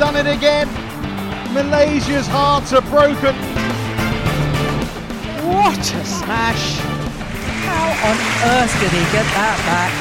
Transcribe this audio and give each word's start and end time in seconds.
done 0.00 0.16
it 0.16 0.26
again. 0.26 0.66
Malaysia's 1.52 2.26
hearts 2.26 2.72
are 2.72 2.80
broken. 2.80 3.34
What 5.44 5.78
a 5.78 6.04
smash! 6.06 6.78
How 7.68 8.08
on 8.08 8.16
earth 8.48 8.80
did 8.80 8.92
he 8.92 9.04
get 9.12 9.26
that 9.36 9.58
back? 9.68 9.92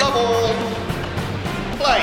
Love 0.00 0.16
all. 0.16 0.54
Play. 1.78 2.02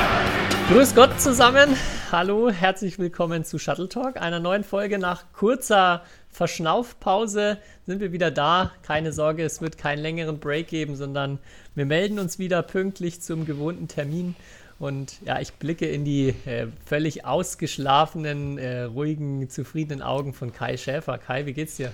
Grüß 0.69 0.95
Gott 0.95 1.19
zusammen. 1.19 1.75
Hallo, 2.09 2.49
herzlich 2.49 2.97
willkommen 2.97 3.43
zu 3.43 3.59
Shuttle 3.59 3.89
Talk, 3.89 4.15
einer 4.15 4.39
neuen 4.39 4.63
Folge 4.63 4.97
nach 4.97 5.23
kurzer 5.33 6.03
Verschnaufpause 6.29 7.57
sind 7.85 7.99
wir 7.99 8.13
wieder 8.13 8.31
da. 8.31 8.71
Keine 8.83 9.11
Sorge, 9.11 9.43
es 9.43 9.59
wird 9.59 9.77
keinen 9.77 9.99
längeren 9.99 10.39
Break 10.39 10.69
geben, 10.69 10.95
sondern 10.95 11.39
wir 11.75 11.85
melden 11.85 12.17
uns 12.17 12.39
wieder 12.39 12.63
pünktlich 12.63 13.21
zum 13.21 13.45
gewohnten 13.45 13.89
Termin. 13.89 14.35
Und 14.81 15.21
ja, 15.23 15.39
ich 15.39 15.53
blicke 15.53 15.85
in 15.85 16.05
die 16.05 16.29
äh, 16.47 16.65
völlig 16.83 17.23
ausgeschlafenen, 17.23 18.57
äh, 18.57 18.81
ruhigen, 18.81 19.47
zufriedenen 19.47 20.01
Augen 20.01 20.33
von 20.33 20.51
Kai 20.51 20.75
Schäfer. 20.75 21.19
Kai, 21.19 21.45
wie 21.45 21.53
geht's 21.53 21.75
dir? 21.77 21.93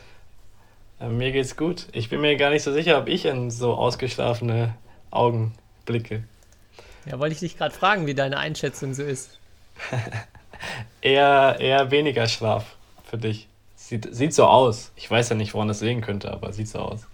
Äh, 1.02 1.10
mir 1.10 1.34
geht's 1.34 1.58
gut. 1.58 1.88
Ich 1.92 2.08
bin 2.08 2.22
mir 2.22 2.38
gar 2.38 2.50
nicht 2.50 2.64
so 2.64 2.72
sicher, 2.72 2.98
ob 2.98 3.10
ich 3.10 3.26
in 3.26 3.52
so 3.52 3.74
ausgeschlafene 3.74 4.74
Augen 5.12 5.52
blicke. 5.86 6.24
Ja, 7.06 7.20
wollte 7.20 7.34
ich 7.34 7.42
dich 7.42 7.58
gerade 7.58 7.76
fragen, 7.76 8.08
wie 8.08 8.14
deine 8.14 8.38
Einschätzung 8.38 8.94
so 8.94 9.04
ist. 9.04 9.38
eher, 11.02 11.58
eher 11.60 11.92
weniger 11.92 12.30
Schlaf 12.30 12.78
für 13.04 13.18
dich. 13.18 13.50
Sieht, 13.76 14.16
sieht 14.16 14.34
so 14.34 14.46
aus. 14.46 14.94
Ich 14.96 15.12
weiß 15.12 15.28
ja 15.28 15.36
nicht, 15.36 15.54
woran 15.54 15.68
das 15.68 15.82
liegen 15.82 16.00
könnte, 16.00 16.32
aber 16.32 16.54
sieht 16.54 16.70
so 16.70 16.80
aus. 16.80 17.06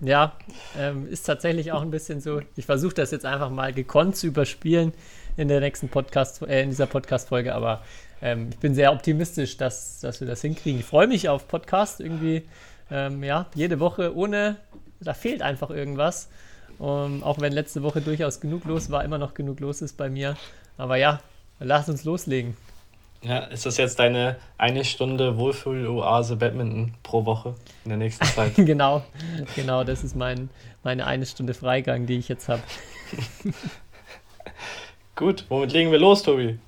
Ja, 0.00 0.36
ähm, 0.78 1.08
ist 1.08 1.22
tatsächlich 1.22 1.72
auch 1.72 1.80
ein 1.80 1.90
bisschen 1.90 2.20
so. 2.20 2.42
Ich 2.56 2.66
versuche 2.66 2.94
das 2.94 3.10
jetzt 3.10 3.24
einfach 3.24 3.48
mal 3.48 3.72
gekonnt 3.72 4.16
zu 4.16 4.26
überspielen 4.26 4.92
in 5.38 5.48
der 5.48 5.60
nächsten 5.60 5.88
Podcast, 5.88 6.42
äh, 6.42 6.62
in 6.62 6.68
dieser 6.68 6.86
Podcast-Folge, 6.86 7.54
aber 7.54 7.82
ähm, 8.20 8.48
ich 8.50 8.58
bin 8.58 8.74
sehr 8.74 8.92
optimistisch, 8.92 9.56
dass, 9.56 10.00
dass 10.00 10.20
wir 10.20 10.28
das 10.28 10.42
hinkriegen. 10.42 10.80
Ich 10.80 10.86
freue 10.86 11.06
mich 11.06 11.28
auf 11.28 11.48
Podcast 11.48 12.00
irgendwie, 12.00 12.42
ähm, 12.90 13.24
ja, 13.24 13.46
jede 13.54 13.80
Woche 13.80 14.14
ohne, 14.14 14.56
da 15.00 15.14
fehlt 15.14 15.42
einfach 15.42 15.70
irgendwas. 15.70 16.28
Um, 16.78 17.22
auch 17.22 17.40
wenn 17.40 17.54
letzte 17.54 17.82
Woche 17.82 18.02
durchaus 18.02 18.38
genug 18.38 18.66
los 18.66 18.90
war, 18.90 19.02
immer 19.02 19.16
noch 19.16 19.32
genug 19.32 19.60
los 19.60 19.80
ist 19.80 19.96
bei 19.96 20.10
mir. 20.10 20.36
Aber 20.76 20.96
ja, 20.96 21.20
lass 21.58 21.88
uns 21.88 22.04
loslegen. 22.04 22.54
Ja, 23.22 23.38
ist 23.38 23.66
das 23.66 23.76
jetzt 23.76 23.98
deine 23.98 24.36
eine 24.58 24.84
Stunde 24.84 25.36
Wohlfühl-Oase 25.36 26.36
Badminton 26.36 26.94
pro 27.02 27.24
Woche 27.24 27.54
in 27.84 27.90
der 27.90 27.98
nächsten 27.98 28.24
Zeit? 28.26 28.54
genau, 28.56 29.02
genau, 29.54 29.84
das 29.84 30.04
ist 30.04 30.14
mein, 30.14 30.48
meine 30.82 31.06
eine 31.06 31.26
Stunde 31.26 31.54
Freigang, 31.54 32.06
die 32.06 32.18
ich 32.18 32.28
jetzt 32.28 32.48
habe. 32.48 32.62
Gut, 35.16 35.44
womit 35.48 35.72
legen 35.72 35.90
wir 35.90 35.98
los, 35.98 36.22
Tobi? 36.22 36.58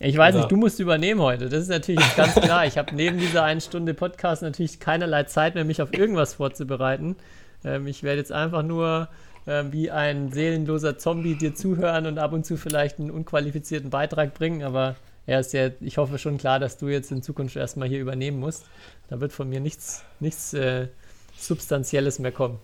Ich 0.00 0.16
weiß 0.16 0.34
nicht, 0.34 0.50
du 0.50 0.56
musst 0.56 0.80
übernehmen 0.80 1.20
heute. 1.20 1.48
Das 1.48 1.62
ist 1.62 1.68
natürlich 1.68 2.16
ganz 2.16 2.34
klar. 2.34 2.66
Ich 2.66 2.76
habe 2.76 2.94
neben 2.94 3.18
dieser 3.18 3.44
einen 3.44 3.60
Stunde 3.60 3.94
Podcast 3.94 4.42
natürlich 4.42 4.80
keinerlei 4.80 5.22
Zeit 5.24 5.54
mehr, 5.54 5.64
mich 5.64 5.80
auf 5.80 5.92
irgendwas 5.92 6.34
vorzubereiten. 6.34 7.16
Ähm, 7.64 7.86
ich 7.86 8.02
werde 8.02 8.18
jetzt 8.18 8.32
einfach 8.32 8.64
nur 8.64 9.08
äh, 9.46 9.62
wie 9.70 9.90
ein 9.90 10.32
seelenloser 10.32 10.98
Zombie 10.98 11.36
dir 11.36 11.54
zuhören 11.54 12.06
und 12.06 12.18
ab 12.18 12.32
und 12.32 12.44
zu 12.44 12.56
vielleicht 12.56 12.98
einen 12.98 13.10
unqualifizierten 13.10 13.90
Beitrag 13.90 14.34
bringen, 14.34 14.64
aber 14.64 14.96
er 15.26 15.40
ist 15.40 15.52
ja, 15.52 15.70
ich 15.80 15.96
hoffe 15.96 16.18
schon 16.18 16.38
klar, 16.38 16.58
dass 16.58 16.76
du 16.76 16.88
jetzt 16.88 17.10
in 17.10 17.22
Zukunft 17.22 17.56
erstmal 17.56 17.88
hier 17.88 18.00
übernehmen 18.00 18.38
musst. 18.38 18.66
Da 19.08 19.20
wird 19.20 19.32
von 19.32 19.48
mir 19.48 19.60
nichts, 19.60 20.04
nichts 20.20 20.54
äh, 20.54 20.88
Substanzielles 21.36 22.18
mehr 22.18 22.32
kommen. 22.32 22.58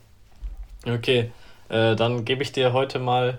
Okay, 0.87 1.31
äh, 1.69 1.97
dann 1.97 2.25
gebe 2.25 2.43
ich 2.43 2.53
dir 2.53 2.73
heute 2.73 2.99
mal 2.99 3.39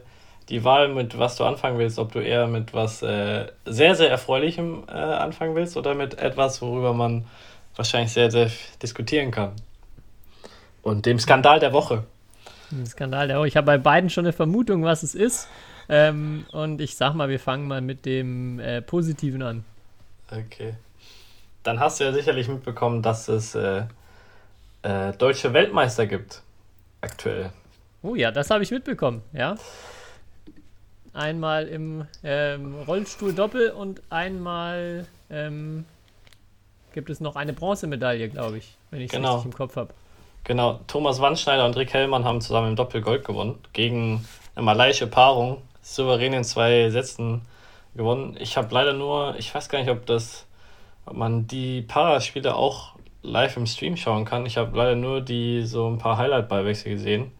die 0.49 0.63
Wahl, 0.63 0.89
mit 0.89 1.17
was 1.17 1.35
du 1.35 1.43
anfangen 1.43 1.77
willst. 1.77 1.99
Ob 1.99 2.11
du 2.11 2.19
eher 2.19 2.47
mit 2.47 2.73
was 2.73 3.01
äh, 3.03 3.47
sehr, 3.65 3.95
sehr 3.95 4.09
Erfreulichem 4.09 4.83
äh, 4.87 4.91
anfangen 4.91 5.55
willst 5.55 5.77
oder 5.77 5.93
mit 5.93 6.17
etwas, 6.17 6.61
worüber 6.61 6.93
man 6.93 7.25
wahrscheinlich 7.75 8.11
sehr, 8.11 8.31
sehr 8.31 8.49
diskutieren 8.81 9.31
kann. 9.31 9.53
Und 10.81 11.05
dem 11.05 11.19
Skandal 11.19 11.59
der 11.59 11.73
Woche. 11.73 12.03
Skandal 12.85 13.27
der 13.27 13.37
Woche. 13.37 13.47
Ich 13.47 13.57
habe 13.57 13.65
bei 13.65 13.77
beiden 13.77 14.09
schon 14.09 14.25
eine 14.25 14.33
Vermutung, 14.33 14.83
was 14.83 15.03
es 15.03 15.15
ist. 15.15 15.47
Ähm, 15.93 16.45
und 16.53 16.79
ich 16.79 16.95
sag 16.95 17.15
mal, 17.15 17.27
wir 17.27 17.39
fangen 17.39 17.67
mal 17.67 17.81
mit 17.81 18.05
dem 18.05 18.61
äh, 18.61 18.81
Positiven 18.81 19.43
an. 19.43 19.65
Okay. 20.31 20.75
Dann 21.63 21.81
hast 21.81 21.99
du 21.99 22.05
ja 22.05 22.13
sicherlich 22.13 22.47
mitbekommen, 22.47 23.01
dass 23.01 23.27
es 23.27 23.55
äh, 23.55 23.83
äh, 24.83 25.11
deutsche 25.11 25.51
Weltmeister 25.51 26.07
gibt. 26.07 26.43
Aktuell. 27.01 27.51
Oh 28.03 28.15
ja, 28.15 28.31
das 28.31 28.49
habe 28.49 28.63
ich 28.63 28.71
mitbekommen, 28.71 29.21
ja. 29.33 29.55
Einmal 31.13 31.67
im 31.67 32.05
ähm, 32.23 32.75
Rollstuhl 32.87 33.33
Doppel 33.33 33.71
und 33.71 34.01
einmal 34.09 35.05
ähm, 35.29 35.83
gibt 36.93 37.09
es 37.09 37.19
noch 37.19 37.35
eine 37.35 37.51
Bronzemedaille, 37.51 38.29
glaube 38.29 38.59
ich, 38.59 38.77
wenn 38.91 39.01
ich 39.01 39.07
es 39.07 39.11
genau. 39.11 39.35
richtig 39.35 39.51
im 39.51 39.57
Kopf 39.57 39.75
habe. 39.75 39.93
Genau, 40.45 40.79
Thomas 40.87 41.19
Wandschneider 41.19 41.65
und 41.65 41.75
Rick 41.75 41.93
Hellmann 41.93 42.23
haben 42.23 42.39
zusammen 42.39 42.69
im 42.69 42.75
Doppel 42.77 43.01
Gold 43.01 43.25
gewonnen 43.25 43.59
gegen 43.73 44.25
eine 44.55 44.63
malaiische 44.63 45.05
Paarung 45.05 45.61
souverän 45.81 46.33
in 46.33 46.43
zwei 46.43 46.89
Sätzen 46.89 47.41
gewonnen. 47.95 48.37
Ich 48.39 48.57
habe 48.57 48.73
leider 48.73 48.93
nur, 48.93 49.35
ich 49.37 49.53
weiß 49.53 49.69
gar 49.69 49.79
nicht, 49.79 49.89
ob 49.89 50.05
das, 50.05 50.45
ob 51.05 51.15
man 51.15 51.47
die 51.47 51.81
Paraspiele 51.81 52.55
auch 52.55 52.93
live 53.23 53.57
im 53.57 53.65
Stream 53.65 53.97
schauen 53.97 54.25
kann. 54.25 54.45
Ich 54.45 54.57
habe 54.57 54.75
leider 54.77 54.95
nur 54.95 55.21
die 55.21 55.65
so 55.65 55.87
ein 55.89 55.97
paar 55.97 56.17
Highlight-Ballwechsel 56.17 56.91
gesehen. 56.91 57.31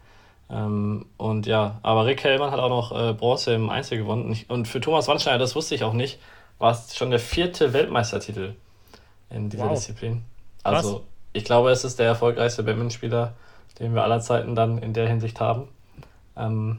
Ähm, 0.50 1.06
und 1.16 1.46
ja, 1.46 1.78
aber 1.82 2.06
Rick 2.06 2.24
Hellmann 2.24 2.50
hat 2.50 2.60
auch 2.60 2.68
noch 2.68 2.92
äh, 2.92 3.12
Bronze 3.14 3.54
im 3.54 3.70
Einzel 3.70 3.98
gewonnen. 3.98 4.38
Und 4.48 4.68
für 4.68 4.80
Thomas 4.80 5.08
Wandschneider, 5.08 5.38
das 5.38 5.56
wusste 5.56 5.74
ich 5.74 5.84
auch 5.84 5.94
nicht, 5.94 6.18
war 6.58 6.72
es 6.72 6.94
schon 6.94 7.10
der 7.10 7.18
vierte 7.18 7.72
Weltmeistertitel 7.72 8.54
in 9.30 9.48
dieser 9.48 9.64
wow. 9.64 9.72
Disziplin. 9.72 10.24
Also, 10.62 10.94
Was? 10.94 11.02
ich 11.32 11.44
glaube, 11.44 11.70
es 11.70 11.84
ist 11.84 11.98
der 11.98 12.06
erfolgreichste 12.06 12.62
Badmintonspieler, 12.62 13.34
den 13.80 13.94
wir 13.94 14.04
aller 14.04 14.20
Zeiten 14.20 14.54
dann 14.54 14.78
in 14.78 14.92
der 14.92 15.08
Hinsicht 15.08 15.40
haben. 15.40 15.68
Ähm, 16.36 16.78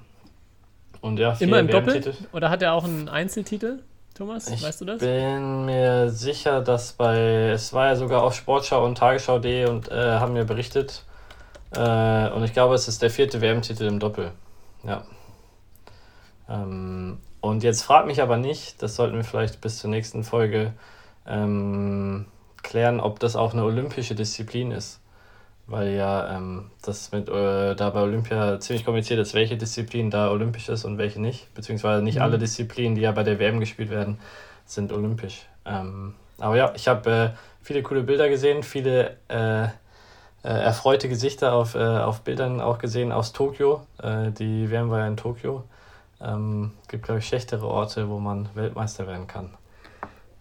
und 1.04 1.20
ja, 1.20 1.36
Immer 1.42 1.60
im 1.60 1.68
Doppel? 1.68 2.16
Oder 2.32 2.50
hat 2.50 2.62
er 2.62 2.72
auch 2.72 2.86
einen 2.86 3.10
Einzeltitel, 3.10 3.80
Thomas? 4.16 4.48
Ich 4.48 4.64
weißt 4.64 4.80
du 4.80 4.86
das? 4.86 5.02
Ich 5.02 5.08
bin 5.10 5.66
mir 5.66 6.10
sicher, 6.10 6.62
dass 6.62 6.94
bei, 6.94 7.50
es 7.50 7.74
war 7.74 7.88
ja 7.88 7.98
sogar 7.98 8.24
auf 8.24 8.34
Sportschau 8.34 8.86
und 8.86 8.98
Tagesschau.de 8.98 9.66
und 9.66 9.92
äh, 9.92 9.96
haben 9.96 10.32
mir 10.32 10.46
berichtet. 10.46 11.04
Äh, 11.76 12.30
und 12.30 12.46
ich 12.46 12.54
glaube, 12.54 12.76
es 12.76 12.88
ist 12.88 13.02
der 13.02 13.10
vierte 13.10 13.42
WM-Titel 13.42 13.84
im 13.84 14.00
Doppel. 14.00 14.32
Ja. 14.86 15.04
Ähm, 16.48 17.18
und 17.42 17.64
jetzt 17.64 17.82
fragt 17.82 18.08
mich 18.08 18.22
aber 18.22 18.38
nicht, 18.38 18.82
das 18.82 18.96
sollten 18.96 19.18
wir 19.18 19.26
vielleicht 19.26 19.60
bis 19.60 19.80
zur 19.80 19.90
nächsten 19.90 20.24
Folge 20.24 20.72
ähm, 21.28 22.28
klären, 22.62 23.02
ob 23.02 23.20
das 23.20 23.36
auch 23.36 23.52
eine 23.52 23.66
olympische 23.66 24.16
Disziplin 24.16 24.72
ist 24.72 25.03
weil 25.68 25.94
ja 25.94 26.36
ähm, 26.36 26.72
das 26.82 27.12
mit 27.12 27.30
äh, 27.30 27.76
da 27.76 27.90
bei 27.90 28.02
Olympia 28.02 28.60
ziemlich 28.60 28.84
kompliziert 28.84 29.20
ist, 29.20 29.34
welche 29.34 29.58
Disziplin 29.58 30.10
da 30.10 30.30
olympisch 30.30 30.70
ist 30.70 30.84
und 30.86 30.98
welche 30.98 31.22
nicht. 31.22 31.54
Beziehungsweise 31.54 32.04
nicht 32.04 32.16
mhm. 32.16 32.24
alle 32.24 32.38
Disziplinen, 32.38 32.96
die 32.96 33.02
ja 33.02 33.12
bei 33.12 33.24
der 33.24 33.40
WM 33.40 33.60
gespielt 33.60 33.90
werden, 33.90 34.20
sind 34.66 34.92
olympisch. 34.92 35.46
Ähm, 35.66 36.16
aber 36.40 36.58
ja, 36.58 36.74
ich 36.76 36.88
habe 36.88 37.12
äh, 37.12 37.30
viele 37.62 37.82
coole 37.84 38.04
Bilder 38.04 38.28
gesehen, 38.30 38.64
viele 38.64 39.18
äh, 39.30 39.64
äh 39.64 39.70
erfreute 40.44 41.08
Gesichter 41.08 41.54
auf, 41.54 41.76
äh, 41.76 41.80
auf 41.80 42.22
Bildern 42.22 42.60
auch 42.60 42.78
gesehen 42.78 43.12
aus 43.12 43.32
Tokio. 43.32 43.86
Äh, 44.02 44.32
die 44.32 44.70
WM 44.70 44.90
war 44.90 45.00
ja 45.00 45.08
in 45.08 45.18
Tokio. 45.18 45.64
Ähm, 46.20 46.72
gibt, 46.90 47.04
glaube 47.04 47.20
ich, 47.20 47.28
schlechtere 47.28 47.68
Orte, 47.68 48.10
wo 48.10 48.20
man 48.20 48.50
Weltmeister 48.54 49.08
werden 49.08 49.28
kann. 49.28 49.52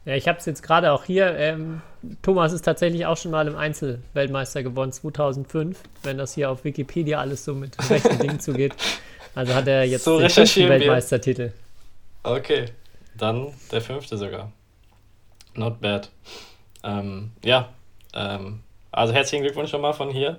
Ja, 0.05 0.15
ich 0.15 0.27
habe 0.27 0.39
es 0.39 0.47
jetzt 0.47 0.63
gerade 0.63 0.93
auch 0.93 1.05
hier. 1.05 1.37
Ähm, 1.37 1.81
Thomas 2.23 2.53
ist 2.53 2.63
tatsächlich 2.63 3.07
auch 3.07 3.17
schon 3.17 3.31
mal 3.31 3.47
im 3.47 3.57
Einzel 3.57 4.03
Weltmeister 4.15 4.63
geworden, 4.63 4.93
2005, 4.93 5.79
wenn 6.03 6.19
das 6.19 6.35
hier 6.35 6.51
auf 6.51 6.65
Wikipedia 6.65 7.21
alles 7.21 7.45
so 7.45 7.55
mit 7.55 7.77
rechten 7.91 8.19
Dingen 8.19 8.41
zugeht. 8.41 8.75
Also 9.35 9.55
hat 9.55 9.67
er 9.67 9.85
jetzt 9.89 10.05
so 10.05 10.19
den 10.19 10.31
fünften 10.31 10.69
Weltmeistertitel. 10.69 11.53
Okay, 12.25 12.67
dann 13.17 13.49
der 13.71 13.81
fünfte 13.81 14.17
sogar. 14.17 14.53
Not 15.55 15.81
bad. 15.81 16.11
Ähm, 16.83 17.33
ja, 17.45 17.69
ähm, 18.15 18.61
also 18.91 19.13
herzlichen 19.13 19.43
Glückwunsch 19.43 19.71
schon 19.71 19.81
mal 19.81 19.93
von 19.93 20.11
hier. 20.11 20.39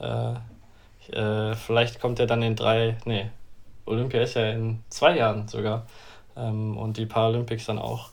Äh, 0.00 0.34
äh, 1.12 1.54
vielleicht 1.54 2.00
kommt 2.00 2.20
er 2.20 2.26
dann 2.26 2.42
in 2.42 2.56
drei, 2.56 2.96
nee, 3.04 3.30
Olympia 3.86 4.22
ist 4.22 4.34
ja 4.34 4.50
in 4.50 4.80
zwei 4.90 5.16
Jahren 5.16 5.48
sogar. 5.48 5.86
Ähm, 6.36 6.76
und 6.76 6.96
die 6.96 7.06
Paralympics 7.06 7.66
dann 7.66 7.78
auch 7.78 8.10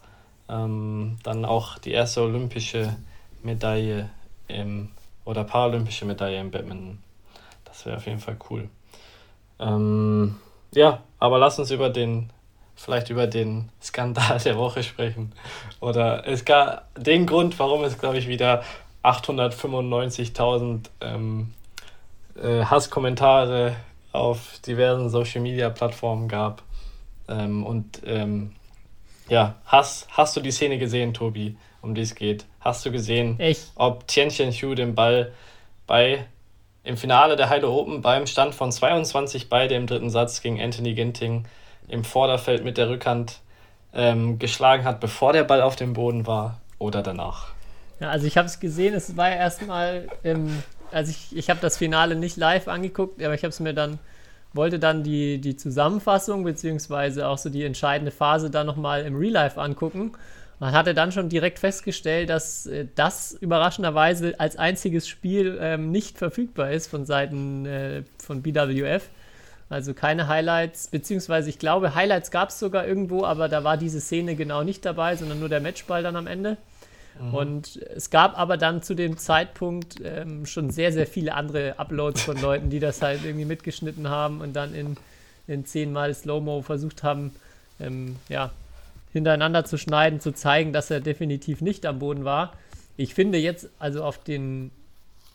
ähm, 0.49 1.17
dann 1.23 1.45
auch 1.45 1.77
die 1.77 1.91
erste 1.91 2.21
olympische 2.21 2.95
Medaille 3.43 4.09
im, 4.47 4.89
oder 5.23 5.43
paralympische 5.43 6.05
Medaille 6.05 6.39
im 6.39 6.51
Badminton. 6.51 6.99
Das 7.63 7.85
wäre 7.85 7.97
auf 7.97 8.05
jeden 8.05 8.19
Fall 8.19 8.37
cool. 8.49 8.69
Ähm, 9.59 10.35
ja, 10.71 11.01
aber 11.19 11.39
lass 11.39 11.59
uns 11.59 11.71
über 11.71 11.89
den, 11.89 12.29
vielleicht 12.75 13.09
über 13.09 13.27
den 13.27 13.69
Skandal 13.81 14.39
der 14.39 14.57
Woche 14.57 14.83
sprechen. 14.83 15.31
Oder 15.79 16.27
es 16.27 16.45
gab 16.45 16.93
den 16.95 17.25
Grund, 17.25 17.57
warum 17.59 17.83
es, 17.83 17.97
glaube 17.97 18.17
ich, 18.17 18.27
wieder 18.27 18.63
895.000 19.03 20.89
ähm, 21.01 21.53
äh, 22.35 22.65
Hasskommentare 22.65 23.75
auf 24.11 24.59
diversen 24.65 25.09
Social 25.09 25.41
Media 25.41 25.69
Plattformen 25.69 26.27
gab. 26.27 26.63
Ähm, 27.27 27.65
und 27.65 28.01
ähm, 28.05 28.53
ja, 29.27 29.55
hast, 29.65 30.07
hast 30.11 30.35
du 30.35 30.41
die 30.41 30.51
Szene 30.51 30.77
gesehen, 30.77 31.13
Tobi, 31.13 31.57
um 31.81 31.95
die 31.95 32.01
es 32.01 32.15
geht? 32.15 32.45
Hast 32.59 32.85
du 32.85 32.91
gesehen, 32.91 33.39
ich. 33.39 33.63
ob 33.75 34.07
Tianchen 34.07 34.51
Hu 34.51 34.75
den 34.75 34.95
Ball 34.95 35.31
bei 35.87 36.25
im 36.83 36.97
Finale 36.97 37.35
der 37.35 37.49
Heide 37.49 37.69
Open 37.69 38.01
beim 38.01 38.27
Stand 38.27 38.53
von 38.53 38.71
22 38.71 39.49
beide 39.49 39.75
im 39.75 39.87
dritten 39.87 40.09
Satz 40.09 40.41
gegen 40.41 40.61
Anthony 40.61 40.93
Ginting 40.93 41.45
im 41.87 42.03
Vorderfeld 42.03 42.63
mit 42.63 42.77
der 42.77 42.89
Rückhand 42.89 43.39
ähm, 43.93 44.39
geschlagen 44.39 44.83
hat, 44.83 44.99
bevor 44.99 45.33
der 45.33 45.43
Ball 45.43 45.61
auf 45.61 45.75
dem 45.75 45.93
Boden 45.93 46.27
war 46.27 46.61
oder 46.77 47.01
danach? 47.01 47.47
Ja, 47.99 48.09
also 48.09 48.27
ich 48.27 48.37
habe 48.37 48.47
es 48.47 48.59
gesehen, 48.59 48.93
es 48.93 49.15
war 49.17 49.29
ja 49.29 49.37
erstmal, 49.37 50.07
ähm, 50.23 50.61
also 50.91 51.11
ich, 51.11 51.35
ich 51.35 51.49
habe 51.49 51.59
das 51.59 51.77
Finale 51.77 52.15
nicht 52.15 52.37
live 52.37 52.67
angeguckt, 52.67 53.21
aber 53.23 53.33
ich 53.33 53.41
habe 53.41 53.49
es 53.49 53.59
mir 53.59 53.73
dann, 53.73 53.99
wollte 54.55 54.79
dann 54.79 55.03
die, 55.03 55.39
die 55.39 55.55
Zusammenfassung 55.55 56.43
beziehungsweise 56.43 57.27
auch 57.27 57.37
so 57.37 57.49
die 57.49 57.63
entscheidende 57.63 58.11
Phase 58.11 58.49
dann 58.49 58.65
nochmal 58.65 59.05
im 59.05 59.15
Real 59.15 59.33
Life 59.33 59.59
angucken. 59.59 60.13
Man 60.59 60.71
hatte 60.71 60.93
dann 60.93 61.11
schon 61.11 61.27
direkt 61.27 61.59
festgestellt, 61.59 62.29
dass 62.29 62.65
äh, 62.65 62.87
das 62.95 63.33
überraschenderweise 63.33 64.39
als 64.39 64.55
einziges 64.57 65.07
Spiel 65.07 65.57
ähm, 65.61 65.91
nicht 65.91 66.17
verfügbar 66.17 66.71
ist 66.71 66.87
von 66.87 67.05
Seiten 67.05 67.65
äh, 67.65 68.03
von 68.17 68.41
BWF. 68.41 69.09
Also 69.67 69.93
keine 69.93 70.27
Highlights, 70.27 70.87
beziehungsweise 70.87 71.49
ich 71.49 71.57
glaube, 71.57 71.95
Highlights 71.95 72.29
gab 72.29 72.49
es 72.49 72.59
sogar 72.59 72.87
irgendwo, 72.87 73.25
aber 73.25 73.49
da 73.49 73.63
war 73.63 73.77
diese 73.77 73.99
Szene 73.99 74.35
genau 74.35 74.63
nicht 74.63 74.85
dabei, 74.85 75.15
sondern 75.15 75.39
nur 75.39 75.49
der 75.49 75.59
Matchball 75.59 76.03
dann 76.03 76.15
am 76.15 76.27
Ende. 76.27 76.57
Mhm. 77.19 77.33
Und 77.33 77.77
es 77.95 78.09
gab 78.09 78.37
aber 78.37 78.57
dann 78.57 78.81
zu 78.81 78.93
dem 78.93 79.17
Zeitpunkt 79.17 80.01
ähm, 80.03 80.45
schon 80.45 80.69
sehr, 80.69 80.91
sehr 80.91 81.07
viele 81.07 81.33
andere 81.33 81.79
Uploads 81.79 82.21
von 82.21 82.39
Leuten, 82.41 82.69
die 82.69 82.79
das 82.79 83.01
halt 83.01 83.23
irgendwie 83.23 83.45
mitgeschnitten 83.45 84.09
haben 84.09 84.41
und 84.41 84.53
dann 84.53 84.73
in, 84.73 84.97
in 85.47 85.65
zehnmal 85.65 86.13
Slow-Mo 86.13 86.61
versucht 86.61 87.03
haben, 87.03 87.33
ähm, 87.79 88.17
ja, 88.29 88.51
hintereinander 89.13 89.63
zu 89.63 89.77
schneiden, 89.77 90.19
zu 90.19 90.33
zeigen, 90.33 90.73
dass 90.73 90.91
er 90.91 90.99
definitiv 90.99 91.61
nicht 91.61 91.85
am 91.85 91.99
Boden 91.99 92.25
war. 92.25 92.53
Ich 92.97 93.13
finde 93.13 93.37
jetzt, 93.37 93.69
also 93.79 94.03
auf 94.03 94.17
den, 94.17 94.71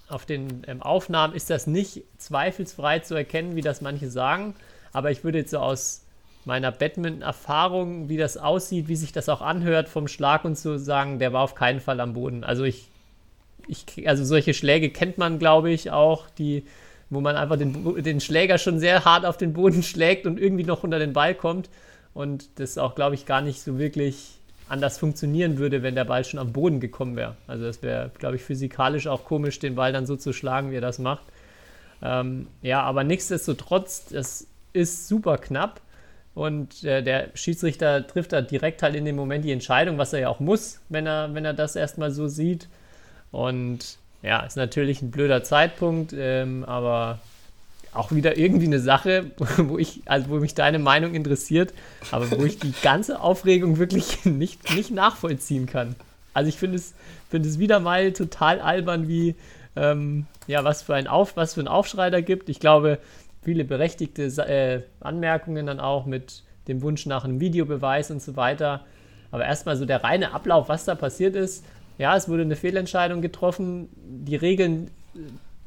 auf 0.08 0.26
den 0.26 0.64
ähm, 0.66 0.82
Aufnahmen 0.82 1.34
ist 1.34 1.48
das 1.48 1.66
nicht 1.66 2.02
zweifelsfrei 2.18 2.98
zu 2.98 3.14
erkennen, 3.14 3.56
wie 3.56 3.62
das 3.62 3.80
manche 3.80 4.10
sagen. 4.10 4.54
Aber 4.92 5.10
ich 5.10 5.24
würde 5.24 5.38
jetzt 5.38 5.50
so 5.50 5.58
aus 5.58 6.02
meiner 6.44 6.72
Badminton-Erfahrung, 6.72 8.08
wie 8.08 8.16
das 8.16 8.37
aussieht, 8.37 8.88
wie 8.88 8.96
sich 8.96 9.12
das 9.12 9.28
auch 9.28 9.42
anhört 9.42 9.88
vom 9.88 10.08
Schlag 10.08 10.44
und 10.44 10.58
so 10.58 10.78
sagen, 10.78 11.19
der 11.19 11.32
war 11.32 11.42
auf 11.42 11.54
keinen 11.54 11.81
Fall 11.81 12.00
am 12.00 12.14
Boden. 12.14 12.44
Also 12.44 12.64
ich, 12.64 12.88
ich 13.69 14.08
also 14.08 14.25
solche 14.25 14.54
Schläge 14.54 14.90
kennt 14.90 15.19
man, 15.19 15.38
glaube 15.38 15.70
ich, 15.70 15.90
auch, 15.90 16.31
die, 16.31 16.64
wo 17.10 17.20
man 17.20 17.37
einfach 17.37 17.56
den, 17.56 18.02
den 18.02 18.20
Schläger 18.20 18.58
schon 18.58 18.78
sehr 18.81 19.04
hart 19.04 19.26
auf 19.26 19.37
den 19.37 19.52
Boden 19.52 19.82
schlägt 19.84 20.26
und 20.26 20.40
irgendwie 20.40 20.64
noch 20.64 20.82
unter 20.82 20.98
den 20.98 21.12
Ball 21.12 21.34
kommt. 21.34 21.69
Und 22.14 22.58
das 22.58 22.78
auch, 22.78 22.94
glaube 22.94 23.14
ich, 23.14 23.26
gar 23.26 23.40
nicht 23.40 23.60
so 23.60 23.78
wirklich 23.78 24.40
anders 24.69 24.98
funktionieren 24.98 25.58
würde, 25.58 25.82
wenn 25.82 25.94
der 25.94 26.04
Ball 26.04 26.25
schon 26.25 26.38
am 26.38 26.52
Boden 26.52 26.81
gekommen 26.81 27.16
wäre. 27.16 27.37
Also 27.46 27.64
das 27.64 27.82
wäre, 27.82 28.10
glaube 28.19 28.37
ich, 28.37 28.42
physikalisch 28.42 29.08
auch 29.08 29.25
komisch, 29.25 29.58
den 29.58 29.75
Ball 29.75 29.92
dann 29.92 30.06
so 30.06 30.16
zu 30.16 30.32
schlagen, 30.32 30.70
wie 30.70 30.76
er 30.76 30.81
das 30.81 30.98
macht. 30.98 31.25
Ähm, 32.02 32.46
ja, 32.62 32.82
aber 32.82 33.04
nichtsdestotrotz, 33.04 34.06
das 34.06 34.46
ist 34.72 35.08
super 35.08 35.38
knapp. 35.38 35.81
Und 36.40 36.84
äh, 36.84 37.02
der 37.02 37.28
Schiedsrichter 37.34 38.06
trifft 38.06 38.32
da 38.32 38.40
direkt 38.40 38.82
halt 38.82 38.94
in 38.94 39.04
dem 39.04 39.14
Moment 39.14 39.44
die 39.44 39.52
Entscheidung, 39.52 39.98
was 39.98 40.14
er 40.14 40.20
ja 40.20 40.28
auch 40.31 40.40
muss, 40.40 40.81
wenn 40.88 41.06
er, 41.06 41.34
wenn 41.34 41.44
er 41.44 41.52
das 41.52 41.76
erstmal 41.76 42.12
so 42.12 42.28
sieht. 42.28 42.66
Und 43.31 43.98
ja, 44.22 44.40
ist 44.46 44.56
natürlich 44.56 45.02
ein 45.02 45.10
blöder 45.10 45.44
Zeitpunkt, 45.44 46.14
ähm, 46.16 46.64
aber 46.64 47.19
auch 47.92 48.10
wieder 48.10 48.38
irgendwie 48.38 48.64
eine 48.64 48.81
Sache, 48.81 49.32
wo 49.58 49.76
ich, 49.76 50.00
also 50.06 50.31
wo 50.31 50.37
mich 50.37 50.54
deine 50.54 50.78
Meinung 50.78 51.12
interessiert, 51.12 51.75
aber 52.10 52.31
wo 52.31 52.42
ich 52.46 52.58
die 52.58 52.72
ganze 52.81 53.20
Aufregung 53.20 53.76
wirklich 53.76 54.25
nicht, 54.25 54.75
nicht 54.75 54.92
nachvollziehen 54.92 55.66
kann. 55.66 55.94
Also 56.32 56.48
ich 56.48 56.56
finde 56.56 56.76
es, 56.76 56.94
find 57.28 57.44
es 57.44 57.58
wieder 57.58 57.81
mal 57.81 58.14
total 58.14 58.62
albern, 58.62 59.08
wie 59.08 59.34
ähm, 59.76 60.25
ja, 60.46 60.64
was 60.64 60.81
für 60.81 60.94
ein 60.94 61.06
Auf, 61.06 61.37
was 61.37 61.52
für 61.52 61.60
ein 61.60 61.69
Aufschrei 61.69 62.08
gibt. 62.22 62.48
Ich 62.48 62.60
glaube, 62.60 62.98
viele 63.42 63.64
berechtigte 63.64 64.25
äh, 64.25 64.82
Anmerkungen 65.00 65.66
dann 65.66 65.81
auch 65.81 66.06
mit 66.06 66.42
dem 66.69 66.82
Wunsch 66.82 67.06
nach 67.06 67.25
einem 67.25 67.40
Videobeweis 67.40 68.10
und 68.10 68.22
so 68.22 68.37
weiter. 68.37 68.84
Aber 69.31 69.44
erstmal 69.44 69.76
so 69.76 69.87
der 69.87 70.02
reine 70.02 70.32
Ablauf, 70.32 70.69
was 70.69 70.84
da 70.84 70.94
passiert 70.94 71.37
ist. 71.37 71.64
Ja, 71.98 72.16
es 72.16 72.28
wurde 72.28 72.42
eine 72.42 72.56
Fehlentscheidung 72.56 73.20
getroffen. 73.20 73.88
Die 73.94 74.37
Regeln 74.37 74.90
äh, 75.14 75.20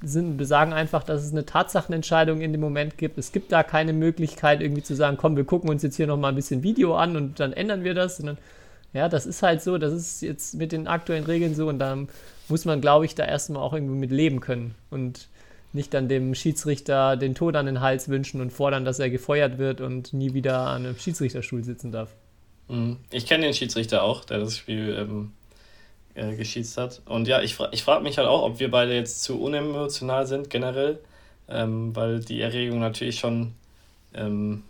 sind, 0.06 0.38
besagen 0.38 0.74
einfach, 0.74 1.04
dass 1.04 1.24
es 1.24 1.32
eine 1.32 1.46
Tatsachenentscheidung 1.46 2.42
in 2.42 2.52
dem 2.52 2.62
Moment 2.62 2.98
gibt. 2.98 3.18
Es 3.18 3.32
gibt 3.32 3.52
da 3.52 3.64
keine 3.64 3.94
Möglichkeit, 3.94 4.62
irgendwie 4.62 4.84
zu 4.84 4.96
sagen, 4.96 5.18
komm, 5.18 5.38
wir 5.38 5.46
gucken 5.46 5.70
uns 5.70 5.82
jetzt 5.82 5.96
hier 5.96 6.08
nochmal 6.08 6.32
ein 6.34 6.36
bisschen 6.36 6.62
Video 6.62 6.96
an 6.96 7.16
und 7.16 7.40
dann 7.40 7.54
ändern 7.54 7.84
wir 7.84 7.94
das. 7.94 8.18
Sondern, 8.18 8.38
ja, 8.92 9.10
das 9.10 9.26
ist 9.26 9.42
halt 9.42 9.62
so, 9.62 9.78
das 9.78 9.94
ist 9.94 10.22
jetzt 10.22 10.56
mit 10.56 10.72
den 10.72 10.88
aktuellen 10.88 11.24
Regeln 11.24 11.56
so 11.56 11.70
und 11.70 11.80
dann 11.80 12.10
muss 12.50 12.66
man, 12.66 12.82
glaube 12.82 13.06
ich, 13.06 13.16
da 13.16 13.26
erstmal 13.26 13.64
auch 13.64 13.74
irgendwie 13.74 13.96
mit 13.96 14.12
leben 14.12 14.42
können. 14.42 14.76
Und 14.90 15.30
nicht 15.74 15.94
dann 15.94 16.08
dem 16.08 16.36
Schiedsrichter 16.36 17.18
den 17.18 17.36
Tod 17.36 17.56
an 17.56 17.66
den 17.66 17.82
Hals 17.82 18.10
wünschen 18.10 18.42
und 18.42 18.52
fordern, 18.52 18.86
dass 18.86 19.00
er 19.00 19.10
gefeuert 19.10 19.58
wird 19.58 19.82
und 19.82 20.14
nie 20.14 20.34
wieder 20.34 20.60
an 20.60 20.86
einem 20.86 20.98
Schiedsrichterstuhl 20.98 21.64
sitzen 21.64 21.92
darf. 21.92 22.10
Mhm. 22.68 22.98
Ich 23.12 23.26
kenne 23.26 23.46
den 23.46 23.54
Schiedsrichter 23.54 24.04
auch, 24.04 24.24
der 24.26 24.40
das 24.40 24.58
Spiel 24.58 24.96
ähm, 24.98 25.32
äh, 26.16 26.36
geschießt 26.36 26.78
hat. 26.78 27.02
Und 27.06 27.28
ja, 27.28 27.42
ich, 27.42 27.58
ich 27.72 27.84
frage 27.84 28.04
mich 28.04 28.18
halt 28.18 28.28
auch, 28.28 28.44
ob 28.44 28.60
wir 28.60 28.70
beide 28.70 28.94
jetzt 28.94 29.24
zu 29.24 29.42
unemotional 29.42 30.28
sind 30.28 30.50
generell, 30.50 31.00
ähm, 31.50 31.96
weil 31.96 32.20
die 32.20 32.42
Erregung 32.42 32.80
natürlich 32.80 33.20
schon 33.20 33.54
ähm, 34.14 34.64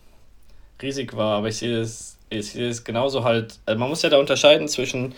riesig 0.81 1.15
war. 1.15 1.37
Aber 1.37 1.49
ich 1.49 1.57
sehe 1.57 1.81
es 1.81 2.17
ich 2.29 2.83
genauso 2.83 3.23
halt. 3.23 3.59
Also 3.65 3.79
man 3.79 3.89
muss 3.89 4.01
ja 4.01 4.09
da 4.09 4.17
unterscheiden 4.17 4.67
zwischen, 4.67 5.13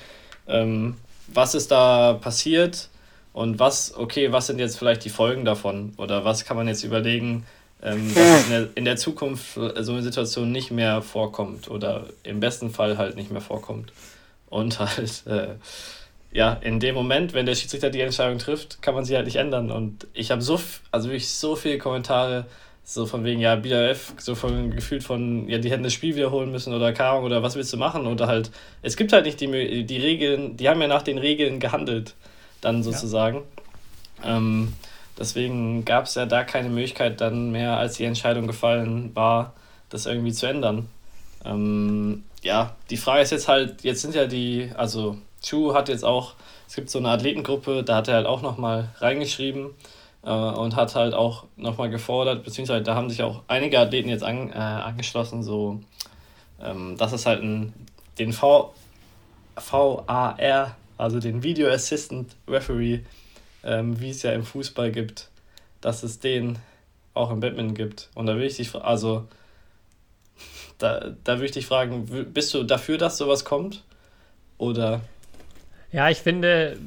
ähm, 0.48 0.96
was 1.28 1.56
ist 1.56 1.72
da 1.72 2.14
passiert 2.14 2.90
und 3.36 3.60
was, 3.60 3.94
okay, 3.98 4.32
was 4.32 4.48
sind 4.48 4.60
jetzt 4.60 4.78
vielleicht 4.78 5.04
die 5.04 5.10
Folgen 5.10 5.44
davon? 5.44 5.92
Oder 5.98 6.24
was 6.24 6.46
kann 6.46 6.56
man 6.56 6.70
jetzt 6.70 6.86
überlegen, 6.86 7.46
ähm, 7.84 8.10
dass 8.16 8.46
in 8.46 8.50
der, 8.50 8.68
in 8.76 8.86
der 8.86 8.96
Zukunft 8.96 9.56
so 9.56 9.92
eine 9.92 10.02
Situation 10.02 10.54
nicht 10.54 10.72
mehr 10.72 11.02
vorkommt 11.02 11.70
oder 11.70 12.06
im 12.24 12.40
besten 12.40 12.70
Fall 12.70 12.98
halt 12.98 13.18
nicht 13.18 13.32
mehr 13.32 13.42
vorkommt. 13.42 13.92
Und 14.50 14.80
halt, 14.80 15.28
äh, 15.28 15.56
ja, 16.32 16.54
in 16.54 16.80
dem 16.80 16.96
Moment, 16.96 17.34
wenn 17.34 17.46
der 17.46 17.56
Schiedsrichter 17.56 17.90
die 17.90 18.00
Entscheidung 18.00 18.38
trifft, 18.38 18.82
kann 18.82 18.96
man 18.96 19.04
sie 19.04 19.18
halt 19.18 19.26
nicht 19.26 19.36
ändern. 19.36 19.70
Und 19.70 20.08
ich 20.14 20.32
habe 20.32 20.42
so, 20.42 20.58
also 20.92 21.10
wirklich 21.10 21.28
so 21.28 21.58
viele 21.58 21.78
Kommentare, 21.78 22.46
so 22.86 23.06
von 23.06 23.26
wegen, 23.26 23.42
ja, 23.42 23.58
BDF, 23.58 24.14
so 24.18 24.36
von 24.36 24.72
gefühlt 24.72 25.04
von, 25.04 25.50
ja, 25.50 25.58
die 25.58 25.72
hätten 25.72 25.84
das 25.84 25.92
Spiel 25.92 26.16
wiederholen 26.16 26.52
müssen 26.52 26.74
oder 26.74 26.94
keine 26.94 27.20
oder 27.20 27.44
was 27.44 27.58
willst 27.58 27.74
du 27.74 27.78
machen? 27.78 28.08
Oder 28.08 28.28
halt, 28.28 28.50
es 28.82 28.96
gibt 28.96 29.12
halt 29.12 29.26
nicht 29.26 29.42
die, 29.42 29.84
die 29.84 29.98
Regeln, 29.98 30.56
die 30.56 30.70
haben 30.70 30.80
ja 30.80 30.88
nach 30.88 31.02
den 31.02 31.18
Regeln 31.18 31.60
gehandelt 31.60 32.16
dann 32.66 32.84
sozusagen. 32.84 33.44
Ja. 34.24 34.38
Ähm, 34.38 34.74
deswegen 35.18 35.86
gab 35.86 36.06
es 36.06 36.16
ja 36.16 36.26
da 36.26 36.44
keine 36.44 36.70
Möglichkeit 36.70 37.22
dann 37.22 37.52
mehr, 37.52 37.78
als 37.78 37.96
die 37.96 38.06
Entscheidung 38.06 38.48
gefallen 38.48 39.12
war, 39.16 39.54
das 39.90 40.06
irgendwie 40.06 40.34
zu 40.34 40.48
ändern. 40.48 40.90
Ähm, 41.46 42.24
ja, 42.42 42.76
die 42.90 42.98
Frage 42.98 43.22
ist 43.22 43.32
jetzt 43.32 43.48
halt, 43.48 43.84
jetzt 43.84 44.02
sind 44.02 44.16
ja 44.16 44.26
die, 44.26 44.72
also 44.76 45.18
Chu 45.42 45.74
hat 45.74 45.90
jetzt 45.90 46.04
auch, 46.04 46.34
es 46.68 46.76
gibt 46.76 46.90
so 46.90 47.00
eine 47.00 47.10
Athletengruppe, 47.10 47.84
da 47.84 47.98
hat 47.98 48.08
er 48.08 48.16
halt 48.16 48.26
auch 48.26 48.42
nochmal 48.42 48.90
reingeschrieben 48.98 49.70
äh, 50.24 50.32
und 50.32 50.76
hat 50.76 50.96
halt 50.96 51.14
auch 51.14 51.46
nochmal 51.56 51.90
gefordert, 51.90 52.44
beziehungsweise 52.44 52.84
da 52.84 52.96
haben 52.96 53.10
sich 53.10 53.22
auch 53.22 53.42
einige 53.48 53.80
Athleten 53.80 54.10
jetzt 54.10 54.24
an, 54.24 54.52
äh, 54.52 54.56
angeschlossen, 54.56 55.44
so, 55.44 55.80
ähm, 56.62 56.98
dass 56.98 57.14
es 57.14 57.26
halt 57.26 57.44
ein, 57.44 57.74
den 58.18 58.34
v, 58.34 58.74
VAR 59.56 60.76
also 60.98 61.20
den 61.20 61.44
Video 61.44 61.70
Assistant 61.70 62.36
Referee, 62.48 63.02
ähm, 63.64 64.00
wie 64.00 64.10
es 64.10 64.24
ja 64.24 64.32
im 64.32 64.44
Fußball 64.44 64.92
gibt, 64.92 65.30
dass 65.82 66.04
es 66.04 66.20
den 66.20 66.58
auch 67.14 67.32
im 67.32 67.40
Badminton 67.40 67.76
gibt. 67.76 68.10
Und 68.14 68.28
da 68.28 68.36
will 68.36 68.44
ich 68.44 68.58
dich, 68.58 68.74
also 68.76 69.28
da, 70.78 71.16
da 71.24 71.34
würde 71.36 71.46
ich 71.46 71.52
dich 71.52 71.66
fragen, 71.66 72.06
bist 72.34 72.54
du 72.54 72.64
dafür, 72.64 72.98
dass 72.98 73.18
sowas 73.18 73.46
kommt? 73.46 73.84
Oder? 74.58 75.02
Ja, 75.92 76.10
ich 76.10 76.20
finde, 76.20 76.78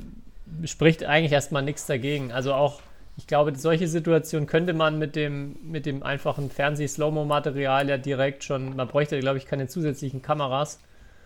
spricht 0.64 1.04
eigentlich 1.04 1.32
erstmal 1.32 1.62
nichts 1.62 1.86
dagegen. 1.86 2.32
Also 2.32 2.54
auch, 2.54 2.80
ich 3.16 3.26
glaube, 3.26 3.54
solche 3.56 3.88
Situationen 3.88 4.46
könnte 4.46 4.72
man 4.72 4.98
mit 4.98 5.16
dem, 5.16 5.56
mit 5.62 5.86
dem 5.86 6.02
einfachen 6.02 6.50
Fernseh-Slow-Mo-Material 6.50 7.88
ja 7.88 7.98
direkt 7.98 8.44
schon, 8.44 8.76
man 8.76 8.88
bräuchte, 8.88 9.18
glaube 9.20 9.38
ich, 9.38 9.46
keine 9.46 9.66
zusätzlichen 9.66 10.22
Kameras. 10.22 10.80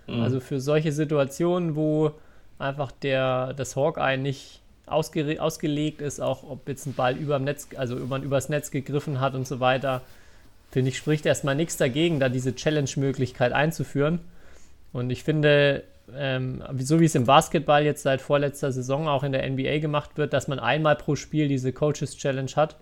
Mhm. 0.06 0.22
Also 0.22 0.40
für 0.40 0.60
solche 0.60 0.92
Situationen, 0.92 1.76
wo 1.76 2.12
einfach 2.58 2.92
der, 2.92 3.54
das 3.54 3.76
Hawkeye 3.76 4.16
nicht 4.16 4.60
ausge, 4.86 5.40
ausgelegt 5.40 6.00
ist, 6.00 6.20
auch 6.20 6.42
ob 6.42 6.68
jetzt 6.68 6.86
ein 6.86 6.94
Ball 6.94 7.16
über 7.16 7.38
Netz, 7.38 7.68
also 7.76 7.96
man 7.96 8.22
übers 8.22 8.48
Netz 8.48 8.70
gegriffen 8.70 9.20
hat 9.20 9.34
und 9.34 9.46
so 9.46 9.60
weiter, 9.60 10.02
finde 10.70 10.90
ich, 10.90 10.96
spricht 10.96 11.26
erstmal 11.26 11.54
nichts 11.54 11.76
dagegen, 11.76 12.20
da 12.20 12.28
diese 12.28 12.54
Challenge-Möglichkeit 12.54 13.52
einzuführen. 13.52 14.20
Und 14.92 15.10
ich 15.10 15.22
finde, 15.24 15.84
ähm, 16.14 16.62
so 16.78 17.00
wie 17.00 17.04
es 17.04 17.14
im 17.14 17.24
Basketball 17.24 17.84
jetzt 17.84 18.02
seit 18.02 18.20
vorletzter 18.20 18.72
Saison 18.72 19.08
auch 19.08 19.22
in 19.22 19.32
der 19.32 19.48
NBA 19.48 19.78
gemacht 19.78 20.10
wird, 20.16 20.32
dass 20.32 20.48
man 20.48 20.58
einmal 20.58 20.96
pro 20.96 21.16
Spiel 21.16 21.48
diese 21.48 21.72
Coaches 21.72 22.16
Challenge 22.16 22.50
hat 22.56 22.76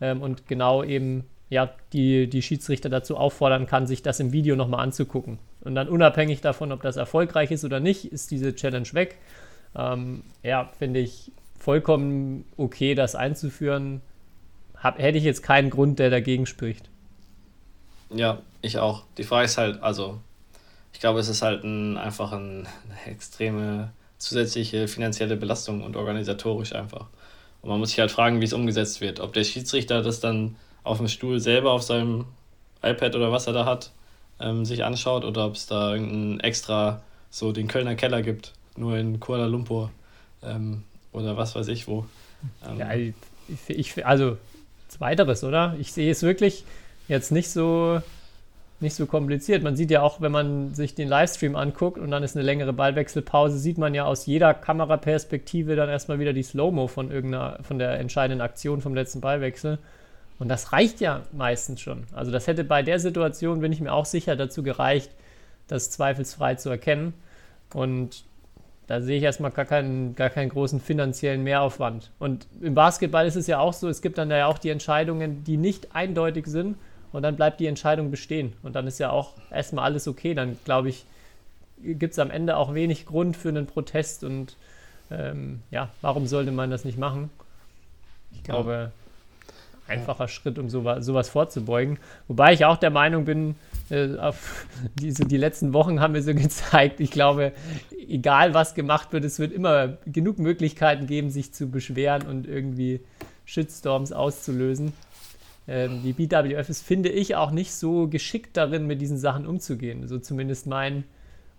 ähm, 0.00 0.22
und 0.22 0.46
genau 0.46 0.82
eben 0.82 1.24
ja, 1.50 1.70
die, 1.92 2.28
die 2.28 2.40
Schiedsrichter 2.40 2.88
dazu 2.88 3.16
auffordern 3.16 3.66
kann, 3.66 3.86
sich 3.86 4.02
das 4.02 4.20
im 4.20 4.32
Video 4.32 4.56
nochmal 4.56 4.80
anzugucken. 4.80 5.38
Und 5.64 5.74
dann 5.74 5.88
unabhängig 5.88 6.40
davon, 6.40 6.72
ob 6.72 6.82
das 6.82 6.96
erfolgreich 6.96 7.50
ist 7.50 7.64
oder 7.64 7.80
nicht, 7.80 8.06
ist 8.06 8.30
diese 8.30 8.54
Challenge 8.54 8.88
weg. 8.92 9.18
Ähm, 9.76 10.24
ja, 10.42 10.70
finde 10.78 11.00
ich 11.00 11.30
vollkommen 11.58 12.44
okay, 12.56 12.94
das 12.94 13.14
einzuführen. 13.14 14.00
Hab, 14.76 14.98
hätte 14.98 15.18
ich 15.18 15.24
jetzt 15.24 15.42
keinen 15.42 15.70
Grund, 15.70 15.98
der 15.98 16.10
dagegen 16.10 16.46
spricht. 16.46 16.88
Ja, 18.10 18.42
ich 18.60 18.78
auch. 18.78 19.04
Die 19.16 19.24
Frage 19.24 19.44
ist 19.44 19.56
halt, 19.56 19.82
also, 19.82 20.20
ich 20.92 21.00
glaube, 21.00 21.20
es 21.20 21.28
ist 21.28 21.42
halt 21.42 21.62
ein, 21.64 21.96
einfach 21.96 22.32
ein, 22.32 22.66
eine 22.88 23.06
extreme 23.06 23.92
zusätzliche 24.18 24.88
finanzielle 24.88 25.36
Belastung 25.36 25.82
und 25.82 25.96
organisatorisch 25.96 26.74
einfach. 26.74 27.06
Und 27.60 27.70
man 27.70 27.78
muss 27.78 27.90
sich 27.90 28.00
halt 28.00 28.10
fragen, 28.10 28.40
wie 28.40 28.44
es 28.44 28.52
umgesetzt 28.52 29.00
wird. 29.00 29.20
Ob 29.20 29.32
der 29.32 29.44
Schiedsrichter 29.44 30.02
das 30.02 30.20
dann 30.20 30.56
auf 30.84 30.98
dem 30.98 31.08
Stuhl 31.08 31.38
selber 31.40 31.72
auf 31.72 31.82
seinem 31.82 32.26
iPad 32.82 33.14
oder 33.14 33.30
was 33.30 33.46
er 33.46 33.52
da 33.52 33.64
hat, 33.64 33.92
ähm, 34.40 34.64
sich 34.64 34.84
anschaut 34.84 35.24
oder 35.24 35.46
ob 35.46 35.54
es 35.54 35.66
da 35.66 35.94
irgendein 35.94 36.40
extra 36.40 37.02
so 37.30 37.52
den 37.52 37.68
Kölner 37.68 37.94
Keller 37.94 38.22
gibt, 38.22 38.52
nur 38.76 38.96
in 38.96 39.20
Kuala 39.20 39.46
Lumpur 39.46 39.90
ähm, 40.42 40.84
oder 41.12 41.36
was 41.36 41.54
weiß 41.54 41.68
ich 41.68 41.86
wo. 41.86 42.06
Ähm, 42.68 42.78
ja, 42.78 42.92
ich, 42.94 43.14
ich, 43.68 44.06
also 44.06 44.36
zweiteres, 44.88 45.44
oder? 45.44 45.76
Ich 45.78 45.92
sehe 45.92 46.10
es 46.10 46.22
wirklich 46.22 46.64
jetzt 47.08 47.32
nicht 47.32 47.50
so 47.50 48.00
nicht 48.82 48.94
so 48.94 49.06
kompliziert. 49.06 49.62
Man 49.62 49.76
sieht 49.76 49.90
ja 49.90 50.02
auch, 50.02 50.20
wenn 50.20 50.32
man 50.32 50.74
sich 50.74 50.94
den 50.94 51.08
Livestream 51.08 51.56
anguckt 51.56 51.98
und 51.98 52.10
dann 52.10 52.22
ist 52.22 52.36
eine 52.36 52.44
längere 52.44 52.72
Ballwechselpause, 52.72 53.58
sieht 53.58 53.78
man 53.78 53.94
ja 53.94 54.04
aus 54.04 54.26
jeder 54.26 54.52
Kameraperspektive 54.52 55.76
dann 55.76 55.88
erstmal 55.88 56.18
wieder 56.18 56.32
die 56.32 56.42
Slow-Mo 56.42 56.88
von 56.88 57.10
irgendeiner, 57.10 57.60
von 57.62 57.78
der 57.78 57.98
entscheidenden 57.98 58.42
Aktion 58.42 58.82
vom 58.82 58.94
letzten 58.94 59.20
Ballwechsel. 59.20 59.78
Und 60.42 60.48
das 60.48 60.72
reicht 60.72 61.00
ja 61.00 61.22
meistens 61.30 61.80
schon. 61.80 62.02
Also 62.12 62.32
das 62.32 62.48
hätte 62.48 62.64
bei 62.64 62.82
der 62.82 62.98
Situation, 62.98 63.60
bin 63.60 63.70
ich 63.70 63.80
mir 63.80 63.92
auch 63.92 64.06
sicher, 64.06 64.34
dazu 64.34 64.64
gereicht, 64.64 65.12
das 65.68 65.92
zweifelsfrei 65.92 66.56
zu 66.56 66.68
erkennen. 66.68 67.14
Und 67.72 68.24
da 68.88 69.00
sehe 69.00 69.18
ich 69.18 69.22
erstmal 69.22 69.52
gar 69.52 69.66
keinen, 69.66 70.16
gar 70.16 70.30
keinen 70.30 70.48
großen 70.48 70.80
finanziellen 70.80 71.44
Mehraufwand. 71.44 72.10
Und 72.18 72.48
im 72.60 72.74
Basketball 72.74 73.24
ist 73.24 73.36
es 73.36 73.46
ja 73.46 73.60
auch 73.60 73.72
so, 73.72 73.88
es 73.88 74.02
gibt 74.02 74.18
dann 74.18 74.32
ja 74.32 74.48
auch 74.48 74.58
die 74.58 74.70
Entscheidungen, 74.70 75.44
die 75.44 75.56
nicht 75.56 75.94
eindeutig 75.94 76.48
sind 76.48 76.76
und 77.12 77.22
dann 77.22 77.36
bleibt 77.36 77.60
die 77.60 77.68
Entscheidung 77.68 78.10
bestehen. 78.10 78.52
Und 78.64 78.74
dann 78.74 78.88
ist 78.88 78.98
ja 78.98 79.10
auch 79.10 79.34
erstmal 79.52 79.84
alles 79.84 80.08
okay. 80.08 80.34
Dann 80.34 80.58
glaube 80.64 80.88
ich, 80.88 81.04
gibt 81.84 82.14
es 82.14 82.18
am 82.18 82.32
Ende 82.32 82.56
auch 82.56 82.74
wenig 82.74 83.06
Grund 83.06 83.36
für 83.36 83.50
einen 83.50 83.66
Protest 83.66 84.24
und 84.24 84.56
ähm, 85.08 85.60
ja, 85.70 85.90
warum 86.00 86.26
sollte 86.26 86.50
man 86.50 86.72
das 86.72 86.84
nicht 86.84 86.98
machen? 86.98 87.30
Ich 88.32 88.42
glaube, 88.42 88.90
einfacher 89.88 90.28
Schritt, 90.28 90.58
um 90.58 90.68
sowas, 90.68 91.04
sowas 91.04 91.28
vorzubeugen. 91.28 91.98
Wobei 92.28 92.52
ich 92.52 92.64
auch 92.64 92.76
der 92.76 92.90
Meinung 92.90 93.24
bin, 93.24 93.56
äh, 93.90 94.16
auf 94.16 94.66
diese, 95.00 95.24
die 95.24 95.36
letzten 95.36 95.72
Wochen 95.72 96.00
haben 96.00 96.12
mir 96.12 96.22
so 96.22 96.34
gezeigt, 96.34 97.00
ich 97.00 97.10
glaube, 97.10 97.52
egal 98.08 98.54
was 98.54 98.74
gemacht 98.74 99.12
wird, 99.12 99.24
es 99.24 99.38
wird 99.38 99.52
immer 99.52 99.98
genug 100.06 100.38
Möglichkeiten 100.38 101.06
geben, 101.06 101.30
sich 101.30 101.52
zu 101.52 101.70
beschweren 101.70 102.26
und 102.26 102.46
irgendwie 102.46 103.00
Shitstorms 103.44 104.12
auszulösen. 104.12 104.92
Ähm, 105.68 106.02
die 106.02 106.12
BWF 106.12 106.68
ist, 106.68 106.82
finde 106.82 107.08
ich, 107.08 107.36
auch 107.36 107.50
nicht 107.50 107.72
so 107.72 108.08
geschickt 108.08 108.56
darin, 108.56 108.86
mit 108.86 109.00
diesen 109.00 109.18
Sachen 109.18 109.46
umzugehen. 109.46 110.08
So 110.08 110.18
zumindest 110.18 110.66
mein, 110.66 111.04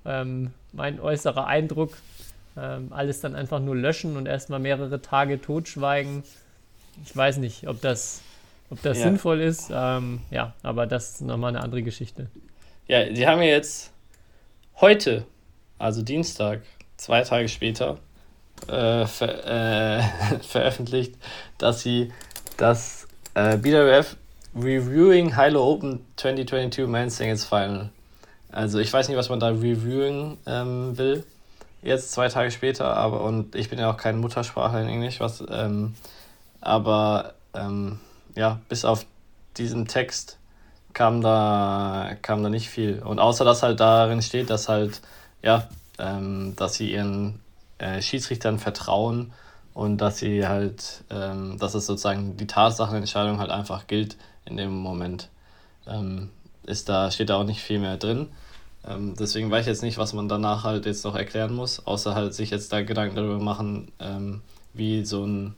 ähm, 0.05 0.51
mein 0.73 0.99
äußerer 0.99 1.47
Eindruck. 1.47 1.97
Ähm, 2.55 2.87
alles 2.91 3.19
dann 3.21 3.33
einfach 3.33 3.59
nur 3.59 3.75
löschen 3.75 4.15
und 4.15 4.27
erstmal 4.27 4.59
mehrere 4.59 5.01
Tage 5.01 5.41
totschweigen. 5.41 6.23
Ich 7.05 7.15
weiß 7.15 7.37
nicht, 7.37 7.67
ob 7.67 7.81
das, 7.81 8.21
ob 8.69 8.81
das 8.81 8.97
ja. 8.97 9.03
sinnvoll 9.05 9.41
ist. 9.41 9.69
Ähm, 9.73 10.21
ja, 10.31 10.53
aber 10.63 10.85
das 10.85 11.11
ist 11.11 11.21
nochmal 11.21 11.49
eine 11.49 11.61
andere 11.61 11.83
Geschichte. 11.83 12.27
Ja, 12.87 13.13
sie 13.13 13.27
haben 13.27 13.41
ja 13.41 13.49
jetzt 13.49 13.91
heute, 14.81 15.25
also 15.79 16.01
Dienstag, 16.01 16.61
zwei 16.97 17.23
Tage 17.23 17.49
später, 17.49 17.97
äh, 18.67 19.05
ver 19.05 19.99
äh, 19.99 20.39
veröffentlicht, 20.41 21.15
dass 21.57 21.81
sie 21.81 22.11
das 22.57 23.07
Uh, 23.35 23.57
BWF 23.57 24.15
Reviewing 24.55 25.35
Hilo 25.35 25.67
Open 25.67 26.05
2022 26.17 26.87
Men's 26.87 27.17
Singles 27.17 27.45
Final. 27.45 27.89
Also 28.51 28.77
ich 28.77 28.93
weiß 28.93 29.07
nicht, 29.07 29.17
was 29.17 29.29
man 29.29 29.39
da 29.39 29.47
reviewing 29.47 30.37
ähm, 30.45 30.95
will. 30.95 31.23
Jetzt 31.81 32.11
zwei 32.11 32.27
Tage 32.27 32.51
später, 32.51 32.95
aber 32.95 33.21
und 33.21 33.55
ich 33.55 33.71
bin 33.71 33.79
ja 33.79 33.89
auch 33.89 33.97
kein 33.97 34.19
Muttersprachler 34.19 34.81
in 34.83 34.87
Englisch, 34.87 35.19
was 35.19 35.43
ähm, 35.49 35.95
aber 36.63 37.33
ähm, 37.53 37.99
ja, 38.35 38.59
bis 38.69 38.85
auf 38.85 39.05
diesen 39.57 39.87
Text 39.87 40.37
kam 40.93 41.21
da 41.21 42.15
kam 42.21 42.43
da 42.43 42.49
nicht 42.49 42.69
viel. 42.69 43.01
Und 43.01 43.19
außer 43.19 43.45
dass 43.45 43.63
halt 43.63 43.79
darin 43.79 44.21
steht, 44.21 44.49
dass 44.49 44.69
halt, 44.69 45.01
ja, 45.41 45.67
ähm, 45.99 46.53
dass 46.55 46.75
sie 46.75 46.91
ihren 46.91 47.39
äh, 47.79 48.01
Schiedsrichtern 48.01 48.59
vertrauen 48.59 49.33
und 49.73 49.97
dass 49.97 50.19
sie 50.19 50.47
halt, 50.47 51.03
ähm, 51.09 51.57
dass 51.59 51.73
es 51.75 51.85
sozusagen 51.85 52.37
die 52.37 52.47
Tatsachenentscheidung 52.47 53.39
halt 53.39 53.51
einfach 53.51 53.87
gilt 53.87 54.17
in 54.45 54.57
dem 54.57 54.75
Moment. 54.75 55.29
Ähm, 55.87 56.29
ist 56.65 56.89
da, 56.89 57.11
steht 57.11 57.29
da 57.29 57.37
auch 57.37 57.43
nicht 57.43 57.61
viel 57.61 57.79
mehr 57.79 57.97
drin. 57.97 58.29
Ähm, 58.87 59.15
deswegen 59.17 59.49
weiß 59.51 59.61
ich 59.61 59.67
jetzt 59.67 59.83
nicht, 59.83 59.97
was 59.97 60.13
man 60.13 60.29
danach 60.29 60.63
halt 60.63 60.85
jetzt 60.85 61.05
noch 61.05 61.15
erklären 61.15 61.53
muss, 61.53 61.85
außer 61.85 62.15
halt 62.15 62.33
sich 62.33 62.51
jetzt 62.51 62.71
da 62.71 62.81
Gedanken 62.81 63.15
darüber 63.15 63.39
machen, 63.39 63.91
ähm, 63.99 64.41
wie 64.73 65.05
so 65.05 65.25
ein 65.25 65.55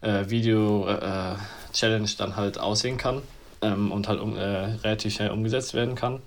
äh, 0.00 0.28
Video-Challenge 0.28 2.04
äh, 2.04 2.16
dann 2.18 2.36
halt 2.36 2.58
aussehen 2.58 2.96
kann 2.96 3.22
ähm, 3.62 3.92
und 3.92 4.08
halt 4.08 4.20
um, 4.20 4.36
äh, 4.36 4.42
relativ 4.42 5.14
schnell 5.14 5.30
umgesetzt 5.30 5.74
werden 5.74 5.94
kann. 5.94 6.20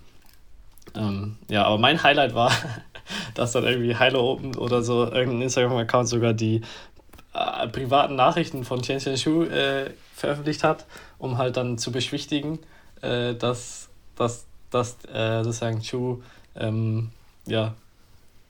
Ähm, 0.96 1.38
ja, 1.48 1.66
aber 1.66 1.78
mein 1.78 2.02
Highlight 2.02 2.34
war, 2.34 2.52
dass 3.36 3.52
dann 3.52 3.64
irgendwie 3.64 3.96
Hilo 3.96 4.32
Open 4.32 4.56
oder 4.56 4.82
so 4.82 5.06
irgendein 5.06 5.44
Instagram-Account 5.44 6.08
sogar 6.08 6.34
die 6.34 6.62
äh, 7.34 7.68
privaten 7.68 8.16
Nachrichten 8.16 8.64
von 8.64 8.82
Chen 8.82 9.00
Chen 9.00 9.18
Shu 9.18 9.44
äh, 9.44 9.92
veröffentlicht 10.14 10.64
hat, 10.64 10.86
um 11.18 11.38
halt 11.38 11.58
dann 11.58 11.78
zu 11.78 11.92
beschwichtigen, 11.92 12.60
äh, 13.02 13.36
dass, 13.36 13.90
dass, 14.16 14.46
dass 14.72 14.98
äh, 15.06 15.44
sozusagen 15.44 15.82
Chu 15.82 16.24
ähm, 16.56 17.12
ja, 17.46 17.76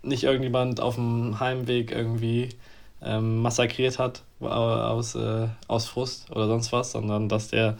nicht 0.01 0.23
irgendjemand 0.23 0.79
auf 0.79 0.95
dem 0.95 1.39
Heimweg 1.39 1.91
irgendwie 1.91 2.49
ähm, 3.03 3.41
massakriert 3.41 3.99
hat 3.99 4.23
aus, 4.39 5.15
äh, 5.15 5.47
aus 5.67 5.87
Frust 5.87 6.31
oder 6.31 6.47
sonst 6.47 6.71
was, 6.71 6.91
sondern 6.91 7.29
dass 7.29 7.49
der 7.49 7.77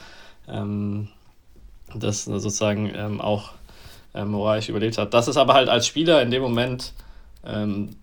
ähm, 0.47 1.09
das 1.93 2.25
sozusagen 2.25 2.91
ähm, 2.93 3.21
auch 3.21 3.51
äh, 4.13 4.23
moralisch 4.23 4.69
überlebt 4.69 4.97
hat. 4.97 5.13
Das 5.13 5.27
ist 5.27 5.37
aber 5.37 5.53
halt 5.53 5.69
als 5.69 5.87
Spieler 5.87 6.21
in 6.21 6.31
dem 6.31 6.41
Moment 6.41 6.93
ähm, 7.45 7.95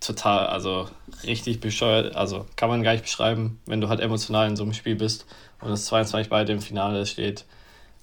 total, 0.00 0.46
also 0.46 0.88
richtig 1.24 1.60
bescheuert, 1.60 2.14
also 2.14 2.46
kann 2.56 2.68
man 2.68 2.82
gar 2.82 2.92
nicht 2.92 3.04
beschreiben, 3.04 3.60
wenn 3.66 3.80
du 3.80 3.88
halt 3.88 4.00
emotional 4.00 4.48
in 4.48 4.56
so 4.56 4.62
einem 4.62 4.74
Spiel 4.74 4.96
bist 4.96 5.26
und 5.60 5.70
es 5.72 5.86
22 5.86 6.28
bei 6.28 6.44
dem 6.44 6.60
Finale 6.60 7.06
steht. 7.06 7.44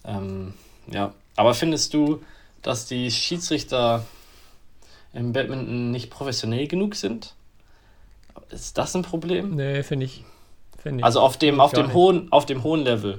Ähm, 0.03 0.53
ja, 0.88 1.13
aber 1.36 1.53
findest 1.53 1.93
du, 1.93 2.24
dass 2.62 2.86
die 2.86 3.12
Schiedsrichter 3.12 4.05
im 5.13 5.33
Badminton 5.33 5.91
nicht 5.91 6.10
professionell 6.10 6.67
genug 6.67 6.95
sind? 6.95 7.33
Ist 8.50 8.78
das 8.78 8.96
ein 8.96 9.04
Problem? 9.04 9.56
Nee, 9.56 9.84
finde 9.84 10.06
ich, 10.06 10.24
find 10.82 11.00
ich. 11.00 11.06
Also 11.06 11.22
auf 11.22 11.38
dem, 11.38 11.60
auf 11.60 11.72
dem 11.72 11.94
hohen, 11.94 12.32
auf 12.32 12.46
dem 12.46 12.64
hohen 12.64 12.82
Level. 12.82 13.18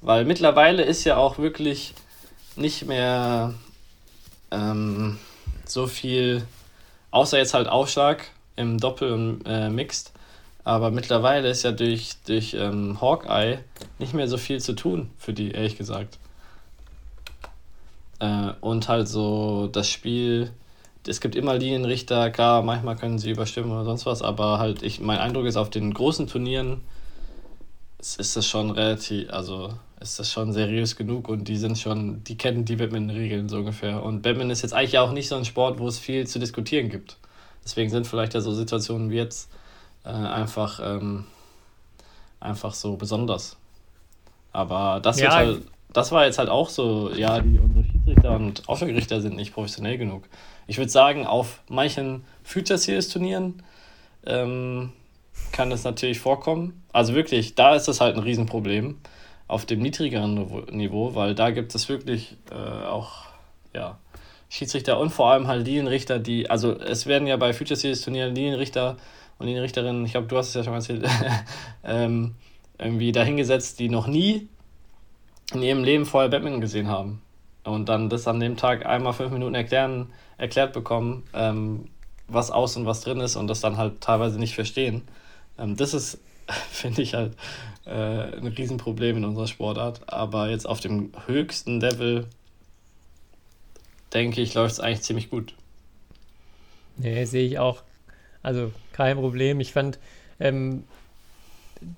Weil 0.00 0.24
mittlerweile 0.24 0.82
ist 0.82 1.04
ja 1.04 1.16
auch 1.16 1.38
wirklich 1.38 1.94
nicht 2.56 2.86
mehr 2.86 3.54
ähm, 4.50 5.18
so 5.66 5.86
viel 5.86 6.44
Außer 7.10 7.38
jetzt 7.38 7.54
halt 7.54 7.68
Aufschlag 7.68 8.24
im 8.56 8.78
Doppel 8.78 9.12
und 9.12 9.42
äh, 9.46 9.70
Mixed. 9.70 10.12
Aber 10.64 10.90
mittlerweile 10.90 11.48
ist 11.48 11.62
ja 11.62 11.72
durch, 11.72 12.16
durch 12.26 12.54
ähm, 12.54 13.00
Hawkeye 13.00 13.58
nicht 13.98 14.12
mehr 14.12 14.28
so 14.28 14.36
viel 14.36 14.60
zu 14.60 14.74
tun 14.74 15.10
für 15.18 15.32
die, 15.32 15.52
ehrlich 15.52 15.78
gesagt. 15.78 16.18
Äh, 18.18 18.52
und 18.60 18.88
halt 18.88 19.08
so 19.08 19.68
das 19.68 19.88
Spiel, 19.88 20.50
es 21.08 21.20
gibt 21.20 21.34
immer 21.34 21.54
Linienrichter, 21.54 22.30
klar, 22.30 22.62
manchmal 22.62 22.96
können 22.96 23.18
sie 23.18 23.30
überstimmen 23.30 23.70
oder 23.70 23.84
sonst 23.84 24.06
was, 24.06 24.22
aber 24.22 24.58
halt, 24.58 24.82
ich, 24.82 25.00
mein 25.00 25.18
Eindruck 25.18 25.46
ist, 25.46 25.56
auf 25.56 25.70
den 25.70 25.92
großen 25.92 26.26
Turnieren 26.26 26.82
ist, 27.98 28.36
das 28.36 28.46
schon 28.46 28.70
relativ, 28.70 29.30
also 29.30 29.72
ist 30.00 30.18
das 30.18 30.30
schon 30.30 30.52
seriös 30.52 30.96
genug 30.96 31.28
und 31.28 31.48
die 31.48 31.56
sind 31.56 31.78
schon, 31.78 32.22
die 32.24 32.36
kennen 32.36 32.64
die 32.64 32.76
Badminton-Regeln 32.76 33.48
so 33.48 33.58
ungefähr. 33.58 34.02
Und 34.02 34.22
Badminton 34.22 34.50
ist 34.50 34.62
jetzt 34.62 34.72
eigentlich 34.72 34.98
auch 34.98 35.12
nicht 35.12 35.28
so 35.28 35.34
ein 35.34 35.44
Sport, 35.44 35.80
wo 35.80 35.88
es 35.88 35.98
viel 35.98 36.26
zu 36.26 36.38
diskutieren 36.38 36.88
gibt. 36.88 37.16
Deswegen 37.64 37.90
sind 37.90 38.06
vielleicht 38.06 38.34
ja 38.34 38.40
so 38.40 38.52
Situationen 38.52 39.10
wie 39.10 39.16
jetzt 39.16 39.50
äh, 40.04 40.10
einfach, 40.10 40.80
ähm, 40.82 41.24
einfach 42.38 42.74
so 42.74 42.96
besonders. 42.96 43.56
Aber 44.52 45.00
das, 45.00 45.18
ja, 45.18 45.34
halt, 45.34 45.62
das 45.92 46.12
war 46.12 46.24
jetzt 46.24 46.38
halt 46.38 46.48
auch 46.48 46.68
so, 46.68 47.10
ja, 47.12 47.40
die, 47.40 47.58
unsere 47.58 47.84
Schiedsrichter 48.18 48.36
und 48.36 48.68
Aufschlagrichter 48.68 49.20
sind 49.20 49.36
nicht 49.36 49.54
professionell 49.54 49.98
genug. 49.98 50.24
Ich 50.66 50.78
würde 50.78 50.90
sagen, 50.90 51.26
auf 51.26 51.62
manchen 51.68 52.24
Future 52.42 52.78
Series 52.78 53.08
Turnieren 53.08 53.62
ähm, 54.26 54.92
kann 55.52 55.70
das 55.70 55.84
natürlich 55.84 56.18
vorkommen. 56.18 56.82
Also 56.92 57.14
wirklich, 57.14 57.54
da 57.54 57.74
ist 57.74 57.86
das 57.86 58.00
halt 58.00 58.16
ein 58.16 58.22
Riesenproblem 58.22 58.98
auf 59.46 59.66
dem 59.66 59.80
niedrigeren 59.80 60.34
Niveau, 60.70 61.14
weil 61.14 61.34
da 61.34 61.50
gibt 61.50 61.74
es 61.74 61.88
wirklich 61.88 62.36
äh, 62.50 62.86
auch 62.86 63.26
ja, 63.74 63.98
Schiedsrichter 64.48 64.98
und 64.98 65.10
vor 65.10 65.30
allem 65.30 65.46
halt 65.46 65.64
Linienrichter, 65.64 66.18
die, 66.18 66.50
also 66.50 66.78
es 66.78 67.06
werden 67.06 67.28
ja 67.28 67.36
bei 67.36 67.52
Future 67.52 67.76
Series 67.76 68.02
Turnieren 68.02 68.34
Linienrichter 68.34 68.96
und 69.38 69.46
Linienrichterinnen, 69.46 70.04
ich 70.04 70.12
glaube, 70.12 70.26
du 70.26 70.36
hast 70.36 70.48
es 70.48 70.54
ja 70.54 70.64
schon 70.64 70.74
erzählt, 70.74 71.06
ähm, 71.84 72.34
irgendwie 72.78 73.12
dahingesetzt, 73.12 73.78
die 73.78 73.88
noch 73.88 74.06
nie 74.06 74.48
in 75.54 75.62
ihrem 75.62 75.84
Leben 75.84 76.04
vorher 76.04 76.28
Badminton 76.28 76.60
gesehen 76.60 76.88
haben. 76.88 77.22
Und 77.68 77.88
dann 77.88 78.08
das 78.08 78.26
an 78.26 78.40
dem 78.40 78.56
Tag 78.56 78.86
einmal 78.86 79.12
fünf 79.12 79.30
Minuten 79.32 79.54
erklären, 79.54 80.10
erklärt 80.38 80.72
bekommen, 80.72 81.24
ähm, 81.34 81.88
was 82.26 82.50
aus 82.50 82.76
und 82.76 82.86
was 82.86 83.00
drin 83.02 83.20
ist 83.20 83.36
und 83.36 83.46
das 83.46 83.60
dann 83.60 83.76
halt 83.76 84.00
teilweise 84.00 84.38
nicht 84.38 84.54
verstehen. 84.54 85.02
Ähm, 85.58 85.76
das 85.76 85.94
ist, 85.94 86.18
finde 86.70 87.02
ich 87.02 87.14
halt, 87.14 87.36
äh, 87.86 87.90
ein 88.36 88.46
Riesenproblem 88.46 89.18
in 89.18 89.24
unserer 89.24 89.46
Sportart. 89.46 90.12
Aber 90.12 90.48
jetzt 90.48 90.66
auf 90.66 90.80
dem 90.80 91.12
höchsten 91.26 91.80
Level, 91.80 92.26
denke 94.12 94.40
ich, 94.40 94.54
läuft 94.54 94.74
es 94.74 94.80
eigentlich 94.80 95.02
ziemlich 95.02 95.30
gut. 95.30 95.54
Nee, 96.96 97.24
sehe 97.24 97.46
ich 97.46 97.58
auch. 97.58 97.82
Also 98.42 98.72
kein 98.92 99.16
Problem. 99.16 99.60
Ich 99.60 99.72
fand, 99.72 99.98
ähm, 100.40 100.84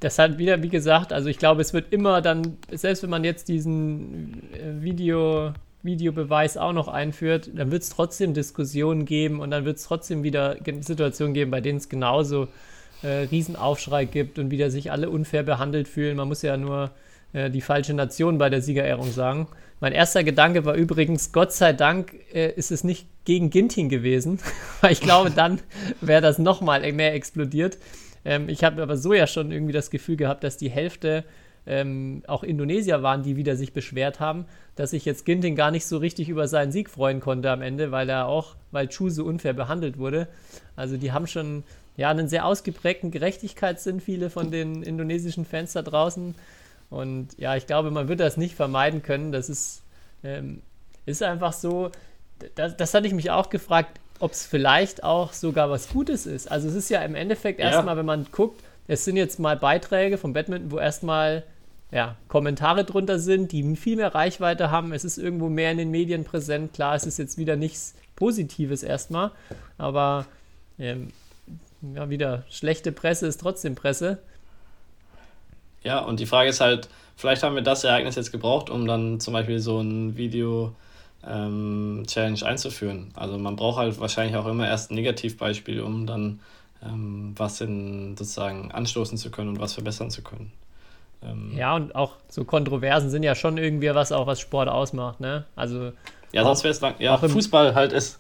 das 0.01 0.19
hat 0.19 0.39
wieder, 0.39 0.63
wie 0.63 0.69
gesagt, 0.69 1.13
also 1.13 1.29
ich 1.29 1.39
glaube, 1.39 1.61
es 1.63 1.73
wird 1.73 1.93
immer 1.93 2.21
dann, 2.21 2.57
selbst 2.71 3.03
wenn 3.03 3.11
man 3.11 3.25
jetzt 3.25 3.49
diesen 3.49 4.43
äh, 4.53 4.83
Video, 4.83 5.53
Videobeweis 5.83 6.57
auch 6.57 6.73
noch 6.73 6.89
einführt, 6.89 7.51
dann 7.55 7.71
wird 7.71 7.83
es 7.83 7.91
trotzdem 7.91 8.35
Diskussionen 8.35 9.05
geben 9.05 9.41
und 9.41 9.51
dann 9.51 9.65
wird 9.65 9.79
es 9.79 9.85
trotzdem 9.85 10.23
wieder 10.23 10.57
Situationen 10.81 11.35
geben, 11.35 11.51
bei 11.51 11.61
denen 11.61 11.79
es 11.79 11.89
genauso 11.89 12.49
äh, 13.03 13.27
Riesenaufschrei 13.31 14.05
gibt 14.05 14.39
und 14.39 14.51
wieder 14.51 14.71
sich 14.71 14.93
alle 14.93 15.11
unfair 15.11 15.43
behandelt 15.43 15.89
fühlen. 15.89 16.17
Man 16.17 16.29
muss 16.29 16.43
ja 16.43 16.57
nur 16.57 16.91
äh, 17.33 17.51
die 17.51 17.61
falsche 17.61 17.95
Nation 17.95 18.39
bei 18.39 18.51
der 18.51 18.63
Siegerehrung 18.63 19.11
sagen. 19.11 19.49
Mein 19.81 19.93
erster 19.93 20.23
Gedanke 20.23 20.67
war 20.67 20.75
übrigens, 20.75 21.33
Gott 21.33 21.53
sei 21.53 21.73
Dank 21.73 22.15
äh, 22.35 22.53
ist 22.53 22.71
es 22.71 22.85
nicht 22.85 23.07
gegen 23.25 23.49
Ginting 23.49 23.89
gewesen, 23.89 24.39
weil 24.81 24.93
ich 24.93 25.01
glaube, 25.01 25.31
dann 25.31 25.61
wäre 26.01 26.21
das 26.21 26.39
nochmal 26.39 26.93
mehr 26.93 27.15
explodiert. 27.15 27.79
Ähm, 28.25 28.49
ich 28.49 28.65
habe 28.65 28.83
aber 28.83 28.97
so 28.97 29.13
ja 29.13 29.27
schon 29.27 29.53
irgendwie 29.53 29.73
das 29.73 29.91
Gefühl 29.91 30.17
gehabt, 30.17 30.45
dass 30.45 30.57
die 30.57 30.71
Hälfte 30.71 31.25
ähm, 31.67 32.23
auch 32.27 32.43
Indonesier 32.43 33.03
waren, 33.03 33.23
die 33.23 33.37
wieder 33.37 33.57
sich 33.57 33.73
beschwert 33.73 34.21
haben, 34.21 34.47
dass 34.77 34.91
sich 34.91 35.05
jetzt 35.05 35.25
Ginting 35.25 35.57
gar 35.57 35.71
nicht 35.71 35.87
so 35.87 35.99
richtig 35.99 36.29
über 36.29 36.49
seinen 36.49 36.73
Sieg 36.73 36.89
freuen 36.91 37.21
konnte 37.21 37.51
am 37.51 37.63
Ende, 37.63 37.93
weil 37.93 38.09
er 38.09 38.27
auch, 38.27 38.57
weil 38.71 38.89
Chu 38.89 39.11
so 39.11 39.25
unfair 39.25 39.53
behandelt 39.53 39.99
wurde. 39.99 40.29
Also 40.77 40.97
die 40.97 41.13
haben 41.13 41.27
schon 41.27 41.65
ja 41.97 42.11
einen 42.11 42.29
sehr 42.29 42.47
ausgeprägten 42.47 43.11
Gerechtigkeitssinn, 43.11 44.01
viele 44.01 44.31
von 44.31 44.51
den 44.51 44.83
indonesischen 44.83 45.45
Fans 45.45 45.75
da 45.75 45.83
draußen. 45.83 46.35
Und 46.89 47.39
ja, 47.39 47.57
ich 47.57 47.67
glaube, 47.67 47.91
man 47.91 48.09
wird 48.09 48.21
das 48.21 48.37
nicht 48.37 48.55
vermeiden 48.55 49.03
können. 49.03 49.33
Das 49.33 49.49
ist, 49.49 49.83
ähm, 50.25 50.63
ist 51.07 51.23
einfach 51.23 51.53
so. 51.53 51.91
Das, 52.55 52.77
das 52.77 52.95
hatte 52.95 53.07
ich 53.07 53.13
mich 53.13 53.31
auch 53.31 53.51
gefragt 53.51 54.01
ob 54.21 54.33
es 54.33 54.47
vielleicht 54.47 55.03
auch 55.03 55.33
sogar 55.33 55.71
was 55.71 55.89
Gutes 55.89 56.27
ist. 56.27 56.51
Also 56.51 56.69
es 56.69 56.75
ist 56.75 56.91
ja 56.91 57.03
im 57.03 57.15
Endeffekt 57.15 57.59
ja. 57.59 57.71
erstmal, 57.71 57.97
wenn 57.97 58.07
man 58.07 58.27
guckt, 58.31 58.63
es 58.87 59.05
sind 59.05 59.17
jetzt 59.17 59.39
mal 59.39 59.57
Beiträge 59.57 60.19
vom 60.19 60.33
Badminton, 60.33 60.71
wo 60.71 60.79
erstmal 60.79 61.45
ja, 61.91 62.17
Kommentare 62.29 62.85
drunter 62.85 63.19
sind, 63.19 63.51
die 63.53 63.77
viel 63.77 63.97
mehr 63.97 64.15
Reichweite 64.15 64.71
haben. 64.71 64.93
Es 64.93 65.05
ist 65.05 65.19
irgendwo 65.19 65.49
mehr 65.49 65.73
in 65.73 65.79
den 65.79 65.91
Medien 65.91 66.25
präsent. 66.25 66.73
Klar, 66.73 66.95
es 66.95 67.07
ist 67.07 67.19
jetzt 67.19 67.39
wieder 67.39 67.57
nichts 67.57 67.95
Positives 68.15 68.83
erstmal, 68.83 69.31
aber 69.79 70.27
ähm, 70.79 71.09
ja, 71.95 72.11
wieder 72.11 72.45
schlechte 72.51 72.93
Presse 72.93 73.27
ist 73.27 73.41
trotzdem 73.41 73.75
Presse. 73.75 74.19
Ja, 75.83 76.01
und 76.01 76.21
die 76.21 76.27
Frage 76.27 76.51
ist 76.51 76.61
halt, 76.61 76.89
vielleicht 77.17 77.43
haben 77.43 77.55
wir 77.55 77.63
das 77.63 77.85
Ereignis 77.85 78.17
jetzt 78.17 78.33
gebraucht, 78.33 78.69
um 78.69 78.87
dann 78.87 79.19
zum 79.19 79.33
Beispiel 79.33 79.59
so 79.59 79.81
ein 79.81 80.17
Video 80.17 80.75
ähm, 81.27 82.05
Challenge 82.07 82.45
einzuführen. 82.45 83.11
Also 83.15 83.39
man 83.39 83.57
braucht 83.57 83.79
halt 83.79 84.01
wahrscheinlich 84.01 84.37
auch 84.37 84.47
immer 84.47 84.67
erst 84.67 84.91
ein 84.91 84.95
Negativbeispiel, 84.95 85.81
um 85.81 86.07
dann 86.07 86.41
ähm, 86.85 87.35
was 87.37 87.61
in 87.61 88.17
sozusagen 88.17 88.71
anstoßen 88.73 89.19
zu 89.19 89.31
können 89.31 89.51
und 89.51 89.61
was 89.61 89.75
verbessern 89.75 90.11
zu 90.11 90.23
können. 90.23 90.53
Ähm, 91.23 91.53
ja, 91.57 91.77
und 91.77 91.95
auch 91.95 92.15
so 92.29 92.45
Kontroversen 92.45 93.11
sind 93.11 93.23
ja 93.23 93.35
schon 93.35 93.59
irgendwie 93.59 93.95
was 93.95 94.13
auch, 94.13 94.27
was 94.27 94.41
Sport 94.41 94.69
ausmacht, 94.69 95.21
ne? 95.21 95.45
Also 95.57 95.93
ja, 96.33 96.45
sonst 96.45 96.63
wäre 96.63 96.73
es 96.73 96.81
lang. 96.81 96.95
Ja, 97.01 97.19
Fußball 97.19 97.75
halt 97.75 97.93
ist, 97.93 98.19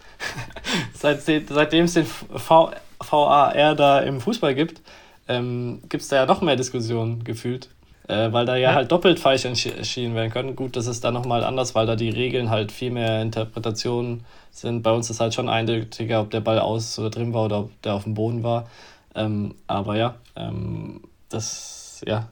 seit, 0.95 1.23
seitdem 1.23 1.85
es 1.85 1.95
den 1.95 2.07
v, 2.07 2.73
VAR 2.99 3.75
da 3.75 4.01
im 4.01 4.21
Fußball 4.21 4.55
gibt, 4.55 4.83
ähm, 5.29 5.81
gibt 5.89 6.03
es 6.03 6.09
da 6.09 6.17
ja 6.17 6.27
noch 6.27 6.43
mehr 6.43 6.57
Diskussionen 6.57 7.25
gefühlt 7.25 7.69
äh, 8.11 8.33
weil 8.33 8.45
da 8.45 8.57
ja, 8.57 8.71
ja, 8.71 8.75
halt 8.75 8.91
doppelt 8.91 9.21
falsch 9.21 9.45
entschieden 9.45 10.15
werden 10.15 10.33
können. 10.33 10.57
Gut, 10.57 10.77
das 10.77 10.87
ist 10.87 11.05
dann 11.05 11.15
nochmal 11.15 11.45
anders, 11.45 11.75
weil 11.75 11.87
da 11.87 11.95
die 11.97 12.11
Regeln 12.11 12.51
halt 12.51 12.73
viel 12.73 12.91
mehr 12.91 13.23
Interpretationen 13.23 14.25
sind. 14.51 14.83
Bei 14.83 14.91
uns 14.93 15.09
ist 15.11 15.21
halt 15.21 15.33
schon 15.33 15.49
eindeutiger, 15.49 16.21
ob 16.21 16.31
der 16.31 16.41
Ball 16.41 16.59
aus 16.59 16.99
oder 16.99 17.11
drin 17.11 17.33
war 17.33 17.45
oder 17.45 17.61
ob 17.61 17.83
der 17.83 17.95
auf 17.95 18.05
dem 18.05 18.15
Boden 18.15 18.43
war. 18.43 18.69
Ähm, 19.15 19.55
aber 19.67 19.97
ja, 19.97 20.17
ähm, 20.37 21.03
das, 21.29 22.03
ja, 22.07 22.29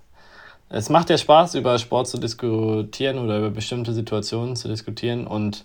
es 0.69 0.91
macht 0.91 1.11
ja 1.11 1.17
Spaß, 1.17 1.55
über 1.55 1.79
Sport 1.79 2.09
zu 2.09 2.19
diskutieren 2.19 3.19
oder 3.19 3.39
über 3.39 3.51
bestimmte 3.51 3.93
Situationen 3.93 4.57
zu 4.57 4.69
diskutieren 4.69 5.27
und 5.27 5.65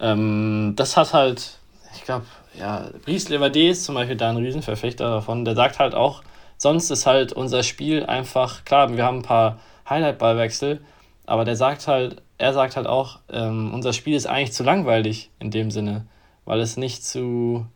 ähm, 0.00 0.74
das 0.76 0.96
hat 0.96 1.12
halt, 1.12 1.58
ich 1.94 2.02
glaube, 2.02 2.26
ja, 2.58 2.88
Brice 3.04 3.28
Levade 3.30 3.68
ist 3.68 3.84
zum 3.84 3.94
Beispiel 3.94 4.16
da 4.16 4.30
ein 4.30 4.36
Riesenverfechter 4.36 5.10
davon. 5.10 5.44
Der 5.44 5.54
sagt 5.54 5.78
halt 5.78 5.94
auch, 5.94 6.22
sonst 6.64 6.90
ist 6.90 7.04
halt 7.04 7.34
unser 7.34 7.62
Spiel 7.62 8.06
einfach, 8.06 8.64
klar, 8.64 8.96
wir 8.96 9.04
haben 9.04 9.18
ein 9.18 9.22
paar 9.22 9.60
Highlight-Ballwechsel, 9.86 10.80
aber 11.26 11.44
der 11.44 11.56
sagt 11.56 11.86
halt, 11.86 12.22
er 12.38 12.54
sagt 12.54 12.76
halt 12.76 12.86
auch, 12.86 13.20
ähm, 13.30 13.74
unser 13.74 13.92
Spiel 13.92 14.16
ist 14.16 14.24
eigentlich 14.24 14.54
zu 14.54 14.64
langweilig 14.64 15.30
in 15.38 15.50
dem 15.50 15.70
Sinne, 15.70 16.06
weil 16.46 16.60
es 16.60 16.78
nicht 16.78 17.04
zu, 17.04 17.66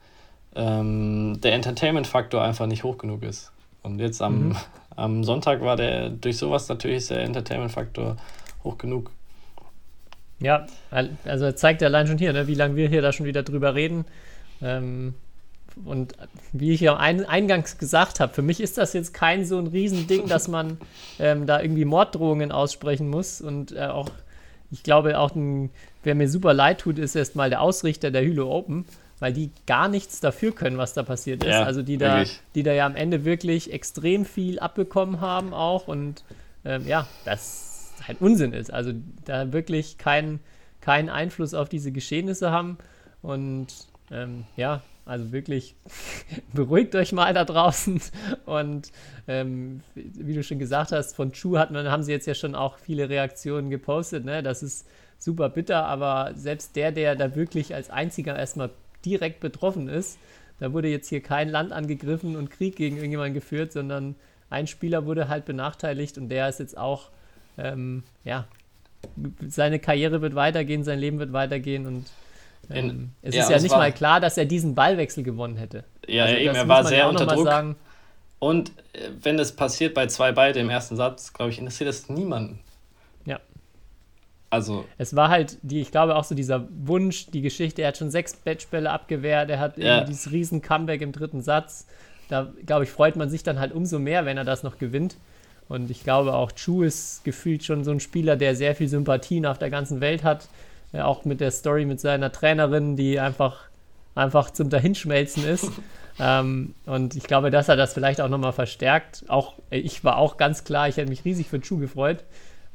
ähm, 0.56 1.38
der 1.42 1.52
Entertainment-Faktor 1.52 2.42
einfach 2.42 2.64
nicht 2.64 2.82
hoch 2.82 2.96
genug 2.96 3.24
ist. 3.24 3.52
Und 3.82 3.98
jetzt 3.98 4.22
am, 4.22 4.48
mhm. 4.48 4.56
am 4.96 5.22
Sonntag 5.22 5.60
war 5.60 5.76
der 5.76 6.08
durch 6.08 6.38
sowas 6.38 6.66
natürlich 6.70 7.08
der 7.08 7.20
Entertainment-Faktor 7.24 8.16
hoch 8.64 8.78
genug. 8.78 9.10
Ja, 10.40 10.66
also 11.26 11.52
zeigt 11.52 11.82
ja 11.82 11.88
allein 11.88 12.06
schon 12.06 12.16
hier, 12.16 12.32
ne, 12.32 12.46
wie 12.46 12.54
lange 12.54 12.74
wir 12.76 12.88
hier 12.88 13.02
da 13.02 13.12
schon 13.12 13.26
wieder 13.26 13.42
drüber 13.42 13.74
reden. 13.74 14.06
Ähm, 14.62 15.12
und 15.84 16.14
wie 16.52 16.72
ich 16.72 16.80
ja 16.80 16.96
eingangs 16.96 17.78
gesagt 17.78 18.20
habe, 18.20 18.34
für 18.34 18.42
mich 18.42 18.60
ist 18.60 18.78
das 18.78 18.92
jetzt 18.92 19.14
kein 19.14 19.44
so 19.44 19.58
ein 19.58 19.68
Riesending, 19.68 20.26
dass 20.26 20.48
man 20.48 20.78
ähm, 21.18 21.46
da 21.46 21.60
irgendwie 21.60 21.84
Morddrohungen 21.84 22.52
aussprechen 22.52 23.08
muss. 23.08 23.40
Und 23.40 23.72
äh, 23.72 23.86
auch, 23.86 24.10
ich 24.70 24.82
glaube, 24.82 25.18
auch 25.18 25.34
ein, 25.34 25.70
wer 26.02 26.14
mir 26.14 26.28
super 26.28 26.54
leid 26.54 26.80
tut, 26.80 26.98
ist 26.98 27.14
erstmal 27.14 27.50
der 27.50 27.60
Ausrichter 27.60 28.10
der 28.10 28.24
Hülo 28.24 28.50
Open, 28.50 28.86
weil 29.20 29.32
die 29.32 29.50
gar 29.66 29.88
nichts 29.88 30.20
dafür 30.20 30.52
können, 30.52 30.78
was 30.78 30.94
da 30.94 31.02
passiert 31.02 31.44
ist. 31.44 31.50
Ja, 31.50 31.62
also 31.62 31.82
die 31.82 31.98
da, 31.98 32.24
die 32.54 32.62
da 32.62 32.72
ja 32.72 32.86
am 32.86 32.96
Ende 32.96 33.24
wirklich 33.24 33.72
extrem 33.72 34.24
viel 34.24 34.58
abbekommen 34.58 35.20
haben 35.20 35.54
auch. 35.54 35.88
Und 35.88 36.24
ähm, 36.64 36.86
ja, 36.86 37.06
das 37.24 37.92
halt 38.06 38.20
Unsinn 38.20 38.52
ist. 38.52 38.72
Also 38.72 38.92
da 39.24 39.52
wirklich 39.52 39.98
keinen 39.98 40.40
keinen 40.80 41.08
Einfluss 41.08 41.54
auf 41.54 41.68
diese 41.68 41.92
Geschehnisse 41.92 42.50
haben. 42.50 42.78
Und 43.22 43.66
ähm, 44.10 44.44
ja, 44.56 44.82
also 45.08 45.32
wirklich 45.32 45.74
beruhigt 46.52 46.94
euch 46.94 47.12
mal 47.12 47.32
da 47.34 47.44
draußen. 47.44 48.00
Und 48.46 48.92
ähm, 49.26 49.80
wie 49.94 50.34
du 50.34 50.42
schon 50.42 50.58
gesagt 50.58 50.92
hast, 50.92 51.16
von 51.16 51.32
Chu 51.32 51.58
hat 51.58 51.70
man, 51.70 51.90
haben 51.90 52.02
sie 52.02 52.12
jetzt 52.12 52.26
ja 52.26 52.34
schon 52.34 52.54
auch 52.54 52.78
viele 52.78 53.08
Reaktionen 53.08 53.70
gepostet. 53.70 54.24
Ne? 54.24 54.42
Das 54.42 54.62
ist 54.62 54.86
super 55.18 55.48
bitter, 55.48 55.86
aber 55.86 56.32
selbst 56.34 56.76
der, 56.76 56.92
der 56.92 57.16
da 57.16 57.34
wirklich 57.34 57.74
als 57.74 57.90
einziger 57.90 58.38
erstmal 58.38 58.70
direkt 59.04 59.40
betroffen 59.40 59.88
ist, 59.88 60.18
da 60.60 60.72
wurde 60.72 60.88
jetzt 60.88 61.08
hier 61.08 61.22
kein 61.22 61.48
Land 61.48 61.72
angegriffen 61.72 62.36
und 62.36 62.50
Krieg 62.50 62.76
gegen 62.76 62.96
irgendjemanden 62.96 63.34
geführt, 63.34 63.72
sondern 63.72 64.16
ein 64.50 64.66
Spieler 64.66 65.06
wurde 65.06 65.28
halt 65.28 65.44
benachteiligt 65.44 66.18
und 66.18 66.28
der 66.28 66.48
ist 66.48 66.60
jetzt 66.60 66.76
auch, 66.76 67.10
ähm, 67.56 68.02
ja, 68.24 68.46
seine 69.46 69.78
Karriere 69.78 70.20
wird 70.20 70.34
weitergehen, 70.34 70.82
sein 70.82 70.98
Leben 70.98 71.18
wird 71.18 71.32
weitergehen 71.32 71.86
und 71.86 72.06
in, 72.70 72.90
ähm, 72.90 73.10
es 73.22 73.34
ja, 73.34 73.42
ist 73.44 73.50
ja 73.50 73.60
nicht 73.60 73.70
war, 73.70 73.78
mal 73.78 73.92
klar, 73.92 74.20
dass 74.20 74.36
er 74.36 74.44
diesen 74.44 74.74
Ballwechsel 74.74 75.22
gewonnen 75.22 75.56
hätte. 75.56 75.84
Ja, 76.06 76.24
also, 76.24 76.36
eben, 76.36 76.54
er 76.54 76.68
war 76.68 76.84
sehr 76.84 76.98
ja 76.98 77.08
unter 77.08 77.26
Druck. 77.26 77.76
Und 78.38 78.70
äh, 78.92 79.10
wenn 79.22 79.38
es 79.38 79.52
passiert 79.52 79.94
bei 79.94 80.06
zwei 80.06 80.32
beide 80.32 80.60
im 80.60 80.70
ersten 80.70 80.96
Satz, 80.96 81.32
glaube 81.32 81.50
ich, 81.50 81.58
interessiert 81.58 81.88
das 81.88 82.08
niemanden. 82.08 82.60
Ja. 83.24 83.40
Also. 84.50 84.84
Es 84.96 85.16
war 85.16 85.28
halt, 85.28 85.58
die, 85.62 85.80
ich 85.80 85.90
glaube, 85.90 86.14
auch 86.14 86.24
so 86.24 86.34
dieser 86.34 86.68
Wunsch, 86.70 87.26
die 87.30 87.42
Geschichte, 87.42 87.82
er 87.82 87.88
hat 87.88 87.96
schon 87.96 88.10
sechs 88.10 88.34
Batchbälle 88.34 88.90
abgewehrt, 88.90 89.50
er 89.50 89.58
hat 89.58 89.78
ja. 89.78 90.04
dieses 90.04 90.30
riesen 90.30 90.62
Comeback 90.62 91.00
im 91.00 91.12
dritten 91.12 91.42
Satz. 91.42 91.86
Da, 92.28 92.52
glaube 92.66 92.84
ich, 92.84 92.90
freut 92.90 93.16
man 93.16 93.30
sich 93.30 93.42
dann 93.42 93.58
halt 93.58 93.72
umso 93.72 93.98
mehr, 93.98 94.26
wenn 94.26 94.36
er 94.36 94.44
das 94.44 94.62
noch 94.62 94.78
gewinnt. 94.78 95.16
Und 95.68 95.90
ich 95.90 96.04
glaube 96.04 96.34
auch, 96.34 96.52
Chu 96.52 96.82
ist 96.82 97.24
gefühlt 97.24 97.64
schon 97.64 97.84
so 97.84 97.90
ein 97.90 98.00
Spieler, 98.00 98.36
der 98.36 98.54
sehr 98.54 98.74
viel 98.74 98.88
Sympathien 98.88 99.46
auf 99.46 99.58
der 99.58 99.70
ganzen 99.70 100.00
Welt 100.00 100.24
hat 100.24 100.48
ja, 100.92 101.04
auch 101.04 101.24
mit 101.24 101.40
der 101.40 101.50
Story 101.50 101.84
mit 101.84 102.00
seiner 102.00 102.32
Trainerin, 102.32 102.96
die 102.96 103.20
einfach, 103.20 103.68
einfach 104.14 104.50
zum 104.50 104.70
Dahinschmelzen 104.70 105.44
ist. 105.44 105.70
ähm, 106.18 106.74
und 106.86 107.16
ich 107.16 107.24
glaube, 107.24 107.50
dass 107.50 107.68
er 107.68 107.76
das 107.76 107.94
vielleicht 107.94 108.20
auch 108.20 108.28
nochmal 108.28 108.52
verstärkt. 108.52 109.24
Auch 109.28 109.54
ich 109.70 110.04
war 110.04 110.16
auch 110.16 110.36
ganz 110.36 110.64
klar, 110.64 110.88
ich 110.88 110.96
hätte 110.96 111.10
mich 111.10 111.24
riesig 111.24 111.48
für 111.48 111.60
Chu 111.60 111.78
gefreut. 111.78 112.24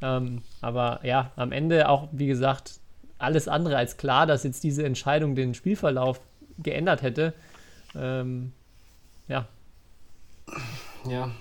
Ähm, 0.02 0.42
aber 0.62 1.00
ja, 1.04 1.32
am 1.36 1.52
Ende 1.52 1.90
auch, 1.90 2.10
wie 2.12 2.28
gesagt, 2.28 2.80
alles 3.18 3.48
andere 3.48 3.78
als 3.78 3.98
klar, 3.98 4.28
dass 4.28 4.44
jetzt 4.44 4.64
diese 4.64 4.86
Entscheidung 4.86 5.34
den 5.34 5.54
Spielverlauf 5.54 6.20
geändert 6.60 7.02
hätte. 7.02 7.34
Ähm, 7.96 8.52
ja. 9.28 9.48
Ja. 11.10 11.32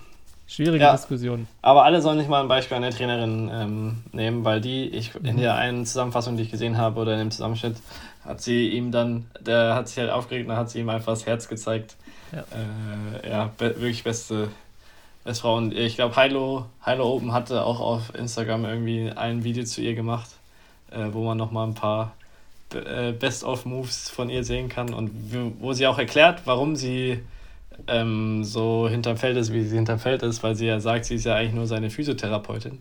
Schwierige 0.47 0.83
Ja. 0.83 0.91
Diskussion. 0.91 1.47
Aber 1.61 1.83
alle 1.83 2.01
sollen 2.01 2.19
sich 2.19 2.27
mal 2.27 2.41
ein 2.41 2.47
Beispiel 2.47 2.75
an 2.77 2.83
der 2.83 2.91
Trainerin 2.91 3.49
ähm, 3.51 4.03
nehmen, 4.11 4.43
weil 4.43 4.61
die, 4.61 4.87
ich 4.87 5.11
in 5.23 5.37
der 5.37 5.55
einen 5.55 5.85
Zusammenfassung, 5.85 6.37
die 6.37 6.43
ich 6.43 6.51
gesehen 6.51 6.77
habe, 6.77 6.99
oder 6.99 7.13
in 7.13 7.19
dem 7.19 7.31
Zusammenschnitt, 7.31 7.77
hat 8.25 8.41
sie 8.41 8.69
ihm 8.69 8.91
dann, 8.91 9.25
der 9.39 9.75
hat 9.75 9.87
sich 9.87 9.97
halt 9.97 10.09
aufgeregt, 10.09 10.49
dann 10.49 10.57
hat 10.57 10.69
sie 10.69 10.79
ihm 10.79 10.89
einfach 10.89 11.13
das 11.13 11.25
Herz 11.25 11.47
gezeigt. 11.47 11.95
Ja. 12.31 12.43
Äh, 13.23 13.29
ja, 13.29 13.51
be 13.57 13.69
wirklich 13.75 14.03
beste, 14.03 14.49
beste 15.23 15.41
Frau. 15.41 15.55
Und 15.55 15.73
ich 15.73 15.95
glaube, 15.95 16.21
Hilo, 16.21 16.65
Hilo 16.85 17.11
Open 17.13 17.31
hatte 17.33 17.63
auch 17.63 17.79
auf 17.79 18.13
Instagram 18.15 18.65
irgendwie 18.65 19.11
ein 19.15 19.43
Video 19.43 19.63
zu 19.63 19.81
ihr 19.81 19.95
gemacht, 19.95 20.29
äh, 20.91 21.07
wo 21.11 21.23
man 21.23 21.37
nochmal 21.37 21.67
ein 21.67 21.73
paar 21.75 22.13
äh, 22.73 23.11
Best-of-Moves 23.11 24.09
von 24.09 24.29
ihr 24.29 24.43
sehen 24.43 24.67
kann 24.69 24.93
und 24.93 25.11
wo 25.59 25.73
sie 25.73 25.87
auch 25.87 25.99
erklärt, 25.99 26.41
warum 26.45 26.75
sie 26.75 27.19
ähm, 27.87 28.43
so 28.43 28.87
hinterm 28.87 29.17
Feld 29.17 29.37
ist, 29.37 29.51
wie 29.53 29.63
sie 29.63 29.75
hinterm 29.75 29.99
Feld 29.99 30.23
ist, 30.23 30.43
weil 30.43 30.55
sie 30.55 30.67
ja 30.67 30.79
sagt, 30.79 31.05
sie 31.05 31.15
ist 31.15 31.25
ja 31.25 31.35
eigentlich 31.35 31.53
nur 31.53 31.67
seine 31.67 31.89
Physiotherapeutin. 31.89 32.79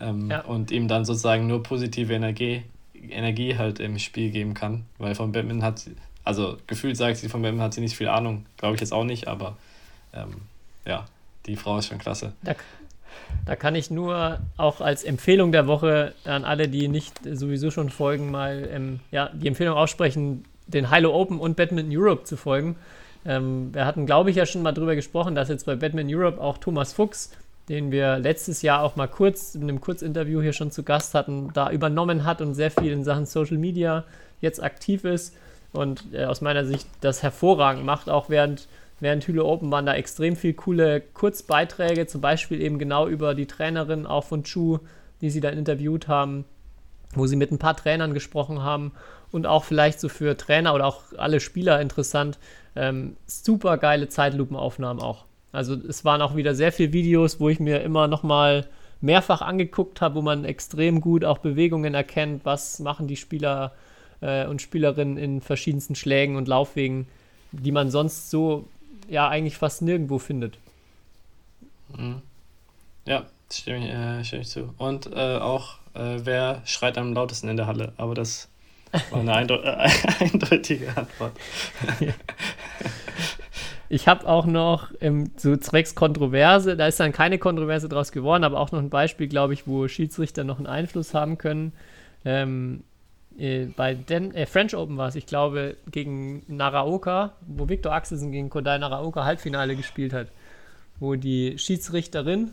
Ähm, 0.00 0.30
Ja. 0.30 0.40
Und 0.42 0.70
ihm 0.70 0.88
dann 0.88 1.04
sozusagen 1.04 1.46
nur 1.46 1.62
positive 1.62 2.12
Energie, 2.12 2.62
Energie 2.94 3.56
halt 3.56 3.80
im 3.80 3.98
Spiel 3.98 4.30
geben 4.30 4.54
kann. 4.54 4.86
Weil 4.98 5.14
von 5.14 5.32
Batman 5.32 5.62
hat 5.62 5.78
sie, 5.80 5.96
also 6.24 6.56
gefühlt 6.66 6.96
sagt 6.96 7.18
sie, 7.18 7.28
von 7.28 7.42
Batman 7.42 7.62
hat 7.62 7.74
sie 7.74 7.80
nicht 7.80 7.96
viel 7.96 8.08
Ahnung. 8.08 8.46
Glaube 8.56 8.74
ich 8.74 8.80
jetzt 8.80 8.92
auch 8.92 9.04
nicht, 9.04 9.28
aber 9.28 9.56
ähm, 10.12 10.34
ja, 10.86 11.06
die 11.46 11.56
Frau 11.56 11.78
ist 11.78 11.86
schon 11.88 11.98
klasse. 11.98 12.32
Da, 12.42 12.54
da 13.46 13.56
kann 13.56 13.74
ich 13.74 13.90
nur 13.90 14.40
auch 14.56 14.80
als 14.80 15.04
Empfehlung 15.04 15.52
der 15.52 15.66
Woche 15.66 16.14
an 16.24 16.44
alle, 16.44 16.68
die 16.68 16.88
nicht 16.88 17.20
sowieso 17.24 17.70
schon 17.70 17.90
folgen, 17.90 18.30
mal 18.30 18.68
ähm, 18.72 19.00
ja, 19.10 19.30
die 19.32 19.48
Empfehlung 19.48 19.76
aussprechen, 19.76 20.44
den 20.66 20.90
Hilo 20.90 21.14
Open 21.14 21.38
und 21.38 21.56
Badminton 21.56 21.94
Europe 21.96 22.24
zu 22.24 22.36
folgen. 22.36 22.76
Ähm, 23.26 23.72
wir 23.72 23.86
hatten, 23.86 24.06
glaube 24.06 24.30
ich, 24.30 24.36
ja 24.36 24.46
schon 24.46 24.62
mal 24.62 24.72
drüber 24.72 24.94
gesprochen, 24.94 25.34
dass 25.34 25.48
jetzt 25.48 25.66
bei 25.66 25.76
Badminton 25.76 26.14
Europe 26.14 26.40
auch 26.40 26.58
Thomas 26.58 26.92
Fuchs, 26.92 27.32
den 27.68 27.90
wir 27.90 28.18
letztes 28.18 28.62
Jahr 28.62 28.82
auch 28.82 28.96
mal 28.96 29.08
kurz 29.08 29.54
in 29.54 29.62
einem 29.62 29.80
Kurzinterview 29.80 30.42
hier 30.42 30.52
schon 30.52 30.70
zu 30.70 30.82
Gast 30.82 31.14
hatten, 31.14 31.50
da 31.54 31.70
übernommen 31.70 32.24
hat 32.24 32.40
und 32.40 32.54
sehr 32.54 32.70
viel 32.70 32.92
in 32.92 33.04
Sachen 33.04 33.26
Social 33.26 33.56
Media 33.56 34.04
jetzt 34.40 34.62
aktiv 34.62 35.04
ist 35.04 35.34
und 35.72 36.04
äh, 36.12 36.24
aus 36.24 36.40
meiner 36.40 36.66
Sicht 36.66 36.86
das 37.00 37.22
hervorragend 37.22 37.84
macht, 37.84 38.10
auch 38.10 38.28
während 38.28 38.68
Während 39.00 39.26
Hüle 39.26 39.44
Open 39.44 39.70
waren 39.70 39.86
da 39.86 39.94
extrem 39.94 40.36
viel 40.36 40.54
coole 40.54 41.00
Kurzbeiträge, 41.00 42.06
zum 42.06 42.20
Beispiel 42.20 42.60
eben 42.60 42.78
genau 42.78 43.08
über 43.08 43.34
die 43.34 43.46
Trainerin 43.46 44.06
auch 44.06 44.24
von 44.24 44.44
Chu, 44.44 44.78
die 45.20 45.30
sie 45.30 45.40
dann 45.40 45.58
interviewt 45.58 46.08
haben, 46.08 46.44
wo 47.14 47.26
sie 47.26 47.36
mit 47.36 47.50
ein 47.50 47.58
paar 47.58 47.76
Trainern 47.76 48.14
gesprochen 48.14 48.62
haben 48.62 48.92
und 49.32 49.46
auch 49.46 49.64
vielleicht 49.64 50.00
so 50.00 50.08
für 50.08 50.36
Trainer 50.36 50.74
oder 50.74 50.86
auch 50.86 51.02
alle 51.16 51.40
Spieler 51.40 51.80
interessant, 51.80 52.38
ähm, 52.76 53.16
super 53.26 53.78
geile 53.78 54.08
Zeitlupenaufnahmen 54.08 55.02
auch. 55.02 55.24
Also 55.52 55.74
es 55.74 56.04
waren 56.04 56.20
auch 56.20 56.34
wieder 56.34 56.54
sehr 56.54 56.72
viele 56.72 56.92
Videos, 56.92 57.38
wo 57.38 57.48
ich 57.48 57.60
mir 57.60 57.82
immer 57.82 58.08
nochmal 58.08 58.66
mehrfach 59.00 59.42
angeguckt 59.42 60.00
habe, 60.00 60.16
wo 60.16 60.22
man 60.22 60.44
extrem 60.44 61.00
gut 61.00 61.24
auch 61.24 61.38
Bewegungen 61.38 61.94
erkennt, 61.94 62.44
was 62.44 62.80
machen 62.80 63.06
die 63.06 63.16
Spieler 63.16 63.72
äh, 64.20 64.46
und 64.46 64.62
Spielerinnen 64.62 65.16
in 65.16 65.40
verschiedensten 65.40 65.94
Schlägen 65.94 66.36
und 66.36 66.48
Laufwegen, 66.48 67.06
die 67.52 67.72
man 67.72 67.90
sonst 67.90 68.30
so 68.30 68.66
ja 69.08 69.28
eigentlich 69.28 69.56
fast 69.56 69.82
nirgendwo 69.82 70.18
findet. 70.18 70.58
Mhm. 71.96 72.22
Ja, 73.06 73.26
stimme 73.52 73.78
ich, 73.78 73.92
äh, 73.92 74.24
stimme 74.24 74.42
ich 74.42 74.48
zu. 74.48 74.74
Und 74.78 75.06
äh, 75.12 75.38
auch, 75.38 75.76
äh, 75.94 76.20
wer 76.24 76.62
schreit 76.64 76.96
am 76.98 77.12
lautesten 77.12 77.48
in 77.48 77.56
der 77.56 77.66
Halle? 77.66 77.92
Aber 77.96 78.14
das 78.14 78.48
war 79.10 79.36
eine 79.36 79.52
äh, 79.52 79.90
eindeutige 80.24 80.88
Antwort. 80.96 81.32
Ich 83.88 84.08
habe 84.08 84.26
auch 84.26 84.46
noch 84.46 84.90
ähm, 85.00 85.30
so 85.36 85.56
zwecks 85.56 85.94
Kontroverse, 85.94 86.76
da 86.76 86.86
ist 86.86 86.98
dann 87.00 87.12
keine 87.12 87.38
Kontroverse 87.38 87.88
draus 87.88 88.12
geworden, 88.12 88.44
aber 88.44 88.58
auch 88.58 88.72
noch 88.72 88.80
ein 88.80 88.90
Beispiel, 88.90 89.28
glaube 89.28 89.52
ich, 89.52 89.66
wo 89.66 89.86
Schiedsrichter 89.88 90.42
noch 90.42 90.58
einen 90.58 90.66
Einfluss 90.66 91.14
haben 91.14 91.38
können. 91.38 91.72
Ähm, 92.24 92.82
äh, 93.38 93.66
bei 93.66 93.94
Den 93.94 94.34
äh, 94.34 94.46
French 94.46 94.74
Open 94.74 94.96
war 94.96 95.08
es, 95.08 95.16
ich 95.16 95.26
glaube, 95.26 95.76
gegen 95.90 96.42
Naraoka, 96.48 97.34
wo 97.46 97.68
Viktor 97.68 97.92
Axelsen 97.92 98.32
gegen 98.32 98.50
Kodai 98.50 98.78
Naraoka 98.78 99.24
Halbfinale 99.24 99.76
gespielt 99.76 100.12
hat, 100.12 100.28
wo 100.98 101.14
die 101.14 101.58
Schiedsrichterin 101.58 102.52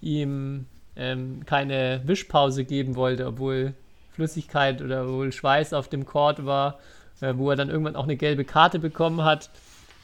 ihm 0.00 0.66
ähm, 0.96 1.44
keine 1.46 2.02
Wischpause 2.04 2.64
geben 2.64 2.96
wollte, 2.96 3.26
obwohl 3.26 3.74
Flüssigkeit 4.20 4.82
oder 4.82 5.08
wohl 5.08 5.32
Schweiß 5.32 5.72
auf 5.72 5.88
dem 5.88 6.04
Court 6.04 6.44
war, 6.44 6.78
äh, 7.22 7.32
wo 7.36 7.48
er 7.48 7.56
dann 7.56 7.70
irgendwann 7.70 7.96
auch 7.96 8.04
eine 8.04 8.16
gelbe 8.16 8.44
Karte 8.44 8.78
bekommen 8.78 9.24
hat. 9.24 9.48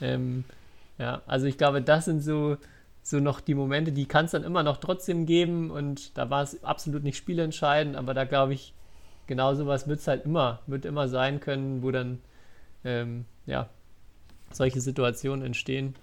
Ähm, 0.00 0.44
ja, 0.96 1.20
also 1.26 1.44
ich 1.44 1.58
glaube, 1.58 1.82
das 1.82 2.06
sind 2.06 2.22
so, 2.22 2.56
so 3.02 3.20
noch 3.20 3.42
die 3.42 3.54
Momente, 3.54 3.92
die 3.92 4.06
kann 4.06 4.24
es 4.24 4.30
dann 4.30 4.42
immer 4.42 4.62
noch 4.62 4.78
trotzdem 4.78 5.26
geben 5.26 5.70
und 5.70 6.16
da 6.16 6.30
war 6.30 6.42
es 6.42 6.64
absolut 6.64 7.02
nicht 7.02 7.18
spielentscheidend, 7.18 7.94
aber 7.94 8.14
da 8.14 8.24
glaube 8.24 8.54
ich, 8.54 8.72
genau 9.26 9.54
sowas 9.54 9.86
wird 9.86 10.00
es 10.00 10.08
halt 10.08 10.24
immer, 10.24 10.60
wird 10.66 10.86
immer 10.86 11.08
sein 11.08 11.38
können, 11.38 11.82
wo 11.82 11.90
dann 11.90 12.20
ähm, 12.86 13.26
ja, 13.44 13.68
solche 14.50 14.80
Situationen 14.80 15.44
entstehen. 15.44 15.94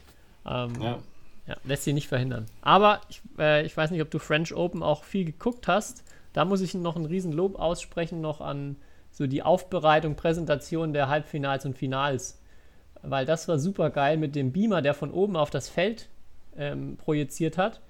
Ähm, 0.45 0.73
Ja. 0.79 0.99
ja, 1.47 1.55
lässt 1.63 1.85
sich 1.85 1.95
nicht 1.95 2.07
verhindern. 2.07 2.45
Aber 2.61 3.01
ich, 3.09 3.21
äh, 3.39 3.65
ich 3.65 3.75
weiß 3.75 3.89
nicht, 3.89 4.03
ob 4.03 4.11
du 4.11 4.19
French 4.19 4.53
Open 4.53 4.83
auch 4.83 5.03
viel 5.03 5.25
geguckt 5.25 5.67
hast. 5.67 6.03
Da 6.33 6.45
muss 6.45 6.61
ich 6.61 6.73
noch 6.73 6.95
ein 6.95 7.05
Riesenlob 7.05 7.59
aussprechen, 7.59 8.21
noch 8.21 8.41
an 8.41 8.75
so 9.11 9.27
die 9.27 9.43
Aufbereitung, 9.43 10.15
Präsentation 10.15 10.91
der 10.91 11.07
Halbfinals 11.07 11.65
und 11.65 11.77
Finals. 11.77 12.41
Weil 13.03 13.25
das 13.25 13.47
war 13.47 13.59
super 13.59 13.89
geil 13.91 14.17
mit 14.17 14.35
dem 14.35 14.51
Beamer, 14.51 14.81
der 14.81 14.93
von 14.93 15.11
oben 15.11 15.35
auf 15.35 15.51
das 15.51 15.69
Feld 15.69 16.09
ähm, 16.57 16.97
projiziert 16.97 17.57
hat. 17.57 17.81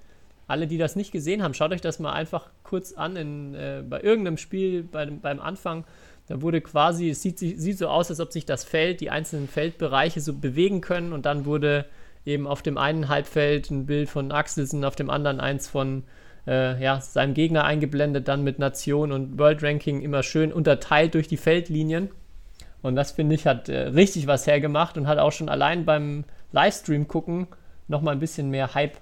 Alle, 0.46 0.66
die 0.66 0.76
das 0.76 0.96
nicht 0.96 1.12
gesehen 1.12 1.42
haben, 1.42 1.54
schaut 1.54 1.72
euch 1.72 1.80
das 1.80 1.98
mal 1.98 2.12
einfach 2.12 2.50
kurz 2.62 2.92
an 2.92 3.16
in, 3.16 3.54
äh, 3.54 3.82
bei 3.88 4.02
irgendeinem 4.02 4.36
Spiel 4.36 4.82
bei, 4.82 5.06
beim 5.06 5.40
Anfang. 5.40 5.84
Da 6.26 6.42
wurde 6.42 6.60
quasi, 6.60 7.10
es 7.10 7.22
sieht, 7.22 7.38
sieht 7.38 7.78
so 7.78 7.88
aus, 7.88 8.10
als 8.10 8.20
ob 8.20 8.32
sich 8.32 8.44
das 8.44 8.64
Feld, 8.64 9.00
die 9.00 9.10
einzelnen 9.10 9.48
Feldbereiche 9.48 10.20
so 10.20 10.34
bewegen 10.34 10.80
können 10.82 11.12
und 11.12 11.24
dann 11.24 11.46
wurde 11.46 11.86
eben 12.26 12.46
auf 12.46 12.62
dem 12.62 12.78
einen 12.78 13.08
Halbfeld 13.08 13.70
ein 13.70 13.86
Bild 13.86 14.08
von 14.08 14.32
Axelsen, 14.32 14.84
auf 14.84 14.96
dem 14.96 15.10
anderen 15.10 15.40
eins 15.40 15.68
von 15.68 16.04
äh, 16.46 16.82
ja, 16.82 17.00
seinem 17.00 17.34
Gegner 17.34 17.64
eingeblendet, 17.64 18.28
dann 18.28 18.44
mit 18.44 18.58
Nation 18.58 19.12
und 19.12 19.38
World 19.38 19.62
Ranking 19.62 20.02
immer 20.02 20.22
schön 20.22 20.52
unterteilt 20.52 21.14
durch 21.14 21.28
die 21.28 21.36
Feldlinien. 21.36 22.10
Und 22.82 22.96
das 22.96 23.12
finde 23.12 23.34
ich 23.34 23.46
hat 23.46 23.68
äh, 23.68 23.88
richtig 23.88 24.26
was 24.26 24.46
hergemacht 24.46 24.98
und 24.98 25.06
hat 25.06 25.18
auch 25.18 25.32
schon 25.32 25.48
allein 25.48 25.84
beim 25.84 26.24
Livestream 26.52 27.08
gucken 27.08 27.46
nochmal 27.88 28.14
ein 28.14 28.20
bisschen 28.20 28.50
mehr 28.50 28.74
Hype 28.74 28.96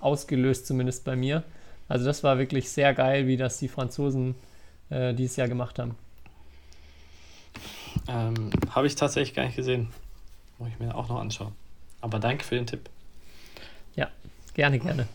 ausgelöst, 0.00 0.66
zumindest 0.66 1.04
bei 1.04 1.16
mir. 1.16 1.42
Also 1.88 2.04
das 2.04 2.22
war 2.22 2.38
wirklich 2.38 2.70
sehr 2.70 2.92
geil, 2.94 3.26
wie 3.26 3.36
das 3.36 3.58
die 3.58 3.68
Franzosen 3.68 4.34
äh, 4.90 5.14
dieses 5.14 5.36
Jahr 5.36 5.48
gemacht 5.48 5.78
haben. 5.78 5.96
Ähm, 8.08 8.50
Habe 8.70 8.86
ich 8.86 8.94
tatsächlich 8.94 9.34
gar 9.34 9.44
nicht 9.44 9.56
gesehen. 9.56 9.88
Muss 10.58 10.68
ich 10.68 10.78
mir 10.78 10.94
auch 10.94 11.08
noch 11.08 11.20
anschauen. 11.20 11.52
Aber 12.00 12.18
danke 12.18 12.44
für 12.44 12.56
den 12.56 12.66
Tipp. 12.66 12.90
Gerne, 14.56 14.78
gerne. 14.78 15.06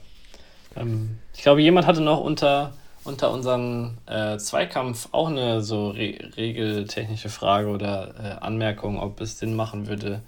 Ähm, 0.75 1.17
ich 1.41 1.43
glaube, 1.43 1.63
jemand 1.63 1.87
hatte 1.87 2.01
noch 2.01 2.19
unter, 2.21 2.71
unter 3.03 3.31
unseren 3.31 3.97
äh, 4.05 4.37
Zweikampf 4.37 5.09
auch 5.11 5.27
eine 5.27 5.63
so 5.63 5.89
re 5.89 6.19
regeltechnische 6.37 7.29
Frage 7.29 7.69
oder 7.69 8.13
äh, 8.23 8.45
Anmerkung, 8.45 8.99
ob 8.99 9.19
es 9.21 9.39
Sinn 9.39 9.55
machen 9.55 9.87
würde, 9.87 10.21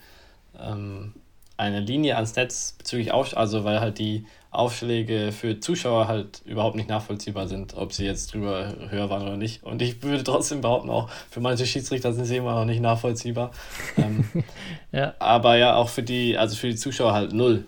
ähm, 0.60 1.14
eine 1.56 1.82
Linie 1.82 2.16
ans 2.16 2.36
Netz 2.36 2.74
bezüglich 2.80 3.12
Auf 3.12 3.38
also 3.38 3.64
weil 3.64 3.80
halt 3.80 4.00
die 4.00 4.26
Aufschläge 4.50 5.32
für 5.32 5.60
Zuschauer 5.60 6.08
halt 6.08 6.42
überhaupt 6.46 6.78
nicht 6.78 6.90
nachvollziehbar 6.90 7.48
sind, 7.48 7.76
ob 7.76 7.94
sie 7.94 8.06
jetzt 8.06 8.34
drüber 8.34 8.74
höher 8.90 9.12
waren 9.12 9.22
oder 9.22 9.38
nicht. 9.38 9.62
Und 9.62 9.84
ich 9.84 10.02
würde 10.02 10.24
trotzdem 10.24 10.62
behaupten, 10.62 10.90
auch 10.90 11.10
für 11.30 11.42
manche 11.42 11.68
Schiedsrichter 11.68 12.12
sind 12.12 12.26
sie 12.26 12.38
immer 12.38 12.56
noch 12.56 12.66
nicht 12.66 12.82
nachvollziehbar. 12.82 13.52
Ähm, 13.98 14.28
Ja, 14.92 15.14
aber 15.20 15.58
ja, 15.58 15.76
auch 15.76 15.90
für 15.90 16.02
die, 16.02 16.40
also 16.40 16.56
für 16.56 16.70
die 16.70 16.76
Zuschauer 16.76 17.14
halt 17.14 17.34
null. 17.34 17.66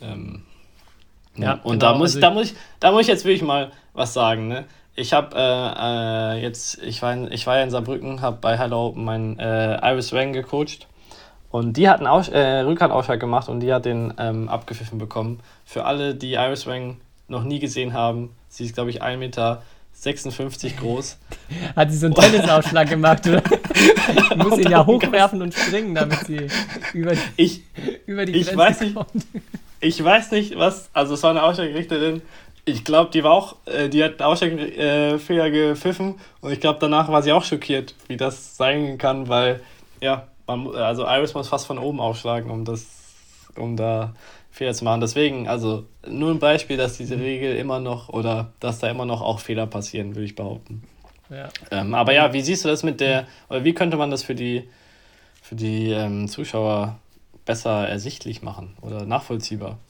Ähm, 0.00 0.44
Ja, 1.36 1.54
und 1.64 1.80
genau, 1.80 1.92
da 1.92 1.94
muss, 1.98 2.10
also 2.10 2.20
da 2.20 2.30
muss 2.30 2.50
ich, 2.52 2.56
da 2.80 2.90
muss 2.92 3.02
ich 3.02 3.08
jetzt 3.08 3.24
wirklich 3.24 3.42
mal 3.42 3.72
was 3.92 4.12
sagen, 4.14 4.48
ne? 4.48 4.64
Ich 4.96 5.12
habe 5.12 5.34
äh, 5.36 6.36
äh, 6.38 6.42
jetzt, 6.42 6.80
ich 6.84 7.02
war, 7.02 7.12
in, 7.12 7.32
ich 7.32 7.46
war 7.48 7.56
ja 7.56 7.64
in 7.64 7.70
Saarbrücken, 7.70 8.20
habe 8.20 8.38
bei 8.40 8.56
Hello 8.56 8.92
meinen 8.96 9.38
äh, 9.40 9.74
Iris 9.90 10.12
Wang 10.12 10.32
gecoacht 10.32 10.86
und 11.50 11.76
die 11.76 11.88
hat 11.88 11.98
einen 11.98 12.06
Aus 12.06 12.28
äh, 12.28 12.60
Rückhandausschlag 12.60 13.18
gemacht 13.18 13.48
und 13.48 13.58
die 13.60 13.72
hat 13.72 13.84
den 13.86 14.14
ähm, 14.18 14.48
abgepfiffen 14.48 14.98
bekommen. 14.98 15.40
Für 15.64 15.84
alle, 15.84 16.14
die 16.14 16.34
Iris 16.34 16.68
Wang 16.68 16.98
noch 17.26 17.42
nie 17.42 17.58
gesehen 17.58 17.92
haben, 17.92 18.30
sie 18.48 18.66
ist 18.66 18.74
glaube 18.74 18.90
ich 18.90 19.02
1,56 19.02 19.16
Meter 19.16 19.62
groß. 20.80 21.18
hat 21.74 21.90
sie 21.90 21.98
so 21.98 22.06
einen 22.06 22.14
Tennisausschlag 22.14 22.88
gemacht, 22.88 23.26
oder? 23.26 23.42
Ich 23.74 24.36
muss 24.36 24.58
ihn 24.60 24.70
ja 24.70 24.86
hochwerfen 24.86 25.42
und 25.42 25.52
springen, 25.54 25.96
damit 25.96 26.20
sie 26.26 26.46
über 26.92 27.12
die, 27.12 27.18
Ich, 27.36 27.62
über 28.06 28.24
die 28.26 28.32
Ich 28.32 28.46
Grenze 28.46 28.58
weiß 28.58 28.80
nicht. 28.82 28.94
kommt. 28.94 29.10
Ich 29.84 30.02
weiß 30.02 30.30
nicht, 30.30 30.56
was. 30.56 30.88
Also, 30.94 31.14
es 31.14 31.22
war 31.22 31.30
eine 31.30 31.42
Ausschlagrichterin. 31.42 32.22
ich 32.64 32.84
glaube, 32.84 33.10
die 33.10 33.22
war 33.22 33.32
auch, 33.32 33.56
äh, 33.66 33.88
die 33.88 34.02
hat 34.02 34.22
Aussteigfehler 34.22 35.44
äh, 35.44 35.50
gepfiffen 35.50 36.14
und 36.40 36.52
ich 36.52 36.60
glaube, 36.60 36.78
danach 36.80 37.08
war 37.08 37.22
sie 37.22 37.32
auch 37.32 37.44
schockiert, 37.44 37.94
wie 38.08 38.16
das 38.16 38.56
sein 38.56 38.96
kann, 38.96 39.28
weil, 39.28 39.60
ja, 40.00 40.28
man, 40.46 40.74
also 40.74 41.04
Iris 41.06 41.34
muss 41.34 41.48
fast 41.48 41.66
von 41.66 41.78
oben 41.78 42.00
aufschlagen, 42.00 42.50
um 42.50 42.64
das, 42.64 42.86
um 43.56 43.76
da 43.76 44.14
Fehler 44.50 44.72
zu 44.72 44.84
machen. 44.84 45.02
Deswegen, 45.02 45.48
also 45.48 45.84
nur 46.08 46.30
ein 46.30 46.38
Beispiel, 46.38 46.78
dass 46.78 46.96
diese 46.96 47.18
Regel 47.18 47.54
immer 47.56 47.80
noch 47.80 48.08
oder 48.08 48.52
dass 48.60 48.78
da 48.78 48.88
immer 48.88 49.04
noch 49.04 49.20
auch 49.20 49.40
Fehler 49.40 49.66
passieren, 49.66 50.14
würde 50.14 50.24
ich 50.24 50.34
behaupten. 50.34 50.82
Ja. 51.28 51.48
Ähm, 51.70 51.94
aber 51.94 52.14
ja, 52.14 52.32
wie 52.32 52.40
siehst 52.40 52.64
du 52.64 52.68
das 52.68 52.82
mit 52.82 53.00
der, 53.00 53.26
oder 53.50 53.64
wie 53.64 53.74
könnte 53.74 53.98
man 53.98 54.10
das 54.10 54.22
für 54.22 54.34
die, 54.34 54.66
für 55.42 55.56
die 55.56 55.90
ähm, 55.90 56.28
Zuschauer 56.28 56.98
besser 57.44 57.88
ersichtlich 57.88 58.42
machen 58.42 58.76
oder 58.82 59.04
nachvollziehbar? 59.06 59.78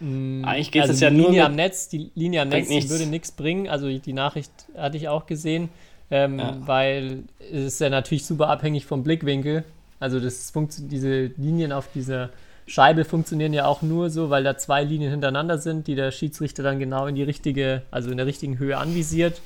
Mm, 0.00 0.44
Eigentlich 0.44 0.70
geht 0.70 0.82
also 0.82 0.94
es 0.94 1.00
ja 1.00 1.08
Linie 1.08 1.40
nur. 1.40 1.44
Am 1.46 1.56
Netz, 1.56 1.88
die 1.88 2.12
Linie 2.14 2.42
am 2.42 2.50
Netz 2.50 2.68
nichts. 2.68 2.88
würde 2.88 3.06
nichts 3.06 3.32
bringen. 3.32 3.68
Also 3.68 3.88
die 3.88 4.12
Nachricht 4.12 4.52
hatte 4.76 4.96
ich 4.96 5.08
auch 5.08 5.26
gesehen, 5.26 5.70
ähm, 6.08 6.38
ja. 6.38 6.56
weil 6.60 7.24
es 7.40 7.64
ist 7.64 7.80
ja 7.80 7.90
natürlich 7.90 8.24
super 8.24 8.48
abhängig 8.48 8.86
vom 8.86 9.02
Blickwinkel. 9.02 9.64
Also 9.98 10.20
das 10.20 10.52
diese 10.82 11.32
Linien 11.36 11.72
auf 11.72 11.88
dieser 11.92 12.30
Scheibe 12.68 13.04
funktionieren 13.04 13.52
ja 13.52 13.66
auch 13.66 13.82
nur 13.82 14.10
so, 14.10 14.30
weil 14.30 14.44
da 14.44 14.56
zwei 14.56 14.84
Linien 14.84 15.10
hintereinander 15.10 15.58
sind, 15.58 15.86
die 15.86 15.94
der 15.94 16.12
Schiedsrichter 16.12 16.62
dann 16.62 16.78
genau 16.78 17.06
in 17.06 17.14
die 17.14 17.22
richtige, 17.22 17.82
also 17.90 18.10
in 18.10 18.18
der 18.18 18.26
richtigen 18.26 18.58
Höhe 18.58 18.76
anvisiert. 18.76 19.40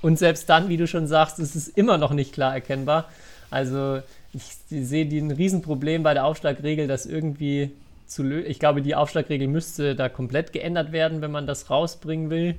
Und 0.00 0.18
selbst 0.18 0.48
dann, 0.48 0.68
wie 0.68 0.78
du 0.78 0.86
schon 0.86 1.06
sagst, 1.06 1.38
ist 1.38 1.54
es 1.54 1.68
immer 1.68 1.98
noch 1.98 2.12
nicht 2.12 2.32
klar 2.32 2.54
erkennbar. 2.54 3.08
Also 3.50 4.00
ich 4.32 4.44
sehe 4.68 5.04
ein 5.04 5.30
Riesenproblem 5.30 6.02
bei 6.02 6.14
der 6.14 6.24
Aufschlagregel, 6.24 6.86
dass 6.86 7.06
irgendwie 7.06 7.72
zu 8.06 8.22
lösen. 8.22 8.50
Ich 8.50 8.58
glaube, 8.58 8.82
die 8.82 8.94
Aufschlagregel 8.94 9.48
müsste 9.48 9.94
da 9.94 10.08
komplett 10.08 10.52
geändert 10.52 10.92
werden, 10.92 11.20
wenn 11.20 11.30
man 11.30 11.46
das 11.46 11.70
rausbringen 11.70 12.30
will. 12.30 12.56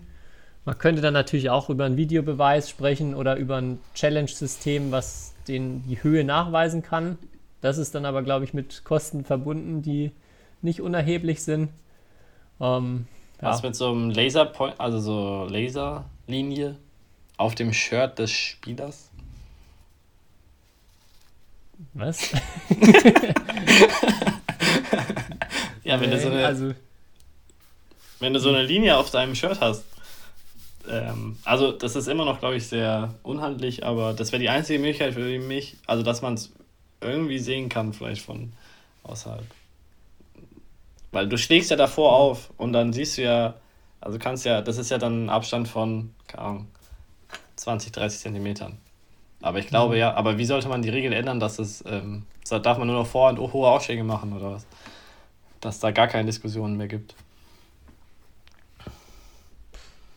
Man 0.66 0.78
könnte 0.78 1.02
dann 1.02 1.14
natürlich 1.14 1.50
auch 1.50 1.70
über 1.70 1.86
einen 1.86 1.98
Videobeweis 1.98 2.70
sprechen 2.70 3.16
oder 3.16 3.36
über 3.36 3.58
ein 3.58 3.80
Challenge-System, 3.96 4.92
was 4.92 5.34
den 5.48 5.84
die 5.88 6.02
Höhe 6.02 6.24
nachweisen 6.24 6.84
kann. 6.84 7.18
Das 7.62 7.78
ist 7.78 7.96
dann 7.96 8.06
aber, 8.06 8.24
glaube 8.24 8.46
ich, 8.46 8.54
mit 8.54 8.84
Kosten 8.84 9.26
verbunden, 9.26 9.82
die 9.82 10.12
nicht 10.62 10.80
unerheblich 10.80 11.44
sind. 11.44 11.70
Ähm, 12.62 13.08
ja. 13.42 13.50
Was 13.50 13.64
mit 13.64 13.76
so 13.76 13.92
einem 13.92 14.10
Laser, 14.10 14.52
also 14.78 15.00
so 15.00 15.48
Laserlinie 15.50 16.78
auf 17.38 17.56
dem 17.56 17.74
Shirt 17.74 18.20
des 18.20 18.32
Spielers? 18.32 19.10
Was? 21.94 22.30
Ja, 25.84 26.00
wenn 26.00 26.12
du 26.12 26.20
so 26.20 26.30
eine, 26.30 26.46
also, 26.46 26.74
wenn 28.20 28.34
du 28.34 28.40
so 28.40 28.50
eine 28.50 28.64
Linie 28.64 28.98
auf 28.98 29.12
deinem 29.12 29.36
Shirt 29.36 29.60
hast. 29.60 29.84
Ähm, 30.90 31.38
also, 31.44 31.72
das 31.72 31.96
ist 31.96 32.08
immer 32.08 32.26
noch, 32.26 32.40
glaube 32.40 32.56
ich, 32.56 32.68
sehr 32.68 33.14
unhandlich, 33.24 33.86
aber 33.86 34.14
das 34.14 34.32
wäre 34.32 34.42
die 34.42 34.50
einzige 34.50 34.80
Möglichkeit 34.80 35.14
für 35.14 35.40
mich, 35.40 35.78
also 35.86 36.04
dass 36.04 36.22
man 36.22 36.36
es 36.36 36.52
irgendwie 37.02 37.40
sehen 37.40 37.70
kann, 37.70 37.94
vielleicht 37.94 38.22
von 38.22 38.54
außerhalb. 39.04 39.46
Weil 41.12 41.28
du 41.28 41.38
schlägst 41.38 41.70
ja 41.70 41.78
davor 41.78 42.14
auf 42.14 42.50
und 42.58 42.74
dann 42.74 42.94
siehst 42.94 43.18
du 43.18 43.24
ja, 43.24 43.56
also 44.00 44.18
kannst 44.20 44.46
ja, 44.46 44.62
das 44.62 44.78
ist 44.78 44.90
ja 44.90 44.98
dann 44.98 45.26
ein 45.26 45.30
Abstand 45.30 45.68
von, 45.68 46.14
keine 46.28 46.44
Ahnung, 46.44 46.68
20, 47.58 47.92
30 47.92 48.20
Zentimetern. 48.22 48.78
Aber 49.44 49.60
ich 49.60 49.68
glaube 49.68 49.94
mhm. 49.94 50.00
ja, 50.00 50.14
aber 50.16 50.40
wie 50.40 50.46
sollte 50.46 50.70
man 50.70 50.82
die 50.82 50.90
Regel 50.90 51.14
ändern, 51.14 51.40
dass 51.40 51.60
es, 51.60 51.84
ähm, 51.86 52.24
darf 52.50 52.78
man 52.78 52.88
nur 52.88 52.96
noch 52.96 53.06
Vor- 53.06 53.30
und 53.30 53.38
hohe 53.38 53.68
Ausschläge 53.68 54.04
machen 54.04 54.34
oder 54.34 54.54
was? 54.54 54.66
dass 55.64 55.80
da 55.80 55.92
gar 55.92 56.08
keine 56.08 56.26
Diskussionen 56.26 56.78
mehr 56.78 56.88
gibt. 56.88 57.16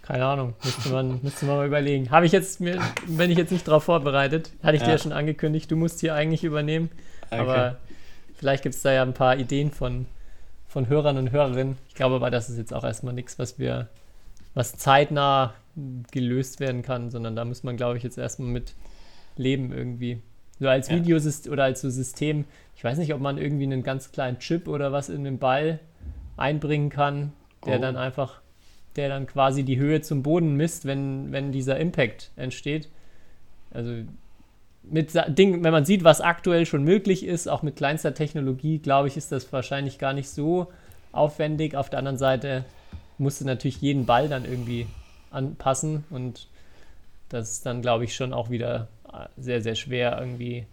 Keine 0.02 0.24
Ahnung, 0.24 0.54
müsste 0.62 0.88
man, 0.90 1.20
müsste 1.22 1.46
man 1.46 1.56
mal 1.56 1.66
überlegen. 1.66 2.10
Habe 2.10 2.26
ich 2.26 2.32
jetzt, 2.32 2.60
mir, 2.60 2.80
bin 3.06 3.30
ich 3.30 3.38
jetzt 3.38 3.52
nicht 3.52 3.66
darauf 3.66 3.84
vorbereitet, 3.84 4.52
hatte 4.62 4.76
ich 4.76 4.82
ja. 4.82 4.86
dir 4.86 4.92
ja 4.92 4.98
schon 4.98 5.12
angekündigt, 5.12 5.70
du 5.70 5.76
musst 5.76 6.00
hier 6.00 6.14
eigentlich 6.14 6.44
übernehmen. 6.44 6.90
Okay. 7.26 7.40
Aber 7.40 7.76
vielleicht 8.34 8.62
gibt 8.62 8.74
es 8.74 8.82
da 8.82 8.92
ja 8.92 9.02
ein 9.02 9.14
paar 9.14 9.36
Ideen 9.36 9.70
von, 9.70 10.06
von 10.68 10.88
Hörern 10.88 11.16
und 11.16 11.30
Hörerinnen. 11.30 11.76
Ich 11.88 11.94
glaube 11.94 12.16
aber, 12.16 12.30
das 12.30 12.48
ist 12.48 12.58
jetzt 12.58 12.72
auch 12.72 12.84
erstmal 12.84 13.14
nichts, 13.14 13.38
was 13.38 13.58
wir, 13.58 13.88
was 14.54 14.76
zeitnah 14.76 15.54
gelöst 16.10 16.60
werden 16.60 16.82
kann, 16.82 17.10
sondern 17.10 17.36
da 17.36 17.44
muss 17.44 17.62
man, 17.62 17.76
glaube 17.76 17.98
ich, 17.98 18.02
jetzt 18.02 18.18
erstmal 18.18 18.48
mit 18.48 18.74
leben 19.36 19.72
irgendwie. 19.72 20.20
So 20.58 20.68
als 20.68 20.88
ja. 20.88 20.96
Videosystem 20.96 21.52
oder 21.52 21.64
als 21.64 21.80
so 21.80 21.90
System. 21.90 22.44
Ich 22.76 22.84
weiß 22.84 22.98
nicht, 22.98 23.12
ob 23.14 23.20
man 23.20 23.38
irgendwie 23.38 23.64
einen 23.64 23.82
ganz 23.82 24.12
kleinen 24.12 24.38
Chip 24.38 24.68
oder 24.68 24.92
was 24.92 25.08
in 25.08 25.24
den 25.24 25.38
Ball 25.38 25.80
einbringen 26.36 26.90
kann, 26.90 27.32
der 27.64 27.78
oh. 27.78 27.82
dann 27.82 27.96
einfach, 27.96 28.40
der 28.96 29.08
dann 29.08 29.26
quasi 29.26 29.64
die 29.64 29.78
Höhe 29.78 30.00
zum 30.00 30.22
Boden 30.22 30.54
misst, 30.56 30.86
wenn, 30.86 31.32
wenn 31.32 31.52
dieser 31.52 31.78
Impact 31.78 32.30
entsteht. 32.36 32.88
Also 33.70 33.92
mit 34.82 35.12
Ding, 35.28 35.64
wenn 35.64 35.72
man 35.72 35.84
sieht, 35.84 36.04
was 36.04 36.20
aktuell 36.20 36.64
schon 36.64 36.84
möglich 36.84 37.24
ist, 37.24 37.48
auch 37.48 37.62
mit 37.62 37.76
kleinster 37.76 38.14
Technologie, 38.14 38.78
glaube 38.78 39.08
ich, 39.08 39.16
ist 39.16 39.32
das 39.32 39.52
wahrscheinlich 39.52 39.98
gar 39.98 40.12
nicht 40.12 40.28
so 40.28 40.68
aufwendig. 41.12 41.76
Auf 41.76 41.90
der 41.90 41.98
anderen 41.98 42.18
Seite 42.18 42.64
musste 43.18 43.44
natürlich 43.44 43.80
jeden 43.80 44.06
Ball 44.06 44.28
dann 44.28 44.44
irgendwie 44.44 44.86
anpassen 45.30 46.04
und 46.10 46.48
das 47.28 47.50
ist 47.52 47.66
dann, 47.66 47.82
glaube 47.82 48.04
ich, 48.04 48.14
schon 48.14 48.32
auch 48.32 48.50
wieder 48.50 48.88
sehr, 49.36 49.60
sehr 49.60 49.74
schwer 49.74 50.18
irgendwie 50.18 50.66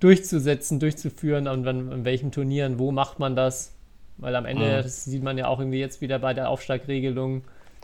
durchzusetzen, 0.00 0.80
durchzuführen 0.80 1.46
und 1.46 1.66
an, 1.66 1.92
an 1.92 2.04
welchen 2.04 2.32
Turnieren, 2.32 2.78
wo 2.78 2.90
macht 2.90 3.18
man 3.18 3.36
das? 3.36 3.74
Weil 4.16 4.34
am 4.34 4.46
Ende, 4.46 4.66
mhm. 4.66 4.82
das 4.82 5.04
sieht 5.04 5.22
man 5.22 5.38
ja 5.38 5.48
auch 5.48 5.60
irgendwie 5.60 5.78
jetzt 5.78 6.00
wieder 6.00 6.18
bei 6.18 6.34
der 6.34 6.48
Aufschlagregelung, 6.48 7.42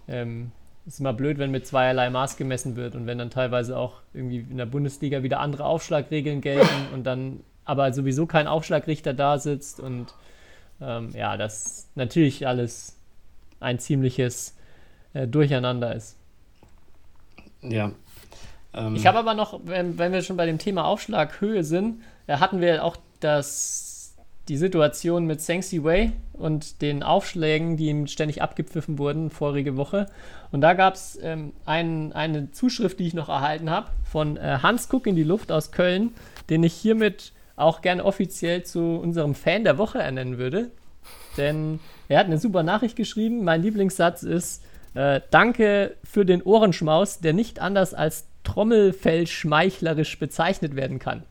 ähm, 0.08 0.52
ist 0.86 1.00
immer 1.00 1.12
blöd, 1.12 1.38
wenn 1.38 1.50
mit 1.50 1.66
zweierlei 1.66 2.10
Maß 2.10 2.36
gemessen 2.36 2.76
wird 2.76 2.94
und 2.94 3.06
wenn 3.06 3.18
dann 3.18 3.30
teilweise 3.30 3.76
auch 3.76 4.00
irgendwie 4.14 4.38
in 4.38 4.56
der 4.56 4.66
Bundesliga 4.66 5.22
wieder 5.22 5.40
andere 5.40 5.64
Aufschlagregeln 5.64 6.40
gelten 6.40 6.94
und 6.94 7.04
dann 7.04 7.40
aber 7.64 7.92
sowieso 7.92 8.26
kein 8.26 8.46
Aufschlagrichter 8.46 9.12
da 9.12 9.38
sitzt 9.38 9.80
und 9.80 10.14
ähm, 10.80 11.10
ja, 11.14 11.36
das 11.36 11.88
natürlich 11.96 12.46
alles 12.46 12.96
ein 13.58 13.78
ziemliches 13.78 14.56
äh, 15.14 15.26
Durcheinander 15.26 15.94
ist. 15.94 16.16
Ja, 17.62 17.92
ähm, 18.76 18.94
ich 18.94 19.06
habe 19.06 19.18
aber 19.18 19.34
noch, 19.34 19.60
wenn, 19.64 19.98
wenn, 19.98 20.12
wir 20.12 20.22
schon 20.22 20.36
bei 20.36 20.46
dem 20.46 20.58
Thema 20.58 20.84
Aufschlaghöhe 20.84 21.64
sind, 21.64 22.02
hatten 22.28 22.60
wir 22.60 22.84
auch 22.84 22.96
das, 23.20 24.14
die 24.48 24.56
Situation 24.56 25.26
mit 25.26 25.40
Sengsi 25.40 25.82
Wei 25.82 26.12
und 26.32 26.82
den 26.82 27.02
Aufschlägen, 27.02 27.76
die 27.76 27.88
ihm 27.88 28.06
ständig 28.06 28.42
abgepfiffen 28.42 28.98
wurden 28.98 29.30
vorige 29.30 29.76
Woche. 29.76 30.06
Und 30.52 30.60
da 30.60 30.74
gab 30.74 30.94
es 30.94 31.18
ähm, 31.22 31.52
ein, 31.64 32.12
eine 32.12 32.52
Zuschrift, 32.52 32.98
die 32.98 33.06
ich 33.06 33.14
noch 33.14 33.28
erhalten 33.28 33.70
habe, 33.70 33.88
von 34.04 34.36
äh, 34.36 34.58
Hans 34.62 34.88
Kuck 34.88 35.06
in 35.06 35.16
die 35.16 35.24
Luft 35.24 35.50
aus 35.50 35.72
Köln, 35.72 36.14
den 36.50 36.62
ich 36.62 36.74
hiermit 36.74 37.32
auch 37.56 37.80
gerne 37.80 38.04
offiziell 38.04 38.62
zu 38.62 38.80
unserem 38.80 39.34
Fan 39.34 39.64
der 39.64 39.78
Woche 39.78 39.98
ernennen 39.98 40.38
würde. 40.38 40.70
Denn 41.36 41.80
er 42.08 42.20
hat 42.20 42.26
eine 42.26 42.38
super 42.38 42.62
Nachricht 42.62 42.96
geschrieben. 42.96 43.44
Mein 43.44 43.62
Lieblingssatz 43.62 44.22
ist: 44.22 44.62
äh, 44.94 45.20
Danke 45.30 45.96
für 46.04 46.24
den 46.24 46.42
Ohrenschmaus, 46.42 47.20
der 47.20 47.32
nicht 47.32 47.60
anders 47.60 47.94
als 47.94 48.26
Trommelfell-schmeichlerisch 48.46 50.18
bezeichnet 50.18 50.76
werden 50.76 50.98
kann. 50.98 51.24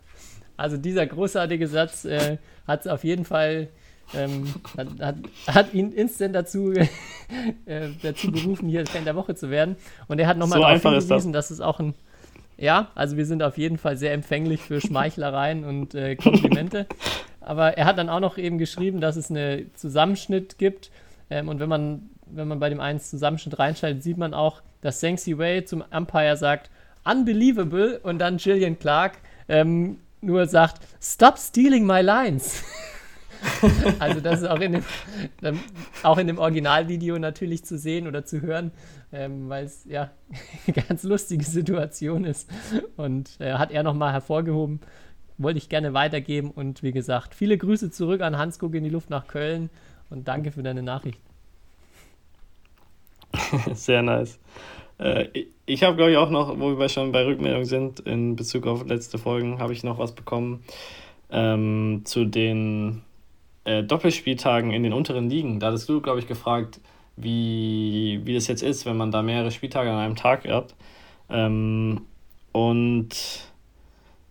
Also 0.58 0.78
dieser 0.78 1.06
großartige 1.06 1.68
Satz 1.68 2.06
äh, 2.06 2.38
hat 2.68 2.82
es 2.82 2.88
auf 2.88 3.04
jeden 3.04 3.26
Fall 3.26 3.70
ähm, 4.14 4.54
hat, 4.78 4.88
hat, 5.00 5.16
hat, 5.48 5.74
ihn 5.74 5.92
instant 5.92 6.36
dazu, 6.36 6.72
äh, 7.66 7.90
dazu 8.04 8.32
berufen, 8.32 8.70
hier 8.70 8.86
Fan 8.86 9.06
der 9.06 9.16
Woche 9.16 9.34
zu 9.36 9.50
werden. 9.50 9.76
Und 10.08 10.20
er 10.20 10.28
hat 10.28 10.38
nochmal 10.38 10.60
so 10.60 10.64
darauf 10.64 10.82
hingewiesen, 10.82 11.34
das. 11.34 11.48
dass 11.48 11.58
es 11.58 11.62
auch 11.62 11.80
ein 11.80 11.96
ja, 12.58 12.90
also 12.96 13.18
wir 13.18 13.26
sind 13.26 13.44
auf 13.44 13.58
jeden 13.58 13.78
Fall 13.78 13.98
sehr 13.98 14.14
empfänglich 14.14 14.62
für 14.62 14.80
Schmeichlereien 14.80 15.66
und 15.66 15.94
äh, 15.94 16.16
Komplimente. 16.16 16.88
Aber 17.42 17.78
er 17.78 17.86
hat 17.86 17.98
dann 17.98 18.10
auch 18.10 18.22
noch 18.22 18.38
eben 18.38 18.58
geschrieben, 18.58 19.02
dass 19.02 19.18
es 19.18 19.30
einen 19.30 19.72
Zusammenschnitt 19.76 20.58
gibt. 20.58 20.90
Ähm, 21.30 21.50
und 21.50 21.60
wenn 21.60 21.68
man, 21.68 22.10
wenn 22.28 22.48
man 22.48 22.60
bei 22.60 22.70
dem 22.70 22.80
einen 22.80 23.00
Zusammenschnitt 23.00 23.60
reinschaltet, 23.60 24.04
sieht 24.04 24.18
man 24.18 24.34
auch, 24.34 24.62
dass 24.82 25.02
Sengsi 25.02 25.38
Wei 25.38 25.62
zum 25.62 25.84
Umpire 25.92 26.38
sagt, 26.38 26.70
unbelievable 27.06 28.00
und 28.00 28.20
dann 28.20 28.38
Jillian 28.38 28.78
Clark 28.78 29.18
ähm, 29.48 30.00
nur 30.22 30.48
sagt, 30.48 30.86
stop 31.02 31.38
stealing 31.38 31.86
my 31.86 32.02
lines. 32.02 32.64
also 34.00 34.20
das 34.22 34.42
ist 34.42 34.48
auch 34.48 34.60
in 34.60 34.74
dem, 34.74 34.84
ähm, 35.44 35.60
auch 36.04 36.18
in 36.18 36.28
dem 36.28 36.40
Originalvideo 36.40 37.20
natürlich 37.20 37.64
zu 37.64 37.78
sehen 37.78 38.08
oder 38.08 38.26
zu 38.26 38.42
hören, 38.42 38.72
ähm, 39.12 39.50
weil 39.50 39.66
es 39.66 39.86
ja 39.86 40.12
eine 40.68 40.84
ganz 40.88 41.04
lustige 41.04 41.44
Situation 41.44 42.26
ist. 42.26 42.50
Und 42.98 43.40
äh, 43.40 43.54
hat 43.54 43.72
er 43.72 43.84
nochmal 43.84 44.14
hervorgehoben, 44.14 44.80
wollte 45.38 45.58
ich 45.58 45.70
gerne 45.70 45.94
weitergeben. 45.94 46.52
Und 46.52 46.84
wie 46.84 46.92
gesagt, 46.92 47.36
viele 47.36 47.58
Grüße 47.58 47.92
zurück 47.92 48.22
an 48.22 48.38
Hans 48.38 48.60
Guck 48.60 48.76
in 48.76 48.84
die 48.84 48.90
Luft 48.90 49.10
nach 49.10 49.28
Köln 49.28 49.70
und 50.10 50.28
danke 50.28 50.52
für 50.52 50.64
deine 50.64 50.84
Nachricht. 50.84 51.20
Sehr 53.74 54.02
nice. 54.02 54.40
Äh, 54.98 55.28
ich 55.66 55.84
habe, 55.84 55.96
glaube 55.96 56.12
ich, 56.12 56.18
auch 56.18 56.30
noch, 56.30 56.60
wo 56.60 56.78
wir 56.78 56.90
schon 56.90 57.12
bei 57.12 57.26
Rückmeldungen 57.26 57.66
sind, 57.66 58.00
in 58.02 58.36
Bezug 58.36 58.68
auf 58.68 58.86
letzte 58.86 59.18
Folgen, 59.18 59.60
habe 59.60 59.74
ich 59.74 59.84
noch 59.84 59.98
was 59.98 60.14
bekommen 60.14 60.64
ähm, 61.32 62.02
zu 62.06 62.26
den 62.26 63.02
äh, 63.66 63.84
Doppelspieltagen 63.84 64.72
in 64.72 64.84
den 64.84 64.94
unteren 64.94 65.30
Ligen. 65.30 65.60
Da 65.60 65.68
hattest 65.68 65.90
du, 65.90 66.02
glaube 66.02 66.20
ich, 66.20 66.28
gefragt, 66.28 66.80
wie, 67.18 68.22
wie 68.24 68.34
das 68.34 68.48
jetzt 68.48 68.64
ist, 68.64 68.86
wenn 68.86 68.98
man 68.98 69.12
da 69.12 69.22
mehrere 69.22 69.52
Spieltage 69.52 69.90
an 69.92 69.98
einem 69.98 70.16
Tag 70.16 70.48
hat. 70.48 70.76
Ähm, 71.30 72.02
und 72.52 73.10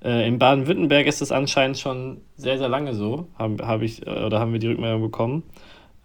äh, 0.03 0.29
in 0.29 0.39
Baden-Württemberg 0.39 1.07
ist 1.07 1.23
es 1.23 1.33
anscheinend 1.33 1.79
schon 1.79 2.21
sehr, 2.37 2.59
sehr 2.59 2.69
lange 2.69 2.95
so, 2.95 3.29
habe 3.39 3.67
hab 3.67 3.83
ich, 3.83 4.07
oder 4.07 4.39
haben 4.39 4.53
wir 4.53 4.61
die 4.61 4.69
Rückmeldung 4.69 5.03
bekommen. 5.03 5.43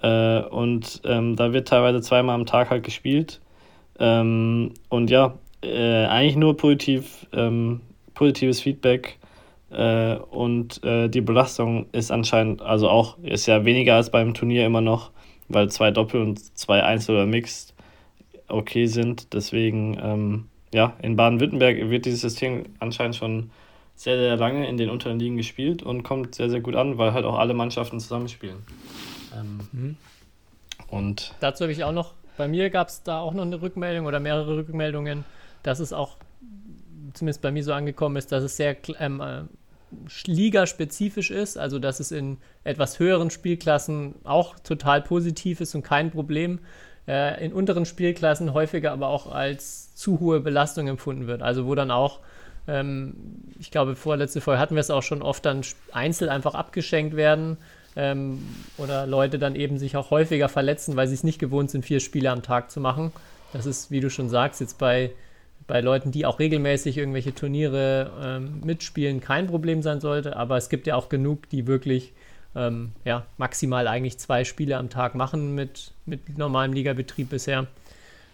Äh, 0.01 0.41
und 0.41 1.01
ähm, 1.05 1.35
da 1.35 1.53
wird 1.53 1.67
teilweise 1.67 2.01
zweimal 2.01 2.35
am 2.35 2.45
Tag 2.45 2.69
halt 2.69 2.83
gespielt. 2.83 3.41
Ähm, 3.99 4.73
und 4.89 5.09
ja, 5.09 5.37
äh, 5.61 6.05
eigentlich 6.05 6.35
nur 6.35 6.57
positiv, 6.57 7.27
ähm, 7.33 7.81
positives 8.13 8.61
Feedback. 8.61 9.17
Äh, 9.71 10.15
und 10.15 10.83
äh, 10.83 11.09
die 11.09 11.21
Belastung 11.21 11.87
ist 11.91 12.11
anscheinend, 12.11 12.61
also 12.61 12.89
auch, 12.89 13.17
ist 13.19 13.45
ja 13.45 13.65
weniger 13.65 13.95
als 13.95 14.09
beim 14.09 14.33
Turnier 14.33 14.65
immer 14.65 14.81
noch, 14.81 15.11
weil 15.47 15.69
zwei 15.69 15.91
Doppel 15.91 16.21
und 16.21 16.57
zwei 16.57 16.83
Einzel 16.83 17.15
oder 17.15 17.25
Mixed 17.25 17.73
okay 18.47 18.87
sind. 18.87 19.33
Deswegen, 19.33 19.97
ähm, 20.01 20.45
ja, 20.73 20.93
in 21.01 21.15
Baden-Württemberg 21.15 21.89
wird 21.89 22.05
dieses 22.05 22.21
System 22.21 22.65
anscheinend 22.79 23.15
schon 23.15 23.51
sehr, 23.95 24.17
sehr 24.17 24.37
lange 24.37 24.67
in 24.67 24.77
den 24.77 24.89
unteren 24.89 25.19
Ligen 25.19 25.37
gespielt 25.37 25.83
und 25.83 26.03
kommt 26.03 26.35
sehr, 26.35 26.49
sehr 26.49 26.61
gut 26.61 26.75
an, 26.75 26.97
weil 26.97 27.13
halt 27.13 27.25
auch 27.25 27.37
alle 27.37 27.53
Mannschaften 27.53 27.99
zusammenspielen. 27.99 28.57
Ähm, 29.37 29.59
mhm. 29.71 29.97
Und 30.87 31.35
dazu 31.41 31.65
habe 31.65 31.73
ich 31.73 31.83
auch 31.83 31.91
noch, 31.91 32.13
bei 32.39 32.47
mir 32.47 32.69
gab 32.69 32.87
es 32.87 33.03
da 33.03 33.19
auch 33.19 33.33
noch 33.33 33.43
eine 33.43 33.61
Rückmeldung 33.61 34.05
oder 34.05 34.21
mehrere 34.21 34.55
Rückmeldungen, 34.55 35.25
dass 35.61 35.79
es 35.79 35.91
auch 35.91 36.15
zumindest 37.13 37.41
bei 37.41 37.51
mir 37.51 37.65
so 37.65 37.73
angekommen 37.73 38.15
ist, 38.15 38.31
dass 38.31 38.43
es 38.43 38.55
sehr 38.55 38.77
ähm, 38.97 39.19
äh, 39.19 39.41
ligaspezifisch 40.25 41.31
ist, 41.31 41.57
also 41.57 41.79
dass 41.79 41.99
es 41.99 42.13
in 42.13 42.37
etwas 42.63 42.97
höheren 42.97 43.29
Spielklassen 43.29 44.15
auch 44.23 44.57
total 44.59 45.01
positiv 45.01 45.59
ist 45.59 45.75
und 45.75 45.83
kein 45.83 46.11
Problem. 46.11 46.59
Äh, 47.09 47.43
in 47.43 47.51
unteren 47.51 47.85
Spielklassen 47.85 48.53
häufiger 48.53 48.93
aber 48.93 49.09
auch 49.09 49.29
als 49.29 49.93
zu 49.95 50.21
hohe 50.21 50.39
Belastung 50.39 50.87
empfunden 50.87 51.27
wird. 51.27 51.41
Also 51.41 51.65
wo 51.65 51.75
dann 51.75 51.91
auch, 51.91 52.21
ähm, 52.69 53.15
ich 53.59 53.69
glaube, 53.69 53.97
vorletzte 53.97 54.39
Folge 54.39 54.61
hatten 54.61 54.75
wir 54.75 54.81
es 54.81 54.91
auch 54.91 55.03
schon 55.03 55.21
oft 55.21 55.45
dann 55.45 55.61
einzeln 55.91 56.29
einfach 56.29 56.55
abgeschenkt 56.55 57.17
werden 57.17 57.57
ähm, 57.95 58.39
oder 58.77 59.07
Leute 59.07 59.39
dann 59.39 59.55
eben 59.55 59.77
sich 59.77 59.97
auch 59.97 60.11
häufiger 60.11 60.49
verletzen, 60.49 60.95
weil 60.95 61.07
sie 61.07 61.15
es 61.15 61.23
nicht 61.23 61.39
gewohnt 61.39 61.71
sind, 61.71 61.85
vier 61.85 61.99
Spiele 61.99 62.31
am 62.31 62.41
Tag 62.41 62.71
zu 62.71 62.79
machen. 62.79 63.11
Das 63.53 63.65
ist, 63.65 63.91
wie 63.91 63.99
du 63.99 64.09
schon 64.09 64.29
sagst, 64.29 64.61
jetzt 64.61 64.77
bei, 64.77 65.11
bei 65.67 65.81
Leuten, 65.81 66.11
die 66.11 66.25
auch 66.25 66.39
regelmäßig 66.39 66.97
irgendwelche 66.97 67.33
Turniere 67.33 68.11
ähm, 68.21 68.61
mitspielen, 68.63 69.21
kein 69.21 69.47
Problem 69.47 69.81
sein 69.81 70.01
sollte. 70.01 70.35
Aber 70.35 70.57
es 70.57 70.69
gibt 70.69 70.87
ja 70.87 70.95
auch 70.95 71.09
genug, 71.09 71.49
die 71.49 71.67
wirklich 71.67 72.13
ähm, 72.55 72.91
ja, 73.05 73.25
maximal 73.37 73.87
eigentlich 73.87 74.17
zwei 74.17 74.43
Spiele 74.43 74.77
am 74.77 74.89
Tag 74.89 75.15
machen 75.15 75.55
mit, 75.55 75.91
mit 76.05 76.37
normalem 76.37 76.73
Ligabetrieb 76.73 77.29
bisher. 77.29 77.67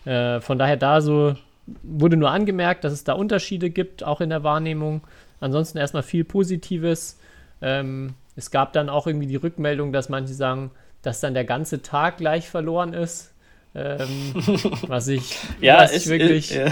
Äh, 0.06 0.42
von 0.42 0.58
daher 0.58 0.78
da 0.78 1.02
so 1.02 1.36
wurde 1.84 2.18
nur 2.18 2.30
angemerkt, 2.30 2.84
dass 2.84 2.94
es 2.94 3.04
da 3.04 3.14
Unterschiede 3.14 3.70
gibt, 3.70 4.04
auch 4.04 4.22
in 4.22 4.30
der 4.30 4.44
Wahrnehmung. 4.44 5.02
Ansonsten 5.40 5.78
erstmal 5.78 6.04
viel 6.04 6.24
Positives. 6.24 7.20
Ähm, 7.62 8.14
es 8.36 8.52
gab 8.52 8.74
dann 8.74 8.90
auch 8.90 9.08
irgendwie 9.08 9.28
die 9.28 9.36
Rückmeldung, 9.36 9.94
dass 9.94 10.10
manche 10.10 10.34
sagen, 10.34 10.72
dass 11.02 11.20
dann 11.20 11.34
der 11.34 11.46
ganze 11.46 11.82
Tag 11.82 12.18
gleich 12.18 12.50
verloren 12.50 12.94
ist. 12.94 13.34
Ähm, 13.74 14.34
was 14.88 15.08
ich, 15.08 15.38
ja, 15.62 15.80
was 15.80 15.94
ich 15.94 16.08
wirklich, 16.08 16.52
ist, 16.52 16.58
ja. 16.58 16.72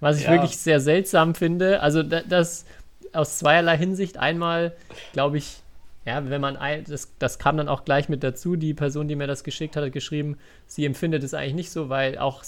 was 0.00 0.18
ich 0.18 0.24
Ja. 0.24 0.32
wirklich 0.32 0.56
sehr 0.56 0.80
seltsam 0.80 1.34
finde. 1.34 1.80
Also 1.80 2.02
da, 2.02 2.22
das 2.22 2.64
aus 3.12 3.38
zweierlei 3.38 3.76
Hinsicht. 3.76 4.18
Einmal, 4.18 4.72
glaube 5.12 5.38
ich, 5.38 5.62
ja, 6.04 6.28
wenn 6.28 6.40
man 6.40 6.56
ein, 6.56 6.84
das, 6.84 7.12
das 7.18 7.38
kam 7.38 7.56
dann 7.56 7.68
auch 7.68 7.84
gleich 7.84 8.08
mit 8.08 8.22
dazu. 8.22 8.56
Die 8.56 8.74
Person, 8.74 9.08
die 9.08 9.16
mir 9.16 9.26
das 9.26 9.44
geschickt 9.44 9.76
hat, 9.76 9.84
hat 9.84 9.92
geschrieben, 9.92 10.38
sie 10.66 10.84
empfindet 10.86 11.22
es 11.22 11.34
eigentlich 11.34 11.54
nicht 11.54 11.70
so, 11.70 11.88
weil 11.88 12.18
auch, 12.18 12.42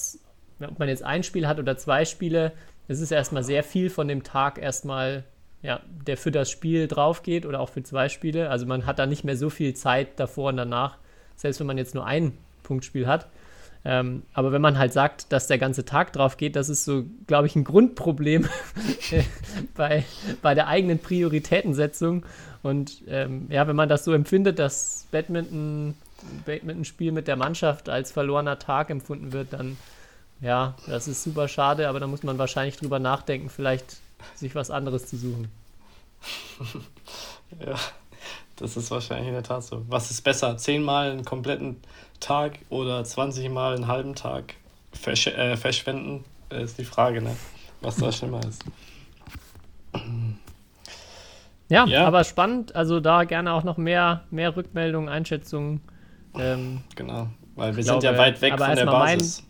ob 0.60 0.78
man 0.78 0.88
jetzt 0.88 1.02
ein 1.02 1.22
Spiel 1.22 1.46
hat 1.46 1.58
oder 1.58 1.76
zwei 1.76 2.04
Spiele, 2.04 2.52
es 2.88 3.00
ist 3.00 3.10
erstmal 3.12 3.44
sehr 3.44 3.62
viel 3.62 3.90
von 3.90 4.08
dem 4.08 4.22
Tag 4.22 4.58
erstmal, 4.58 5.24
ja, 5.62 5.80
der 6.06 6.16
für 6.16 6.30
das 6.30 6.50
Spiel 6.50 6.88
drauf 6.88 7.22
geht 7.22 7.46
oder 7.46 7.60
auch 7.60 7.68
für 7.68 7.82
zwei 7.82 8.08
Spiele. 8.08 8.50
Also 8.50 8.66
man 8.66 8.86
hat 8.86 8.98
da 8.98 9.06
nicht 9.06 9.24
mehr 9.24 9.36
so 9.36 9.48
viel 9.48 9.74
Zeit 9.74 10.18
davor 10.18 10.50
und 10.50 10.56
danach, 10.56 10.98
selbst 11.36 11.60
wenn 11.60 11.66
man 11.66 11.78
jetzt 11.78 11.94
nur 11.94 12.04
ein 12.04 12.36
Punktspiel 12.62 13.06
hat. 13.06 13.28
Ähm, 13.84 14.22
aber 14.32 14.52
wenn 14.52 14.62
man 14.62 14.78
halt 14.78 14.92
sagt, 14.92 15.32
dass 15.32 15.48
der 15.48 15.58
ganze 15.58 15.84
Tag 15.84 16.12
drauf 16.12 16.36
geht, 16.36 16.54
das 16.54 16.68
ist 16.68 16.84
so, 16.84 17.04
glaube 17.26 17.48
ich, 17.48 17.56
ein 17.56 17.64
Grundproblem 17.64 18.48
bei, 19.74 20.04
bei 20.40 20.54
der 20.54 20.68
eigenen 20.68 20.98
Prioritätensetzung. 20.98 22.24
Und 22.62 23.02
ähm, 23.08 23.46
ja, 23.50 23.66
wenn 23.66 23.74
man 23.74 23.88
das 23.88 24.04
so 24.04 24.12
empfindet, 24.12 24.60
dass 24.60 25.08
Badminton, 25.10 25.94
Badminton-Spiel 26.46 27.10
mit 27.10 27.26
der 27.26 27.36
Mannschaft 27.36 27.88
als 27.88 28.12
verlorener 28.12 28.58
Tag 28.60 28.90
empfunden 28.90 29.32
wird, 29.32 29.52
dann 29.52 29.76
ja, 30.40 30.74
das 30.88 31.06
ist 31.06 31.22
super 31.22 31.46
schade, 31.46 31.88
aber 31.88 32.00
da 32.00 32.08
muss 32.08 32.24
man 32.24 32.36
wahrscheinlich 32.36 32.76
drüber 32.76 32.98
nachdenken, 32.98 33.48
vielleicht 33.48 33.98
sich 34.34 34.54
was 34.54 34.70
anderes 34.70 35.06
zu 35.06 35.16
suchen. 35.16 35.48
Ja, 37.60 37.74
das 38.56 38.78
ist 38.78 38.90
wahrscheinlich 38.90 39.28
in 39.28 39.34
der 39.34 39.42
Tat 39.42 39.62
so. 39.62 39.84
Was 39.88 40.10
ist 40.10 40.22
besser? 40.22 40.56
Zehnmal 40.56 41.10
einen 41.10 41.24
kompletten 41.24 41.76
Tag 42.18 42.60
oder 42.70 43.04
20 43.04 43.50
Mal 43.50 43.74
einen 43.74 43.88
halben 43.88 44.14
Tag 44.14 44.54
versch 44.92 45.26
äh, 45.26 45.56
verschwenden? 45.58 46.24
Äh, 46.50 46.62
Ist 46.62 46.78
die 46.78 46.84
Frage, 46.86 47.20
ne? 47.20 47.36
Was 47.82 47.96
da 47.96 48.10
schlimmer 48.10 48.40
ist. 48.48 48.64
Ja, 51.68 51.86
Ja. 51.86 52.06
aber 52.06 52.24
spannend, 52.24 52.74
also 52.74 53.00
da 53.00 53.24
gerne 53.24 53.52
auch 53.52 53.64
noch 53.64 53.76
mehr, 53.76 54.24
mehr 54.30 54.56
Rückmeldungen, 54.56 55.08
Einschätzungen. 55.08 55.80
Ähm, 56.34 56.82
Genau. 56.96 57.28
Weil 57.54 57.72
wir 57.74 57.80
Ich 57.80 57.86
sind 57.86 58.02
ja 58.02 58.12
glaube, 58.12 58.18
weit 58.18 58.40
weg 58.40 58.58
von 58.58 58.74
der 58.74 58.86
mal 58.86 58.92
mein- 58.98 59.18
Basis. 59.18 59.42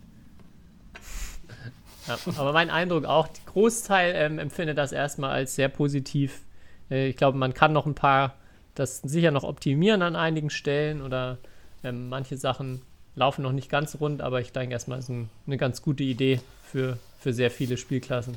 Ja, 2.07 2.17
aber 2.37 2.53
mein 2.53 2.69
Eindruck 2.69 3.05
auch, 3.05 3.27
die 3.27 3.45
Großteil 3.45 4.13
ähm, 4.15 4.39
empfindet 4.39 4.77
das 4.77 4.91
erstmal 4.91 5.31
als 5.31 5.55
sehr 5.55 5.69
positiv. 5.69 6.41
Äh, 6.89 7.07
ich 7.07 7.15
glaube, 7.15 7.37
man 7.37 7.53
kann 7.53 7.73
noch 7.73 7.85
ein 7.85 7.95
paar, 7.95 8.35
das 8.75 8.99
sicher 8.99 9.31
noch 9.31 9.43
optimieren 9.43 10.01
an 10.01 10.15
einigen 10.15 10.49
Stellen 10.49 11.01
oder 11.01 11.37
ähm, 11.83 12.09
manche 12.09 12.37
Sachen 12.37 12.81
laufen 13.15 13.43
noch 13.43 13.51
nicht 13.51 13.69
ganz 13.69 13.97
rund, 13.99 14.21
aber 14.21 14.41
ich 14.41 14.51
denke 14.51 14.73
erstmal 14.73 14.99
ist 14.99 15.09
ein, 15.09 15.29
eine 15.45 15.57
ganz 15.57 15.81
gute 15.81 16.03
Idee 16.03 16.39
für, 16.63 16.97
für 17.19 17.33
sehr 17.33 17.51
viele 17.51 17.77
Spielklassen. 17.77 18.35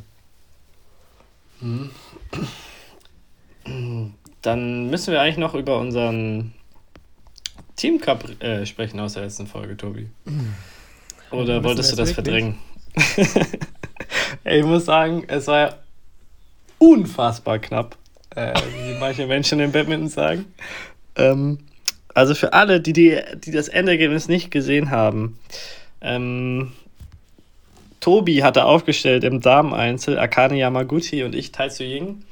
Dann 4.43 4.91
müssen 4.91 5.13
wir 5.13 5.23
eigentlich 5.23 5.39
noch 5.39 5.55
über 5.55 5.79
unseren 5.79 6.53
Team 7.77 8.01
Cup 8.01 8.43
äh, 8.43 8.67
sprechen 8.67 9.01
aus 9.01 9.15
der 9.15 9.23
letzten 9.25 9.47
Folge, 9.47 9.77
Tobi. 9.77 10.09
Oder 11.31 11.55
Müssen 11.55 11.65
wolltest 11.65 11.93
du 11.93 11.97
das 11.97 12.11
es 12.11 12.15
verdrängen? 12.15 12.59
Ich 14.45 14.65
muss 14.65 14.85
sagen, 14.85 15.25
es 15.27 15.49
war 15.49 15.59
ja 15.59 15.75
unfassbar 16.79 17.59
knapp, 17.59 17.97
äh, 18.35 18.55
wie 18.55 18.99
manche 18.99 19.27
Menschen 19.27 19.59
im 19.61 19.73
Badminton 19.73 20.09
sagen. 20.09 20.45
Ähm, 21.17 21.59
also 22.15 22.35
für 22.35 22.53
alle, 22.53 22.81
die, 22.81 22.93
die, 22.93 23.21
die 23.45 23.51
das 23.51 23.69
Endergebnis 23.69 24.29
nicht 24.29 24.51
gesehen 24.51 24.91
haben, 24.91 25.39
ähm, 26.01 26.73
Tobi 28.01 28.45
hatte 28.45 28.65
aufgestellt 28.67 29.25
im 29.25 29.41
Dameneinzel 29.41 30.19
Akane 30.19 30.57
Yamaguchi 30.57 31.25
und 31.25 31.35
ich 31.35 31.51
Tai 31.51 31.69
Ying. 31.81 32.23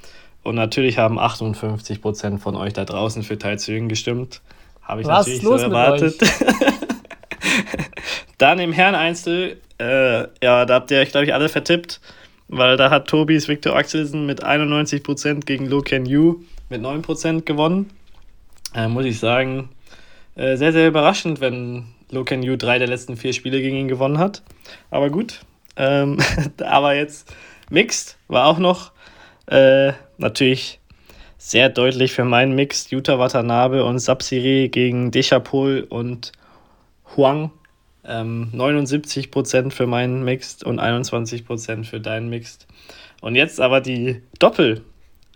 Und 0.45 0.55
natürlich 0.55 0.99
haben 0.99 1.19
58% 1.19 2.39
von 2.39 2.55
euch 2.55 2.75
da 2.75 2.85
draußen 2.85 3.23
für 3.23 3.39
Tai 3.39 3.57
Ying 3.57 3.89
gestimmt. 3.89 4.41
Habe 4.83 5.01
ich 5.01 5.07
Was 5.07 5.27
natürlich 5.27 5.39
ist 5.39 5.45
los 5.45 5.61
so 5.61 5.67
erwartet. 5.67 6.17
Dann 8.45 8.59
im 8.59 8.75
Herreneinzel, 8.75 9.57
äh, 9.79 10.25
ja, 10.45 10.67
da 10.67 10.75
habt 10.75 10.91
ihr 10.91 10.99
euch, 10.99 11.13
glaube 11.13 11.25
ich, 11.25 11.33
alle 11.33 11.49
vertippt, 11.49 12.03
weil 12.49 12.77
da 12.77 12.91
hat 12.91 13.09
Tobis 13.09 13.49
Victor 13.49 13.75
Axelsen 13.75 14.27
mit 14.27 14.45
91% 14.45 15.47
gegen 15.47 15.65
Lo 15.65 15.81
Ken 15.81 16.05
Yu 16.05 16.43
mit 16.69 16.83
9% 16.83 17.47
gewonnen. 17.47 17.89
Äh, 18.75 18.89
muss 18.89 19.07
ich 19.07 19.19
sagen, 19.19 19.71
äh, 20.35 20.59
sehr, 20.59 20.75
sehr 20.75 20.89
überraschend, 20.89 21.41
wenn 21.41 21.87
Lo 22.11 22.23
Ken 22.25 22.43
Yu 22.43 22.59
drei 22.59 22.79
der 22.79 22.87
letzten 22.87 23.17
vier 23.17 23.33
Spiele 23.33 23.63
gegen 23.63 23.79
ihn 23.79 23.89
gewonnen 23.89 24.19
hat. 24.19 24.43
Aber 24.91 25.09
gut. 25.09 25.41
Ähm, 25.79 26.19
aber 26.63 26.95
jetzt 26.95 27.35
Mixed 27.71 28.19
war 28.29 28.47
auch 28.47 28.59
noch 28.59 28.93
äh, 29.47 29.95
natürlich 30.19 30.81
sehr 31.39 31.71
deutlich 31.71 32.13
für 32.13 32.27
meinen 32.27 32.55
Mixed. 32.55 32.91
Yuta 32.91 33.19
Watanabe 33.19 33.87
und 33.87 34.01
Sapsire 34.01 34.69
gegen 34.69 35.13
Deschapol 35.13 35.87
und 35.89 36.33
Huang. 37.17 37.51
Ähm, 38.07 38.51
79% 38.55 39.71
für 39.71 39.87
meinen 39.87 40.25
Mixed 40.25 40.65
und 40.65 40.81
21% 40.81 41.85
für 41.85 42.01
deinen 42.01 42.29
Mixed. 42.29 42.67
Und 43.21 43.35
jetzt 43.35 43.61
aber 43.61 43.81
die 43.81 44.21
Doppel 44.39 44.83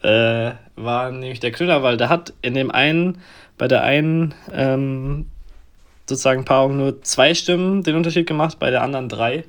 äh, 0.02 0.52
war 0.76 1.10
nämlich 1.10 1.40
der 1.40 1.52
Knüller, 1.52 1.82
weil 1.82 1.96
da 1.96 2.08
hat 2.08 2.34
in 2.42 2.54
dem 2.54 2.70
einen, 2.70 3.18
bei 3.56 3.68
der 3.68 3.82
einen 3.82 4.34
ähm, 4.52 5.26
sozusagen 6.08 6.44
Paarung 6.44 6.76
nur 6.76 7.02
zwei 7.02 7.34
Stimmen 7.34 7.82
den 7.82 7.96
Unterschied 7.96 8.26
gemacht, 8.26 8.58
bei 8.58 8.70
der 8.70 8.82
anderen 8.82 9.08
drei. 9.08 9.44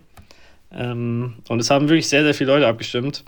Ähm, 0.72 1.36
und 1.48 1.60
es 1.60 1.70
haben 1.70 1.90
wirklich 1.90 2.08
sehr, 2.08 2.24
sehr 2.24 2.34
viele 2.34 2.52
Leute 2.52 2.68
abgestimmt. 2.68 3.24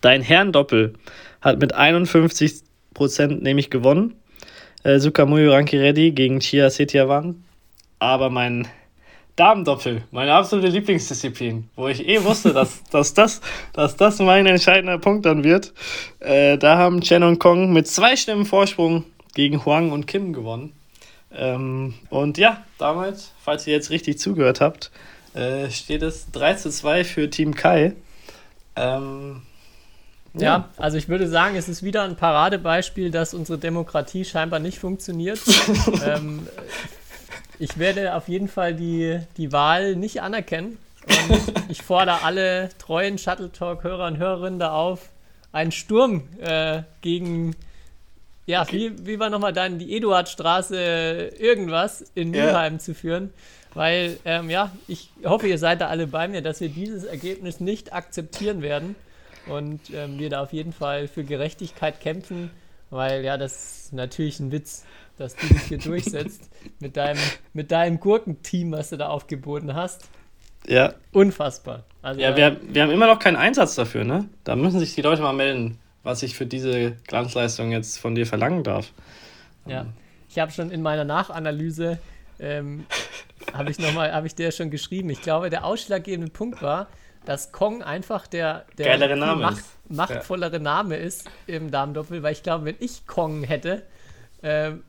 Dein 0.00 0.22
Herrendoppel 0.22 0.94
hat 1.40 1.60
mit 1.60 1.74
51% 1.74 2.62
nämlich 3.42 3.70
gewonnen. 3.70 4.14
Äh, 4.82 4.98
Sukamuyo 4.98 5.52
Rankireddy 5.52 6.12
gegen 6.12 6.40
Chia 6.40 6.70
Setiawan. 6.70 7.44
aber 7.98 8.30
mein 8.30 8.68
Damendoppel, 9.36 10.02
meine 10.12 10.32
absolute 10.32 10.68
Lieblingsdisziplin, 10.68 11.68
wo 11.74 11.88
ich 11.88 12.06
eh 12.06 12.22
wusste, 12.22 12.52
dass, 12.52 12.84
dass, 12.90 13.14
das, 13.14 13.40
dass 13.72 13.96
das 13.96 14.20
mein 14.20 14.46
entscheidender 14.46 14.98
Punkt 14.98 15.26
dann 15.26 15.42
wird. 15.42 15.72
Äh, 16.20 16.56
da 16.56 16.78
haben 16.78 17.00
Chen 17.00 17.24
und 17.24 17.40
Kong 17.40 17.72
mit 17.72 17.88
zwei 17.88 18.16
Stimmen 18.16 18.46
Vorsprung 18.46 19.04
gegen 19.34 19.64
Huang 19.64 19.90
und 19.90 20.06
Kim 20.06 20.32
gewonnen. 20.32 20.72
Ähm, 21.32 21.94
und 22.10 22.38
ja, 22.38 22.62
damals, 22.78 23.32
falls 23.42 23.66
ihr 23.66 23.72
jetzt 23.74 23.90
richtig 23.90 24.18
zugehört 24.18 24.60
habt, 24.60 24.92
äh, 25.34 25.68
steht 25.70 26.02
es 26.02 26.30
3 26.30 26.54
zu 26.54 26.70
2 26.70 27.02
für 27.02 27.28
Team 27.28 27.54
Kai. 27.56 27.94
Ähm, 28.76 29.42
ja. 30.34 30.42
ja. 30.42 30.68
also 30.76 30.96
ich 30.96 31.08
würde 31.08 31.28
sagen, 31.28 31.56
es 31.56 31.68
ist 31.68 31.82
wieder 31.82 32.02
ein 32.02 32.14
Paradebeispiel, 32.14 33.10
dass 33.10 33.34
unsere 33.34 33.58
Demokratie 33.58 34.24
scheinbar 34.24 34.60
nicht 34.60 34.78
funktioniert. 34.78 35.40
ähm, 36.06 36.46
ich 37.58 37.78
werde 37.78 38.14
auf 38.14 38.28
jeden 38.28 38.48
Fall 38.48 38.74
die, 38.74 39.20
die 39.36 39.52
Wahl 39.52 39.96
nicht 39.96 40.22
anerkennen. 40.22 40.78
Und 41.28 41.52
ich 41.68 41.82
fordere 41.82 42.22
alle 42.22 42.70
treuen 42.78 43.18
Shuttle 43.18 43.52
Talk-Hörer 43.52 44.06
und 44.06 44.18
Hörerinnen 44.18 44.58
da 44.58 44.72
auf, 44.72 45.10
einen 45.52 45.72
Sturm 45.72 46.22
äh, 46.40 46.82
gegen, 47.00 47.54
ja, 48.46 48.62
okay. 48.62 48.92
wie, 48.96 49.06
wie 49.06 49.18
war 49.20 49.30
nochmal 49.30 49.52
dann 49.52 49.78
die 49.78 49.96
Eduardstraße 49.96 51.32
irgendwas 51.38 52.04
in 52.14 52.30
Mülheim 52.30 52.74
ja. 52.74 52.78
zu 52.78 52.94
führen. 52.94 53.32
Weil, 53.74 54.18
ähm, 54.24 54.50
ja, 54.50 54.70
ich 54.86 55.10
hoffe, 55.24 55.48
ihr 55.48 55.58
seid 55.58 55.80
da 55.80 55.88
alle 55.88 56.06
bei 56.06 56.28
mir, 56.28 56.42
dass 56.42 56.60
wir 56.60 56.68
dieses 56.68 57.04
Ergebnis 57.04 57.58
nicht 57.60 57.92
akzeptieren 57.92 58.62
werden 58.62 58.94
und 59.46 59.80
ähm, 59.92 60.18
wir 60.18 60.30
da 60.30 60.42
auf 60.42 60.52
jeden 60.52 60.72
Fall 60.72 61.08
für 61.08 61.24
Gerechtigkeit 61.24 62.00
kämpfen, 62.00 62.50
weil, 62.90 63.24
ja, 63.24 63.36
das 63.36 63.86
ist 63.86 63.92
natürlich 63.92 64.38
ein 64.38 64.52
Witz 64.52 64.84
dass 65.16 65.36
du 65.36 65.46
dich 65.46 65.62
hier 65.62 65.78
durchsetzt 65.78 66.50
mit 66.80 66.96
deinem, 66.96 67.20
mit 67.52 67.70
deinem 67.70 68.00
Gurkenteam, 68.00 68.72
was 68.72 68.90
du 68.90 68.96
da 68.96 69.08
aufgeboten 69.08 69.74
hast. 69.74 70.08
Ja. 70.66 70.94
Unfassbar. 71.12 71.84
Also, 72.02 72.20
ja, 72.20 72.36
wir, 72.36 72.60
wir 72.62 72.82
haben 72.82 72.90
immer 72.90 73.06
noch 73.06 73.18
keinen 73.18 73.36
Einsatz 73.36 73.74
dafür, 73.74 74.04
ne? 74.04 74.28
Da 74.44 74.56
müssen 74.56 74.78
sich 74.78 74.94
die 74.94 75.02
Leute 75.02 75.22
mal 75.22 75.32
melden, 75.32 75.78
was 76.02 76.22
ich 76.22 76.36
für 76.36 76.46
diese 76.46 76.92
Glanzleistung 77.06 77.70
jetzt 77.70 77.98
von 77.98 78.14
dir 78.14 78.26
verlangen 78.26 78.62
darf. 78.62 78.92
Ja, 79.66 79.86
ich 80.28 80.38
habe 80.38 80.52
schon 80.52 80.70
in 80.70 80.82
meiner 80.82 81.04
Nachanalyse, 81.04 81.98
ähm, 82.38 82.86
habe 83.52 83.70
ich 83.70 83.78
nochmal, 83.78 84.12
habe 84.12 84.26
ich 84.26 84.34
dir 84.34 84.52
schon 84.52 84.70
geschrieben, 84.70 85.10
ich 85.10 85.22
glaube, 85.22 85.50
der 85.50 85.64
ausschlaggebende 85.64 86.30
Punkt 86.30 86.60
war, 86.60 86.88
dass 87.24 87.52
Kong 87.52 87.82
einfach 87.82 88.26
der, 88.26 88.66
der 88.76 89.16
macht, 89.16 89.64
machtvollere 89.88 90.56
ja. 90.56 90.58
Name 90.58 90.96
ist 90.96 91.30
im 91.46 91.70
Damendoppel, 91.70 92.22
weil 92.22 92.32
ich 92.32 92.42
glaube, 92.42 92.66
wenn 92.66 92.76
ich 92.80 93.06
Kong 93.06 93.44
hätte, 93.44 93.82
ähm, 94.42 94.82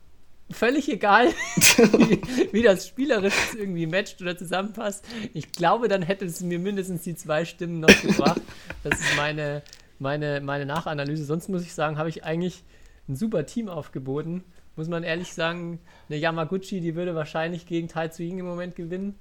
völlig 0.50 0.88
egal, 0.88 1.28
wie, 1.56 2.52
wie, 2.52 2.62
das 2.62 2.86
spielerisch 2.86 3.54
irgendwie 3.58 3.86
matcht 3.86 4.20
oder 4.22 4.36
zusammenpasst. 4.36 5.04
Ich 5.34 5.52
glaube, 5.52 5.88
dann 5.88 6.02
hätte 6.02 6.24
es 6.24 6.40
mir 6.40 6.58
mindestens 6.58 7.02
die 7.02 7.14
zwei 7.14 7.44
Stimmen 7.44 7.80
noch 7.80 8.02
gebracht. 8.02 8.40
Das 8.82 8.98
ist 8.98 9.16
meine, 9.16 9.62
meine, 9.98 10.40
meine 10.40 10.66
Nachanalyse. 10.66 11.24
Sonst 11.24 11.48
muss 11.48 11.62
ich 11.62 11.74
sagen, 11.74 11.98
habe 11.98 12.08
ich 12.08 12.24
eigentlich 12.24 12.62
ein 13.08 13.16
super 13.16 13.46
Team 13.46 13.68
aufgeboten. 13.68 14.44
Muss 14.76 14.88
man 14.88 15.02
ehrlich 15.02 15.32
sagen, 15.32 15.80
eine 16.08 16.18
Yamaguchi, 16.18 16.80
die 16.80 16.94
würde 16.94 17.14
wahrscheinlich 17.14 17.66
gegen 17.66 17.88
Tai 17.88 18.08
Tsuing 18.08 18.38
im 18.38 18.46
Moment 18.46 18.76
gewinnen. 18.76 19.18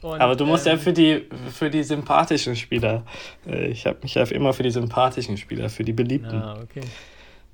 Und, 0.00 0.20
Aber 0.20 0.36
du 0.36 0.46
musst 0.46 0.66
ähm, 0.66 0.74
ja 0.74 0.78
für 0.78 0.92
die, 0.92 1.26
für 1.52 1.70
die 1.70 1.82
sympathischen 1.82 2.54
Spieler, 2.54 3.04
äh, 3.46 3.68
ich 3.68 3.84
habe 3.86 3.98
mich 4.02 4.14
ja 4.14 4.22
immer 4.24 4.52
für 4.52 4.62
die 4.62 4.70
sympathischen 4.70 5.36
Spieler, 5.36 5.68
für 5.68 5.84
die 5.84 5.92
beliebten. 5.92 6.36
Ah, 6.36 6.60
okay. 6.62 6.82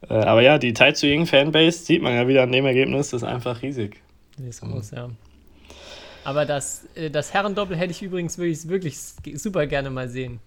Äh, 0.09 0.15
aber 0.15 0.43
ja, 0.43 0.59
die 0.59 0.73
Tai 0.73 0.93
Zu 0.93 1.07
Ying 1.07 1.27
Fanbase 1.27 1.79
sieht 1.79 2.03
man 2.03 2.15
ja 2.15 2.29
wieder 2.29 2.43
an 2.43 2.53
dem 2.53 2.67
Ergebnis, 2.67 3.11
das 3.11 3.23
ist 3.23 3.29
einfach 3.29 3.63
riesig. 3.63 4.03
Die 4.39 4.49
ist 4.49 4.61
groß, 4.61 4.93
ja. 4.93 5.11
Aber 6.25 6.47
das, 6.47 6.87
äh, 6.95 7.11
das 7.11 7.33
Herrendoppel 7.33 7.77
hätte 7.77 7.93
ich 7.93 8.03
übrigens 8.03 8.39
wirklich, 8.39 8.69
wirklich 8.69 8.99
super 8.99 9.67
gerne 9.67 9.91
mal 9.91 10.09
sehen. 10.09 10.41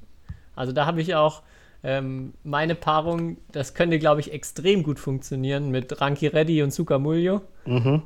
Also 0.56 0.74
da 0.74 0.86
habe 0.86 1.02
ich 1.02 1.16
auch 1.16 1.44
ähm, 1.84 2.34
meine 2.44 2.76
Paarung, 2.76 3.38
das 3.52 3.74
könnte, 3.74 4.00
glaube 4.00 4.20
ich, 4.22 4.34
extrem 4.34 4.84
gut 4.84 5.00
funktionieren 5.00 5.70
mit 5.70 6.02
Ranki 6.02 6.28
Reddy 6.28 6.64
und 6.64 6.72
Sukamuljo. 6.72 7.42
Mhm. 7.66 8.02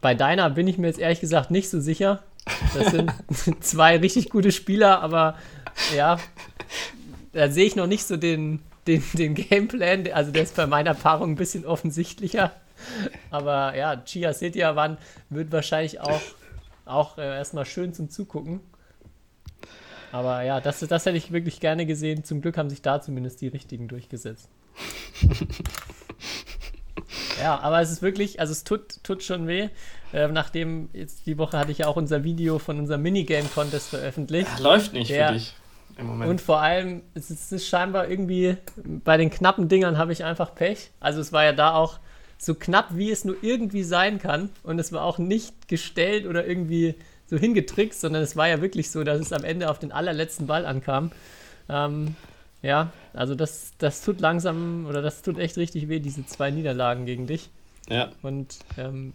Bei 0.00 0.14
deiner 0.14 0.50
bin 0.50 0.66
ich 0.66 0.78
mir 0.78 0.86
jetzt 0.88 0.98
ehrlich 0.98 1.20
gesagt 1.20 1.50
nicht 1.50 1.68
so 1.68 1.80
sicher. 1.80 2.22
Das 2.74 2.90
sind 2.90 3.12
zwei 3.60 3.98
richtig 3.98 4.30
gute 4.30 4.52
Spieler, 4.52 5.00
aber 5.00 5.36
ja, 5.94 6.18
da 7.32 7.50
sehe 7.50 7.66
ich 7.66 7.76
noch 7.76 7.86
nicht 7.86 8.04
so 8.04 8.16
den, 8.16 8.60
den, 8.86 9.02
den 9.14 9.34
Gameplan, 9.34 10.10
also 10.12 10.30
der 10.30 10.42
ist 10.42 10.56
bei 10.56 10.66
meiner 10.66 10.94
Paarung 10.94 11.32
ein 11.32 11.36
bisschen 11.36 11.64
offensichtlicher. 11.64 12.52
Aber 13.30 13.76
ja, 13.76 13.96
Chia 14.04 14.32
Setiawan 14.32 14.98
wird 15.30 15.50
wahrscheinlich 15.52 16.00
auch, 16.00 16.20
auch 16.84 17.18
äh, 17.18 17.36
erstmal 17.36 17.64
schön 17.64 17.94
zum 17.94 18.10
Zugucken. 18.10 18.60
Aber 20.12 20.42
ja, 20.42 20.60
das, 20.60 20.80
das 20.80 21.06
hätte 21.06 21.16
ich 21.16 21.32
wirklich 21.32 21.60
gerne 21.60 21.84
gesehen. 21.86 22.24
Zum 22.24 22.40
Glück 22.40 22.56
haben 22.56 22.70
sich 22.70 22.82
da 22.82 23.00
zumindest 23.00 23.40
die 23.40 23.48
richtigen 23.48 23.88
durchgesetzt. 23.88 24.48
ja, 27.40 27.58
aber 27.58 27.80
es 27.80 27.90
ist 27.90 28.02
wirklich, 28.02 28.40
also 28.40 28.52
es 28.52 28.64
tut, 28.64 29.02
tut 29.02 29.22
schon 29.22 29.46
weh. 29.46 29.68
Äh, 30.12 30.28
nachdem 30.28 30.88
jetzt 30.92 31.26
die 31.26 31.38
Woche 31.38 31.58
hatte 31.58 31.72
ich 31.72 31.78
ja 31.78 31.88
auch 31.88 31.96
unser 31.96 32.24
Video 32.24 32.58
von 32.58 32.78
unserem 32.78 33.02
Minigame-Contest 33.02 33.88
veröffentlicht. 33.88 34.58
Läuft 34.60 34.92
nicht 34.92 35.10
der, 35.10 35.28
für 35.28 35.34
dich 35.34 35.54
im 35.96 36.06
Moment. 36.06 36.30
Und 36.30 36.40
vor 36.40 36.60
allem, 36.60 37.02
es 37.14 37.30
ist, 37.30 37.46
es 37.46 37.52
ist 37.52 37.68
scheinbar 37.68 38.08
irgendwie, 38.08 38.56
bei 38.84 39.16
den 39.16 39.30
knappen 39.30 39.68
Dingern 39.68 39.98
habe 39.98 40.12
ich 40.12 40.24
einfach 40.24 40.54
Pech. 40.54 40.90
Also 41.00 41.20
es 41.20 41.32
war 41.32 41.44
ja 41.44 41.52
da 41.52 41.74
auch 41.74 41.98
so 42.38 42.54
knapp, 42.54 42.88
wie 42.96 43.10
es 43.10 43.24
nur 43.24 43.36
irgendwie 43.42 43.82
sein 43.82 44.18
kann. 44.18 44.50
Und 44.62 44.78
es 44.78 44.92
war 44.92 45.02
auch 45.02 45.18
nicht 45.18 45.68
gestellt 45.68 46.26
oder 46.26 46.46
irgendwie 46.46 46.94
so 47.26 47.36
hingetrickst, 47.36 48.00
sondern 48.00 48.22
es 48.22 48.36
war 48.36 48.48
ja 48.48 48.60
wirklich 48.60 48.90
so, 48.90 49.04
dass 49.04 49.20
es 49.20 49.32
am 49.32 49.44
Ende 49.44 49.70
auf 49.70 49.78
den 49.78 49.90
allerletzten 49.92 50.46
Ball 50.46 50.66
ankam. 50.66 51.10
Ähm, 51.68 52.14
ja, 52.62 52.92
also 53.12 53.34
das, 53.34 53.72
das 53.78 54.02
tut 54.02 54.20
langsam 54.20 54.86
oder 54.86 55.02
das 55.02 55.22
tut 55.22 55.38
echt 55.38 55.56
richtig 55.56 55.88
weh, 55.88 56.00
diese 56.00 56.26
zwei 56.26 56.50
Niederlagen 56.50 57.06
gegen 57.06 57.26
dich. 57.26 57.50
Ja. 57.88 58.10
Und 58.22 58.58
ähm, 58.76 59.12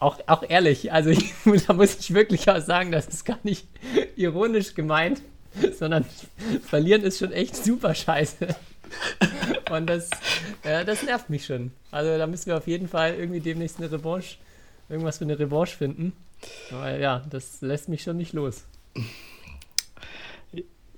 auch, 0.00 0.18
auch 0.26 0.44
ehrlich, 0.48 0.92
also 0.92 1.10
ich, 1.10 1.34
da 1.66 1.72
muss 1.72 1.98
ich 1.98 2.14
wirklich 2.14 2.48
auch 2.50 2.60
sagen, 2.60 2.92
das 2.92 3.08
ist 3.08 3.24
gar 3.24 3.38
nicht 3.42 3.66
ironisch 4.16 4.74
gemeint. 4.74 5.22
sondern 5.78 6.04
verlieren 6.64 7.02
ist 7.02 7.18
schon 7.18 7.32
echt 7.32 7.56
super 7.56 7.94
scheiße. 7.94 8.48
Und 9.70 9.86
das, 9.86 10.10
äh, 10.62 10.84
das 10.84 11.02
nervt 11.02 11.30
mich 11.30 11.46
schon. 11.46 11.72
Also 11.90 12.16
da 12.16 12.26
müssen 12.26 12.46
wir 12.46 12.56
auf 12.56 12.66
jeden 12.66 12.88
Fall 12.88 13.14
irgendwie 13.14 13.40
demnächst 13.40 13.78
eine 13.78 13.90
Revanche, 13.90 14.36
irgendwas 14.88 15.18
für 15.18 15.24
eine 15.24 15.38
Revanche 15.38 15.76
finden. 15.76 16.12
Weil 16.70 17.00
ja, 17.00 17.24
das 17.28 17.60
lässt 17.60 17.88
mich 17.88 18.02
schon 18.02 18.16
nicht 18.16 18.32
los. 18.32 18.64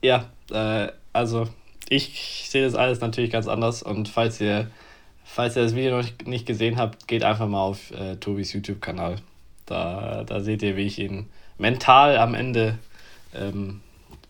Ja, 0.03 0.31
äh, 0.51 0.89
also 1.13 1.49
ich 1.89 2.47
sehe 2.49 2.65
das 2.65 2.75
alles 2.75 3.01
natürlich 3.01 3.31
ganz 3.31 3.49
anders 3.49 3.83
und 3.83 4.09
falls 4.09 4.41
ihr, 4.41 4.71
falls 5.25 5.57
ihr 5.57 5.63
das 5.63 5.75
Video 5.75 5.99
noch 5.99 6.09
nicht 6.25 6.47
gesehen 6.47 6.77
habt, 6.77 7.09
geht 7.09 7.25
einfach 7.25 7.49
mal 7.49 7.63
auf 7.63 7.91
äh, 7.91 8.17
Tobis 8.17 8.53
YouTube-Kanal. 8.53 9.17
Da, 9.67 10.25
da 10.25 10.41
seht 10.41 10.63
ihr, 10.63 10.77
wie 10.77 10.87
ich 10.87 10.99
ihn 10.99 11.29
mental 11.59 12.17
am 12.17 12.35
Ende 12.35 12.79
ähm, 13.35 13.81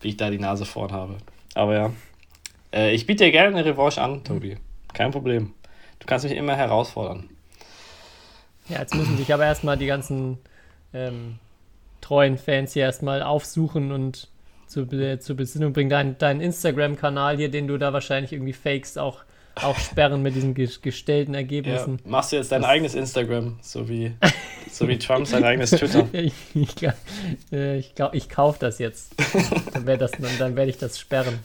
wie 0.01 0.09
ich 0.09 0.17
da 0.17 0.29
die 0.29 0.39
Nase 0.39 0.65
vorn 0.65 0.91
habe. 0.91 1.17
Aber 1.53 1.73
ja, 1.73 1.91
äh, 2.73 2.93
ich 2.93 3.05
biete 3.05 3.25
dir 3.25 3.31
gerne 3.31 3.55
eine 3.55 3.65
Revanche 3.65 4.01
an, 4.01 4.23
Tobi. 4.23 4.57
Kein 4.93 5.11
Problem. 5.11 5.53
Du 5.99 6.07
kannst 6.07 6.25
mich 6.25 6.35
immer 6.35 6.55
herausfordern. 6.55 7.29
Ja, 8.67 8.79
jetzt 8.79 8.95
müssen 8.95 9.17
sich 9.17 9.33
aber 9.33 9.45
erstmal 9.45 9.77
die 9.77 9.85
ganzen 9.85 10.37
ähm, 10.93 11.39
treuen 11.99 12.37
Fans 12.37 12.73
hier 12.73 12.83
erstmal 12.83 13.21
aufsuchen 13.21 13.91
und 13.91 14.29
zu, 14.67 14.87
zur 15.19 15.35
Besinnung 15.35 15.73
bringen. 15.73 15.89
Dein, 15.89 16.17
dein 16.17 16.41
Instagram-Kanal 16.41 17.37
hier, 17.37 17.51
den 17.51 17.67
du 17.67 17.77
da 17.77 17.93
wahrscheinlich 17.93 18.33
irgendwie 18.33 18.53
fakest, 18.53 18.97
auch 18.97 19.23
auch 19.55 19.77
sperren 19.77 20.21
mit 20.21 20.35
diesen 20.35 20.53
gestellten 20.53 21.33
Ergebnissen. 21.33 21.99
Ja, 22.03 22.09
machst 22.09 22.31
du 22.31 22.37
jetzt 22.37 22.51
dein 22.51 22.61
das 22.61 22.71
eigenes 22.71 22.95
Instagram, 22.95 23.59
so 23.61 23.87
wie, 23.89 24.13
so 24.71 24.87
wie 24.87 24.97
Trump 24.97 25.27
sein 25.27 25.43
eigenes 25.43 25.71
Twitter? 25.71 26.07
ich, 26.13 26.33
ich, 26.53 26.75
äh, 27.51 27.77
ich, 27.77 27.93
ich 28.13 28.29
kaufe 28.29 28.59
das 28.59 28.79
jetzt. 28.79 29.13
Dann, 29.73 29.85
das, 29.99 30.11
dann, 30.11 30.31
dann 30.39 30.55
werde 30.55 30.69
ich 30.69 30.77
das 30.77 30.99
sperren. 30.99 31.39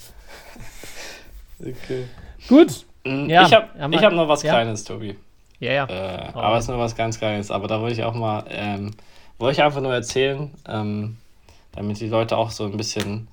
Okay. 1.61 2.05
Gut. 2.49 2.85
Mm, 3.05 3.29
ja, 3.29 3.47
ich 3.47 3.53
habe 3.53 3.95
ich 3.95 4.03
hab 4.03 4.13
noch 4.13 4.29
was 4.29 4.43
ja. 4.43 4.53
Kleines, 4.53 4.85
Tobi. 4.85 5.17
Ja, 5.59 5.73
ja. 5.73 5.85
Äh, 5.87 6.33
oh. 6.35 6.39
Aber 6.39 6.57
es 6.57 6.65
ist 6.65 6.69
nur 6.69 6.79
was 6.79 6.97
ganz 6.97 7.19
Kleines. 7.19 7.51
Aber 7.51 7.67
da 7.67 7.81
wollte 7.81 7.95
ich 7.95 8.05
auch 8.05 8.15
mal, 8.15 8.45
ähm, 8.49 8.93
wollte 9.39 9.61
ich 9.61 9.63
einfach 9.65 9.81
nur 9.81 9.95
erzählen, 9.95 10.51
ähm, 10.69 11.17
damit 11.73 12.01
die 12.01 12.09
Leute 12.09 12.37
auch 12.37 12.51
so 12.51 12.65
ein 12.65 12.77
bisschen 12.77 13.29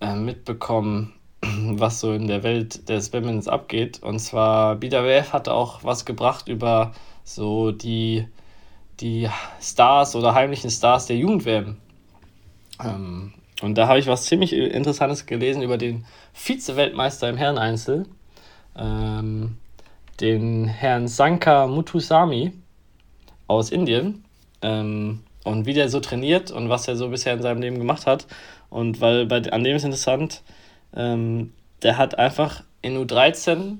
äh, 0.00 0.14
mitbekommen, 0.14 1.12
was 1.78 2.00
so 2.00 2.12
in 2.12 2.26
der 2.26 2.42
Welt 2.42 2.88
des 2.88 3.12
Women's 3.12 3.48
abgeht. 3.48 4.02
Und 4.02 4.18
zwar 4.18 4.76
BWF 4.76 5.32
hat 5.32 5.48
auch 5.48 5.84
was 5.84 6.04
gebracht 6.04 6.48
über 6.48 6.92
so 7.24 7.72
die, 7.72 8.26
die 9.00 9.28
Stars 9.60 10.14
oder 10.16 10.34
heimlichen 10.34 10.70
Stars 10.70 11.06
der 11.06 11.16
Jugendwärme. 11.16 11.76
Ähm, 12.82 13.32
und 13.62 13.76
da 13.76 13.88
habe 13.88 13.98
ich 13.98 14.06
was 14.06 14.24
ziemlich 14.24 14.52
Interessantes 14.52 15.26
gelesen 15.26 15.62
über 15.62 15.78
den 15.78 16.04
Vize-Weltmeister 16.34 17.28
im 17.28 17.36
Herreneinzel, 17.36 18.06
ähm, 18.76 19.56
den 20.20 20.66
Herrn 20.66 21.08
Sanka 21.08 21.66
Muthusamy 21.66 22.52
aus 23.46 23.70
Indien. 23.70 24.24
Ähm, 24.62 25.22
und 25.46 25.64
wie 25.64 25.74
der 25.74 25.88
so 25.88 26.00
trainiert 26.00 26.50
und 26.50 26.68
was 26.68 26.88
er 26.88 26.96
so 26.96 27.08
bisher 27.08 27.32
in 27.34 27.40
seinem 27.40 27.62
Leben 27.62 27.78
gemacht 27.78 28.06
hat. 28.06 28.26
Und 28.68 29.00
weil 29.00 29.26
bei, 29.26 29.40
an 29.52 29.62
dem 29.62 29.76
ist 29.76 29.84
interessant, 29.84 30.42
ähm, 30.96 31.52
der 31.82 31.98
hat 31.98 32.18
einfach 32.18 32.62
in 32.82 32.96
U13 32.96 33.78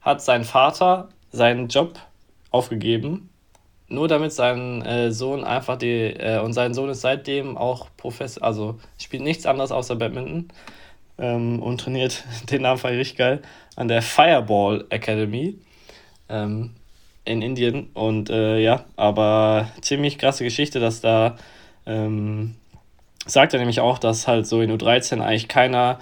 hat 0.00 0.20
sein 0.20 0.44
Vater 0.44 1.08
seinen 1.30 1.68
Job 1.68 1.98
aufgegeben, 2.50 3.30
nur 3.88 4.08
damit 4.08 4.32
sein 4.32 4.82
äh, 4.82 5.12
Sohn 5.12 5.44
einfach 5.44 5.76
die, 5.76 6.14
äh, 6.14 6.40
und 6.40 6.52
sein 6.52 6.74
Sohn 6.74 6.90
ist 6.90 7.00
seitdem 7.00 7.56
auch 7.56 7.88
Professor, 7.96 8.42
also 8.42 8.78
spielt 8.98 9.22
nichts 9.22 9.46
anderes 9.46 9.72
außer 9.72 9.96
Badminton 9.96 10.48
ähm, 11.18 11.62
und 11.62 11.80
trainiert, 11.80 12.24
den 12.50 12.62
Namen 12.62 12.78
fand 12.78 12.94
ich 12.94 13.00
richtig 13.00 13.18
geil, 13.18 13.42
an 13.76 13.88
der 13.88 14.02
Fireball 14.02 14.84
Academy. 14.90 15.58
Ähm, 16.28 16.74
in 17.24 17.42
Indien. 17.42 17.90
Und 17.94 18.30
äh, 18.30 18.58
ja, 18.58 18.84
aber 18.96 19.68
ziemlich 19.80 20.18
krasse 20.18 20.44
Geschichte, 20.44 20.80
dass 20.80 21.00
da 21.00 21.36
ähm, 21.86 22.54
sagt 23.26 23.52
er 23.52 23.58
nämlich 23.58 23.80
auch, 23.80 23.98
dass 23.98 24.26
halt 24.26 24.46
so 24.46 24.60
in 24.60 24.70
U13 24.70 25.20
eigentlich 25.20 25.48
keiner 25.48 25.98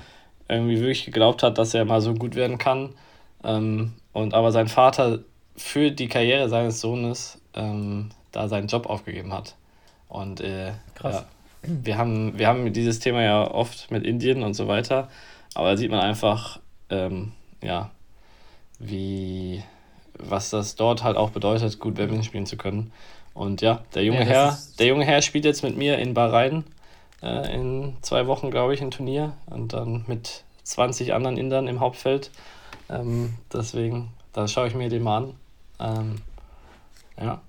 irgendwie 0.50 0.78
wirklich 0.78 1.04
geglaubt 1.04 1.42
hat, 1.42 1.58
dass 1.58 1.74
er 1.74 1.84
mal 1.84 2.00
so 2.00 2.14
gut 2.14 2.34
werden 2.34 2.58
kann. 2.58 2.90
Ähm, 3.44 3.92
und 4.12 4.34
aber 4.34 4.52
sein 4.52 4.68
Vater 4.68 5.20
für 5.56 5.90
die 5.90 6.08
Karriere 6.08 6.48
seines 6.48 6.80
Sohnes 6.80 7.38
ähm, 7.54 8.10
da 8.32 8.48
seinen 8.48 8.68
Job 8.68 8.86
aufgegeben 8.86 9.32
hat. 9.32 9.54
Und 10.08 10.40
äh, 10.40 10.72
Krass. 10.94 11.24
Ja, 11.62 11.70
wir, 11.84 11.98
haben, 11.98 12.38
wir 12.38 12.46
haben 12.48 12.72
dieses 12.72 12.98
Thema 12.98 13.22
ja 13.22 13.50
oft 13.50 13.90
mit 13.90 14.04
Indien 14.04 14.42
und 14.42 14.54
so 14.54 14.66
weiter, 14.66 15.08
aber 15.54 15.70
da 15.70 15.76
sieht 15.76 15.90
man 15.90 16.00
einfach, 16.00 16.58
ähm, 16.88 17.32
ja, 17.62 17.90
wie, 18.78 19.62
was 20.18 20.50
das 20.50 20.74
dort 20.74 21.04
halt 21.04 21.16
auch 21.16 21.30
bedeutet, 21.30 21.78
gut 21.78 21.94
Badminton 21.94 22.24
spielen 22.24 22.46
zu 22.46 22.56
können. 22.56 22.92
Und 23.34 23.60
ja, 23.60 23.84
der 23.94 24.04
junge 24.04 24.20
ja, 24.20 24.26
Herr, 24.26 24.58
der 24.78 24.86
junge 24.86 25.04
Herr 25.04 25.22
spielt 25.22 25.44
jetzt 25.44 25.62
mit 25.62 25.76
mir 25.76 25.98
in 25.98 26.14
Bahrain 26.14 26.64
äh, 27.22 27.54
in 27.54 27.96
zwei 28.02 28.26
Wochen, 28.26 28.50
glaube 28.50 28.74
ich, 28.74 28.82
ein 28.82 28.90
Turnier 28.90 29.34
und 29.46 29.72
dann 29.72 30.04
mit 30.06 30.44
20 30.64 31.14
anderen 31.14 31.36
Indern 31.36 31.66
im 31.66 31.80
Hauptfeld. 31.80 32.30
Ähm, 32.88 33.34
deswegen, 33.52 34.10
da 34.32 34.48
schaue 34.48 34.68
ich 34.68 34.74
mir 34.74 34.88
den 34.88 35.02
mal 35.02 35.16
an. 35.18 35.34
Ähm, 35.80 36.16
ja. 37.20 37.40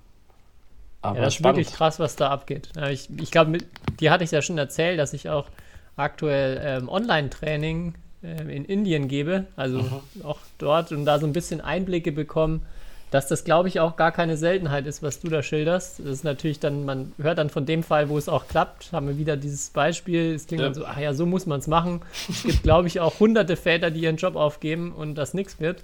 Aber 1.01 1.17
ja, 1.17 1.25
das 1.25 1.33
spannend. 1.35 1.57
ist 1.57 1.65
wirklich 1.65 1.77
krass, 1.77 1.99
was 1.99 2.15
da 2.15 2.29
abgeht. 2.29 2.69
Ich, 2.91 3.09
ich 3.17 3.31
glaube, 3.31 3.57
dir 3.99 4.11
hatte 4.11 4.23
ich 4.23 4.31
ja 4.31 4.41
schon 4.41 4.57
erzählt, 4.57 4.99
dass 4.99 5.13
ich 5.13 5.29
auch 5.29 5.47
aktuell 5.95 6.61
ähm, 6.63 6.89
Online-Training 6.89 7.95
äh, 8.23 8.55
in 8.55 8.65
Indien 8.65 9.07
gebe, 9.07 9.47
also 9.55 9.79
mhm. 9.79 10.01
auch 10.23 10.39
dort 10.57 10.91
und 10.91 11.05
da 11.05 11.19
so 11.19 11.25
ein 11.25 11.33
bisschen 11.33 11.61
Einblicke 11.61 12.11
bekommen, 12.11 12.65
dass 13.11 13.27
das, 13.27 13.43
glaube 13.43 13.67
ich, 13.67 13.81
auch 13.81 13.97
gar 13.97 14.11
keine 14.13 14.37
Seltenheit 14.37 14.87
ist, 14.87 15.03
was 15.03 15.19
du 15.19 15.27
da 15.27 15.43
schilderst. 15.43 15.99
Das 15.99 16.07
ist 16.07 16.23
natürlich 16.23 16.59
dann, 16.59 16.85
man 16.85 17.11
hört 17.21 17.37
dann 17.37 17.49
von 17.49 17.65
dem 17.65 17.83
Fall, 17.83 18.07
wo 18.07 18.17
es 18.17 18.29
auch 18.29 18.47
klappt, 18.47 18.93
haben 18.93 19.07
wir 19.07 19.17
wieder 19.17 19.35
dieses 19.35 19.69
Beispiel. 19.69 20.33
Es 20.33 20.47
klingt 20.47 20.61
ja. 20.61 20.67
dann 20.67 20.73
so, 20.73 20.85
ach 20.85 20.97
ja, 20.97 21.13
so 21.13 21.25
muss 21.25 21.45
man 21.45 21.59
es 21.59 21.67
machen. 21.67 22.01
Es 22.29 22.43
gibt, 22.43 22.63
glaube 22.63 22.87
ich, 22.87 23.01
auch 23.01 23.19
hunderte 23.19 23.57
Väter, 23.57 23.91
die 23.91 24.01
ihren 24.01 24.15
Job 24.15 24.37
aufgeben 24.37 24.93
und 24.93 25.15
das 25.15 25.33
nichts 25.33 25.59
wird. 25.59 25.83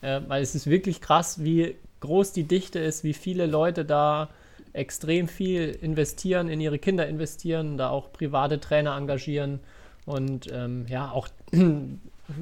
Äh, 0.00 0.20
weil 0.28 0.42
es 0.42 0.54
ist 0.54 0.68
wirklich 0.68 1.00
krass, 1.00 1.42
wie 1.42 1.74
groß 2.00 2.32
die 2.32 2.44
Dichte 2.44 2.78
ist, 2.78 3.02
wie 3.02 3.14
viele 3.14 3.46
Leute 3.46 3.84
da 3.84 4.28
extrem 4.72 5.26
viel 5.26 5.76
investieren, 5.82 6.48
in 6.48 6.60
ihre 6.60 6.78
Kinder 6.78 7.08
investieren, 7.08 7.76
da 7.76 7.90
auch 7.90 8.12
private 8.12 8.60
Trainer 8.60 8.96
engagieren 8.96 9.58
und 10.06 10.48
ähm, 10.52 10.86
ja, 10.88 11.10
auch 11.10 11.28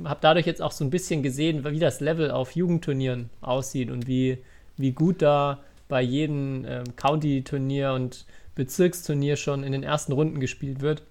habe 0.04 0.20
dadurch 0.20 0.46
jetzt 0.46 0.62
auch 0.62 0.72
so 0.72 0.84
ein 0.84 0.90
bisschen 0.90 1.22
gesehen, 1.22 1.64
wie 1.64 1.78
das 1.78 2.00
Level 2.00 2.30
auf 2.30 2.52
Jugendturnieren 2.52 3.30
aussieht 3.40 3.90
und 3.90 4.06
wie, 4.06 4.38
wie 4.76 4.92
gut 4.92 5.22
da 5.22 5.60
bei 5.88 6.02
jedem 6.02 6.64
ähm, 6.66 6.96
County-Turnier 6.96 7.92
und 7.92 8.26
Bezirksturnier 8.54 9.36
schon 9.36 9.62
in 9.62 9.72
den 9.72 9.82
ersten 9.82 10.12
Runden 10.12 10.40
gespielt 10.40 10.80
wird. 10.80 11.02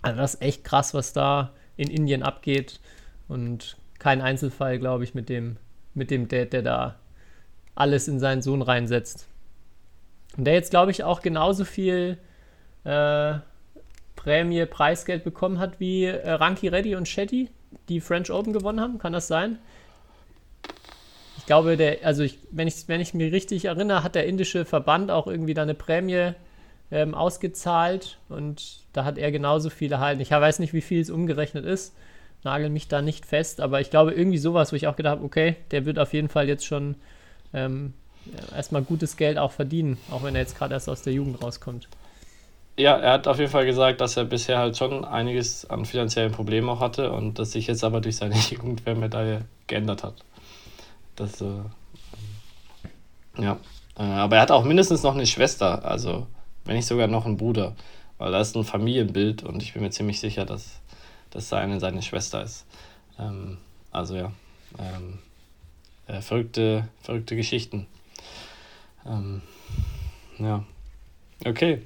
Also 0.00 0.18
das 0.18 0.34
ist 0.34 0.42
echt 0.42 0.64
krass, 0.64 0.94
was 0.94 1.12
da 1.12 1.52
in 1.76 1.88
Indien 1.88 2.22
abgeht 2.22 2.80
und 3.28 3.76
kein 3.98 4.20
Einzelfall, 4.20 4.78
glaube 4.78 5.04
ich, 5.04 5.14
mit 5.14 5.28
dem, 5.28 5.56
mit 5.94 6.10
dem 6.10 6.28
Dad, 6.28 6.52
der 6.52 6.62
da 6.62 6.96
alles 7.74 8.08
in 8.08 8.18
seinen 8.18 8.42
Sohn 8.42 8.62
reinsetzt. 8.62 9.28
Und 10.36 10.44
der 10.44 10.54
jetzt, 10.54 10.70
glaube 10.70 10.90
ich, 10.90 11.04
auch 11.04 11.22
genauso 11.22 11.64
viel 11.64 12.18
äh, 12.84 13.34
Prämie, 14.16 14.66
Preisgeld 14.66 15.24
bekommen 15.24 15.58
hat 15.58 15.78
wie 15.78 16.04
äh, 16.04 16.30
Ranki 16.30 16.68
Reddy 16.68 16.96
und 16.96 17.08
Shetty, 17.08 17.50
die 17.88 18.00
French 18.00 18.30
Open 18.30 18.52
gewonnen 18.52 18.80
haben. 18.80 18.98
Kann 18.98 19.12
das 19.12 19.28
sein? 19.28 19.58
Ich 21.38 21.46
glaube, 21.46 21.76
der, 21.76 21.98
also 22.04 22.22
ich, 22.22 22.38
wenn, 22.50 22.68
ich, 22.68 22.86
wenn 22.86 23.00
ich 23.00 23.14
mich 23.14 23.32
richtig 23.32 23.64
erinnere, 23.64 24.04
hat 24.04 24.14
der 24.14 24.26
indische 24.26 24.64
Verband 24.64 25.10
auch 25.10 25.26
irgendwie 25.26 25.54
da 25.54 25.62
eine 25.62 25.74
Prämie 25.74 26.32
ähm, 26.92 27.14
ausgezahlt 27.14 28.18
und 28.28 28.80
da 28.92 29.04
hat 29.04 29.18
er 29.18 29.32
genauso 29.32 29.70
viel 29.70 29.90
erhalten. 29.90 30.20
Ich 30.20 30.30
weiß 30.30 30.58
nicht, 30.60 30.72
wie 30.72 30.82
viel 30.82 31.00
es 31.00 31.10
umgerechnet 31.10 31.64
ist, 31.64 31.96
nagel 32.44 32.70
mich 32.70 32.86
da 32.86 33.02
nicht 33.02 33.26
fest, 33.26 33.60
aber 33.60 33.80
ich 33.80 33.90
glaube 33.90 34.12
irgendwie 34.12 34.38
sowas, 34.38 34.72
wo 34.72 34.76
ich 34.76 34.86
auch 34.86 34.94
gedacht 34.94 35.16
habe, 35.16 35.24
okay, 35.24 35.56
der 35.70 35.84
wird 35.84 35.98
auf 35.98 36.12
jeden 36.12 36.28
Fall 36.28 36.48
jetzt 36.48 36.66
schon 36.66 36.94
ähm, 37.54 37.94
erstmal 38.54 38.82
gutes 38.82 39.16
Geld 39.16 39.38
auch 39.38 39.52
verdienen, 39.52 39.98
auch 40.10 40.22
wenn 40.22 40.34
er 40.34 40.42
jetzt 40.42 40.56
gerade 40.56 40.74
erst 40.74 40.88
aus 40.88 41.02
der 41.02 41.12
Jugend 41.12 41.42
rauskommt. 41.42 41.88
Ja, 42.76 42.96
er 42.96 43.12
hat 43.12 43.28
auf 43.28 43.38
jeden 43.38 43.50
Fall 43.50 43.66
gesagt, 43.66 44.00
dass 44.00 44.16
er 44.16 44.24
bisher 44.24 44.58
halt 44.58 44.76
schon 44.78 45.04
einiges 45.04 45.68
an 45.68 45.84
finanziellen 45.84 46.32
Problemen 46.32 46.70
auch 46.70 46.80
hatte 46.80 47.12
und 47.12 47.38
dass 47.38 47.52
sich 47.52 47.66
jetzt 47.66 47.84
aber 47.84 48.00
durch 48.00 48.16
seine 48.16 48.34
Jugendwehrmedaille 48.50 49.44
geändert 49.66 50.02
hat. 50.02 50.14
Das, 51.16 51.40
äh, 51.42 51.60
ja. 53.38 53.58
Äh, 53.98 54.02
aber 54.02 54.36
er 54.36 54.42
hat 54.42 54.50
auch 54.50 54.64
mindestens 54.64 55.02
noch 55.02 55.14
eine 55.14 55.26
Schwester, 55.26 55.84
also 55.84 56.26
wenn 56.64 56.76
nicht 56.76 56.86
sogar 56.86 57.08
noch 57.08 57.26
einen 57.26 57.36
Bruder, 57.36 57.74
weil 58.16 58.32
da 58.32 58.40
ist 58.40 58.56
ein 58.56 58.64
Familienbild 58.64 59.42
und 59.42 59.62
ich 59.62 59.74
bin 59.74 59.82
mir 59.82 59.90
ziemlich 59.90 60.20
sicher, 60.20 60.46
dass 60.46 60.80
das 61.30 61.48
seine, 61.48 61.78
seine 61.78 62.00
Schwester 62.00 62.42
ist. 62.42 62.64
Ähm, 63.18 63.58
also 63.90 64.16
ja, 64.16 64.32
ähm, 64.78 65.18
äh, 66.06 66.22
verrückte, 66.22 66.88
verrückte 67.02 67.36
Geschichten. 67.36 67.86
Ähm, 69.06 69.42
ja, 70.38 70.64
okay. 71.44 71.82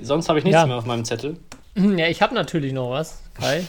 Sonst 0.00 0.28
habe 0.28 0.38
ich 0.38 0.44
nichts 0.44 0.60
ja. 0.60 0.66
mehr 0.66 0.76
auf 0.76 0.86
meinem 0.86 1.04
Zettel. 1.04 1.36
Ja, 1.76 2.06
ich 2.06 2.22
habe 2.22 2.34
natürlich 2.34 2.72
noch 2.72 2.90
was, 2.90 3.20
Kai. 3.34 3.64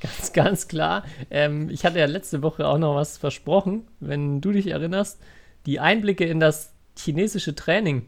ganz, 0.00 0.32
ganz 0.32 0.66
klar. 0.66 1.04
Ähm, 1.30 1.68
ich 1.68 1.84
hatte 1.84 1.98
ja 1.98 2.06
letzte 2.06 2.42
Woche 2.42 2.66
auch 2.66 2.78
noch 2.78 2.94
was 2.94 3.18
versprochen, 3.18 3.86
wenn 4.00 4.40
du 4.40 4.52
dich 4.52 4.68
erinnerst. 4.68 5.20
Die 5.66 5.78
Einblicke 5.78 6.24
in 6.24 6.40
das 6.40 6.72
chinesische 6.96 7.54
Training, 7.54 8.06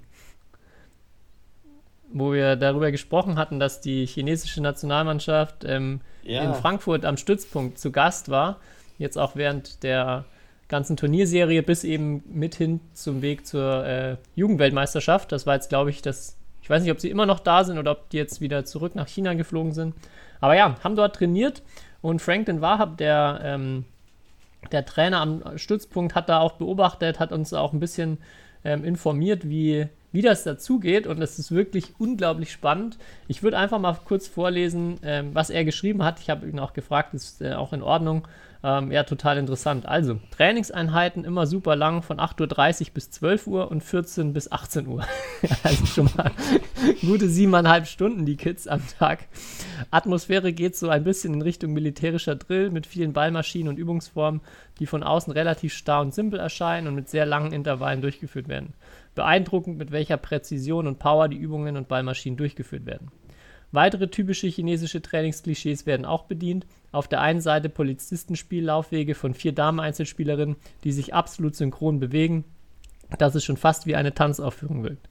wo 2.10 2.32
wir 2.32 2.56
darüber 2.56 2.90
gesprochen 2.90 3.36
hatten, 3.36 3.60
dass 3.60 3.82
die 3.82 4.06
chinesische 4.06 4.62
Nationalmannschaft 4.62 5.64
ähm, 5.66 6.00
ja. 6.22 6.42
in 6.42 6.54
Frankfurt 6.54 7.04
am 7.04 7.18
Stützpunkt 7.18 7.78
zu 7.78 7.92
Gast 7.92 8.30
war. 8.30 8.58
Jetzt 8.96 9.18
auch 9.18 9.36
während 9.36 9.82
der 9.82 10.24
ganzen 10.68 10.96
Turnierserie 10.96 11.62
bis 11.62 11.84
eben 11.84 12.22
mit 12.26 12.54
hin 12.54 12.80
zum 12.94 13.22
Weg 13.22 13.46
zur 13.46 13.84
äh, 13.84 14.16
Jugendweltmeisterschaft. 14.34 15.30
Das 15.32 15.46
war 15.46 15.56
jetzt, 15.56 15.68
glaube 15.68 15.90
ich, 15.90 16.00
das 16.00 16.39
ich 16.62 16.70
weiß 16.70 16.82
nicht, 16.82 16.92
ob 16.92 17.00
sie 17.00 17.10
immer 17.10 17.26
noch 17.26 17.40
da 17.40 17.64
sind 17.64 17.78
oder 17.78 17.92
ob 17.92 18.10
die 18.10 18.16
jetzt 18.16 18.40
wieder 18.40 18.64
zurück 18.64 18.94
nach 18.94 19.08
China 19.08 19.34
geflogen 19.34 19.72
sind. 19.72 19.94
Aber 20.40 20.54
ja, 20.54 20.76
haben 20.82 20.96
dort 20.96 21.16
trainiert 21.16 21.62
und 22.02 22.20
Franklin 22.22 22.60
Wahab, 22.60 22.96
der, 22.96 23.40
ähm, 23.42 23.84
der 24.72 24.84
Trainer 24.84 25.20
am 25.20 25.58
Stützpunkt, 25.58 26.14
hat 26.14 26.28
da 26.28 26.40
auch 26.40 26.52
beobachtet, 26.52 27.18
hat 27.18 27.32
uns 27.32 27.52
auch 27.52 27.72
ein 27.72 27.80
bisschen 27.80 28.18
ähm, 28.64 28.84
informiert, 28.84 29.48
wie, 29.48 29.88
wie 30.12 30.22
das 30.22 30.44
dazugeht. 30.44 31.06
Und 31.06 31.20
es 31.22 31.38
ist 31.38 31.52
wirklich 31.52 31.94
unglaublich 31.98 32.52
spannend. 32.52 32.98
Ich 33.28 33.42
würde 33.42 33.58
einfach 33.58 33.78
mal 33.78 33.96
kurz 34.04 34.26
vorlesen, 34.26 34.98
ähm, 35.02 35.30
was 35.34 35.50
er 35.50 35.64
geschrieben 35.64 36.02
hat. 36.02 36.20
Ich 36.20 36.30
habe 36.30 36.48
ihn 36.48 36.58
auch 36.58 36.72
gefragt, 36.72 37.14
ist 37.14 37.42
äh, 37.42 37.54
auch 37.54 37.72
in 37.72 37.82
Ordnung. 37.82 38.26
Ähm, 38.62 38.92
ja, 38.92 39.04
total 39.04 39.38
interessant. 39.38 39.86
Also, 39.86 40.20
Trainingseinheiten 40.32 41.24
immer 41.24 41.46
super 41.46 41.76
lang, 41.76 42.02
von 42.02 42.18
8.30 42.18 42.88
Uhr 42.88 42.94
bis 42.94 43.10
12 43.10 43.46
Uhr 43.46 43.70
und 43.70 43.82
14 43.82 44.34
bis 44.34 44.52
18 44.52 44.86
Uhr. 44.86 45.02
also 45.62 45.86
schon 45.86 46.10
mal 46.14 46.30
gute 47.00 47.28
siebeneinhalb 47.28 47.86
Stunden, 47.86 48.26
die 48.26 48.36
Kids 48.36 48.68
am 48.68 48.82
Tag. 48.98 49.20
Atmosphäre 49.90 50.52
geht 50.52 50.76
so 50.76 50.90
ein 50.90 51.04
bisschen 51.04 51.32
in 51.32 51.42
Richtung 51.42 51.72
militärischer 51.72 52.36
Drill 52.36 52.70
mit 52.70 52.86
vielen 52.86 53.14
Ballmaschinen 53.14 53.68
und 53.68 53.78
Übungsformen, 53.78 54.42
die 54.78 54.86
von 54.86 55.02
außen 55.02 55.32
relativ 55.32 55.72
starr 55.72 56.02
und 56.02 56.14
simpel 56.14 56.38
erscheinen 56.38 56.86
und 56.86 56.94
mit 56.94 57.08
sehr 57.08 57.24
langen 57.24 57.52
Intervallen 57.52 58.02
durchgeführt 58.02 58.48
werden. 58.48 58.74
Beeindruckend, 59.14 59.78
mit 59.78 59.90
welcher 59.90 60.16
Präzision 60.16 60.86
und 60.86 60.98
Power 60.98 61.28
die 61.28 61.36
Übungen 61.36 61.76
und 61.76 61.88
Ballmaschinen 61.88 62.36
durchgeführt 62.36 62.86
werden. 62.86 63.10
Weitere 63.72 64.08
typische 64.08 64.48
chinesische 64.48 65.00
Trainingsklischees 65.00 65.86
werden 65.86 66.04
auch 66.04 66.24
bedient. 66.24 66.66
Auf 66.92 67.06
der 67.06 67.20
einen 67.20 67.40
Seite 67.40 67.68
Polizistenspiellaufwege 67.68 69.14
von 69.14 69.32
vier 69.32 69.52
Damen-Einzelspielerinnen, 69.52 70.56
die 70.82 70.92
sich 70.92 71.14
absolut 71.14 71.54
synchron 71.54 72.00
bewegen, 72.00 72.44
dass 73.18 73.34
es 73.34 73.44
schon 73.44 73.56
fast 73.56 73.86
wie 73.86 73.94
eine 73.94 74.14
Tanzaufführung 74.14 74.82
wirkt. 74.82 75.08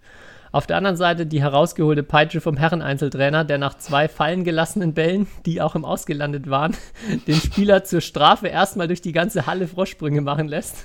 Auf 0.51 0.65
der 0.65 0.77
anderen 0.77 0.97
Seite 0.97 1.27
die 1.27 1.41
herausgeholte 1.41 2.01
Peitsche 2.01 2.41
vom 2.41 2.57
Herreneinzeltrainer, 2.57 3.45
der 3.45 3.59
nach 3.59 3.77
zwei 3.77 4.07
fallen 4.07 4.43
gelassenen 4.43 4.93
Bällen, 4.93 5.27
die 5.45 5.61
auch 5.61 5.75
im 5.75 5.85
Ausgelandet 5.85 6.49
waren, 6.49 6.75
den 7.27 7.35
Spieler 7.35 7.83
zur 7.83 8.01
Strafe 8.01 8.47
erstmal 8.47 8.87
durch 8.87 9.01
die 9.01 9.11
ganze 9.11 9.45
Halle 9.45 9.67
Froschsprünge 9.67 10.21
machen 10.21 10.47
lässt. 10.47 10.77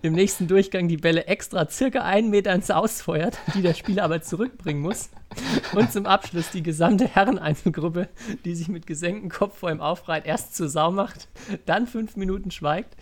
Im 0.00 0.14
nächsten 0.14 0.46
Durchgang 0.46 0.88
die 0.88 0.96
Bälle 0.96 1.26
extra 1.26 1.68
circa 1.68 2.00
einen 2.00 2.30
Meter 2.30 2.54
ins 2.54 2.70
Ausfeuert, 2.70 3.38
die 3.54 3.62
der 3.62 3.74
Spieler 3.74 4.04
aber 4.04 4.22
zurückbringen 4.22 4.80
muss. 4.80 5.10
Und 5.74 5.92
zum 5.92 6.06
Abschluss 6.06 6.50
die 6.50 6.62
gesamte 6.62 7.06
Herreneinzelgruppe, 7.06 8.08
die 8.44 8.54
sich 8.54 8.68
mit 8.68 8.86
gesenktem 8.86 9.30
Kopf 9.30 9.58
vor 9.58 9.70
ihm 9.70 9.80
aufreiht, 9.80 10.26
erst 10.26 10.56
zur 10.56 10.68
Sau 10.68 10.90
macht, 10.90 11.28
dann 11.66 11.86
fünf 11.86 12.16
Minuten 12.16 12.50
schweigt, 12.50 12.96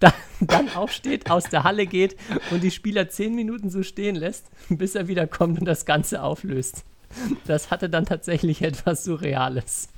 dann, 0.00 0.12
dann 0.40 0.74
aufsteht, 0.74 1.30
aus 1.30 1.44
der 1.44 1.64
Halle 1.64 1.86
geht 1.86 2.16
und 2.50 2.62
die 2.62 2.70
Spieler 2.70 3.10
zehn 3.10 3.34
Minuten 3.34 3.68
so 3.68 3.82
stehen 3.82 4.16
lässt, 4.16 4.50
bis 4.70 4.94
er 4.94 5.08
wieder 5.08 5.26
kommt 5.26 5.63
und 5.64 5.68
das 5.68 5.84
Ganze 5.86 6.22
auflöst. 6.22 6.84
Das 7.46 7.70
hatte 7.70 7.88
dann 7.88 8.04
tatsächlich 8.04 8.62
etwas 8.62 9.04
Surreales. 9.04 9.88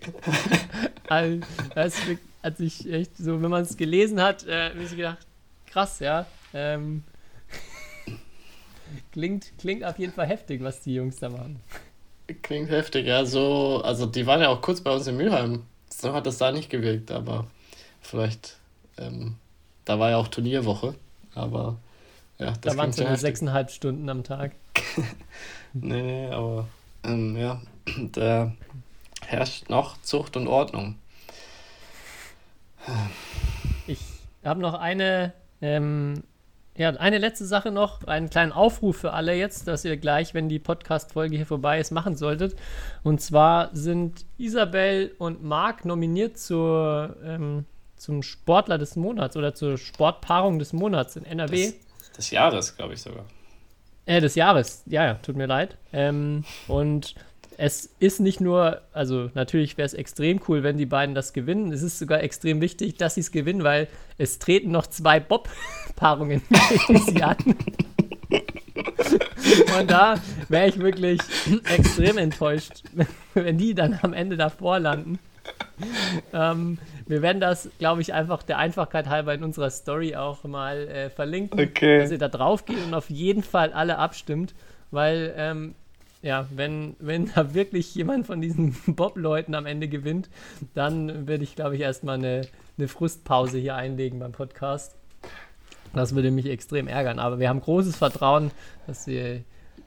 also, 1.08 1.40
das 1.74 1.94
hat 2.42 2.56
sich 2.56 2.90
echt 2.90 3.16
so, 3.16 3.40
wenn 3.42 3.50
man 3.50 3.62
es 3.62 3.76
gelesen 3.76 4.20
hat, 4.20 4.46
äh, 4.46 4.70
habe 4.70 4.82
ich 4.82 4.96
gedacht, 4.96 5.18
krass, 5.66 6.00
ja. 6.00 6.26
Ähm, 6.52 7.04
klingt, 9.12 9.52
klingt 9.58 9.84
auf 9.84 9.98
jeden 9.98 10.12
Fall 10.12 10.26
heftig, 10.26 10.62
was 10.62 10.80
die 10.80 10.94
Jungs 10.94 11.16
da 11.16 11.28
machen. 11.28 11.60
Klingt 12.42 12.70
heftig, 12.70 13.06
ja. 13.06 13.24
So, 13.24 13.82
also 13.84 14.06
die 14.06 14.26
waren 14.26 14.40
ja 14.40 14.48
auch 14.48 14.60
kurz 14.60 14.80
bei 14.80 14.90
uns 14.90 15.06
in 15.06 15.16
Mülheim. 15.16 15.64
So 15.88 16.12
hat 16.12 16.26
das 16.26 16.38
da 16.38 16.50
nicht 16.50 16.70
gewirkt, 16.70 17.10
aber 17.10 17.46
vielleicht, 18.00 18.56
ähm, 18.96 19.36
da 19.84 19.98
war 19.98 20.10
ja 20.10 20.16
auch 20.16 20.28
Turnierwoche, 20.28 20.94
aber 21.34 21.76
ja, 22.40 22.52
das 22.60 22.74
Da 22.74 22.76
waren 22.76 22.90
es 22.90 22.96
ja 22.96 23.16
sechseinhalb 23.16 23.70
Stunden 23.70 24.08
am 24.08 24.24
Tag. 24.24 24.52
nee, 25.72 26.02
nee, 26.02 26.30
aber 26.30 26.66
ähm, 27.04 27.36
ja, 27.36 27.60
da 28.12 28.52
herrscht 29.26 29.68
noch 29.68 30.00
Zucht 30.02 30.36
und 30.36 30.48
Ordnung. 30.48 30.96
Ich 33.86 34.00
habe 34.42 34.60
noch 34.60 34.74
eine 34.74 35.34
ähm, 35.60 36.22
ja, 36.76 36.90
eine 36.90 37.18
letzte 37.18 37.44
Sache 37.44 37.70
noch, 37.70 38.04
einen 38.04 38.30
kleinen 38.30 38.52
Aufruf 38.52 38.96
für 38.96 39.12
alle 39.12 39.34
jetzt, 39.34 39.68
dass 39.68 39.84
ihr 39.84 39.98
gleich, 39.98 40.32
wenn 40.32 40.48
die 40.48 40.58
Podcast-Folge 40.58 41.36
hier 41.36 41.44
vorbei 41.44 41.78
ist, 41.78 41.90
machen 41.90 42.16
solltet. 42.16 42.56
Und 43.02 43.20
zwar 43.20 43.68
sind 43.74 44.24
Isabel 44.38 45.14
und 45.18 45.42
Marc 45.42 45.84
nominiert 45.84 46.38
zur, 46.38 47.16
ähm, 47.22 47.66
zum 47.96 48.22
Sportler 48.22 48.78
des 48.78 48.96
Monats 48.96 49.36
oder 49.36 49.54
zur 49.54 49.76
Sportpaarung 49.76 50.58
des 50.58 50.72
Monats 50.72 51.16
in 51.16 51.26
NRW. 51.26 51.66
Des, 51.66 51.89
des 52.16 52.30
Jahres, 52.30 52.76
glaube 52.76 52.94
ich 52.94 53.02
sogar. 53.02 53.24
Äh, 54.06 54.20
des 54.20 54.34
Jahres, 54.34 54.82
ja, 54.86 55.04
ja, 55.04 55.14
tut 55.14 55.36
mir 55.36 55.46
leid. 55.46 55.76
Ähm, 55.92 56.44
und 56.68 57.14
es 57.56 57.90
ist 57.98 58.20
nicht 58.20 58.40
nur, 58.40 58.80
also 58.92 59.30
natürlich 59.34 59.76
wäre 59.76 59.84
es 59.84 59.92
extrem 59.92 60.40
cool, 60.48 60.62
wenn 60.62 60.78
die 60.78 60.86
beiden 60.86 61.14
das 61.14 61.34
gewinnen. 61.34 61.72
Es 61.72 61.82
ist 61.82 61.98
sogar 61.98 62.22
extrem 62.22 62.60
wichtig, 62.62 62.96
dass 62.96 63.16
sie 63.16 63.20
es 63.20 63.32
gewinnen, 63.32 63.62
weil 63.64 63.86
es 64.16 64.38
treten 64.38 64.70
noch 64.70 64.86
zwei 64.86 65.20
Bob-Paarungen 65.20 66.40
sie 67.06 67.22
an. 67.22 67.36
Und 69.78 69.90
da 69.90 70.14
wäre 70.48 70.68
ich 70.68 70.78
wirklich 70.78 71.20
extrem 71.68 72.16
enttäuscht, 72.16 72.82
wenn 73.34 73.58
die 73.58 73.74
dann 73.74 73.98
am 74.02 74.14
Ende 74.14 74.36
davor 74.36 74.78
landen. 74.78 75.18
Ähm, 76.32 76.78
wir 77.10 77.22
werden 77.22 77.40
das, 77.40 77.68
glaube 77.80 78.02
ich, 78.02 78.14
einfach 78.14 78.44
der 78.44 78.58
Einfachkeit 78.58 79.08
halber 79.08 79.34
in 79.34 79.42
unserer 79.42 79.70
Story 79.70 80.14
auch 80.14 80.44
mal 80.44 80.86
äh, 80.86 81.10
verlinken, 81.10 81.58
okay. 81.60 81.98
dass 81.98 82.12
ihr 82.12 82.18
da 82.18 82.28
drauf 82.28 82.64
geht 82.64 82.78
und 82.86 82.94
auf 82.94 83.10
jeden 83.10 83.42
Fall 83.42 83.72
alle 83.72 83.98
abstimmt, 83.98 84.54
weil 84.92 85.34
ähm, 85.36 85.74
ja, 86.22 86.46
wenn, 86.54 86.94
wenn 87.00 87.32
da 87.34 87.52
wirklich 87.52 87.92
jemand 87.96 88.26
von 88.26 88.40
diesen 88.40 88.76
Bob-Leuten 88.86 89.56
am 89.56 89.66
Ende 89.66 89.88
gewinnt, 89.88 90.30
dann 90.74 91.26
würde 91.26 91.42
ich, 91.42 91.56
glaube 91.56 91.74
ich, 91.74 91.80
erstmal 91.80 92.14
eine, 92.14 92.42
eine 92.78 92.86
Frustpause 92.86 93.58
hier 93.58 93.74
einlegen 93.74 94.20
beim 94.20 94.32
Podcast. 94.32 94.94
Das 95.92 96.14
würde 96.14 96.30
mich 96.30 96.46
extrem 96.46 96.86
ärgern. 96.86 97.18
Aber 97.18 97.40
wir 97.40 97.48
haben 97.48 97.60
großes 97.60 97.96
Vertrauen, 97.96 98.52
dass 98.86 99.08
ihr, 99.08 99.42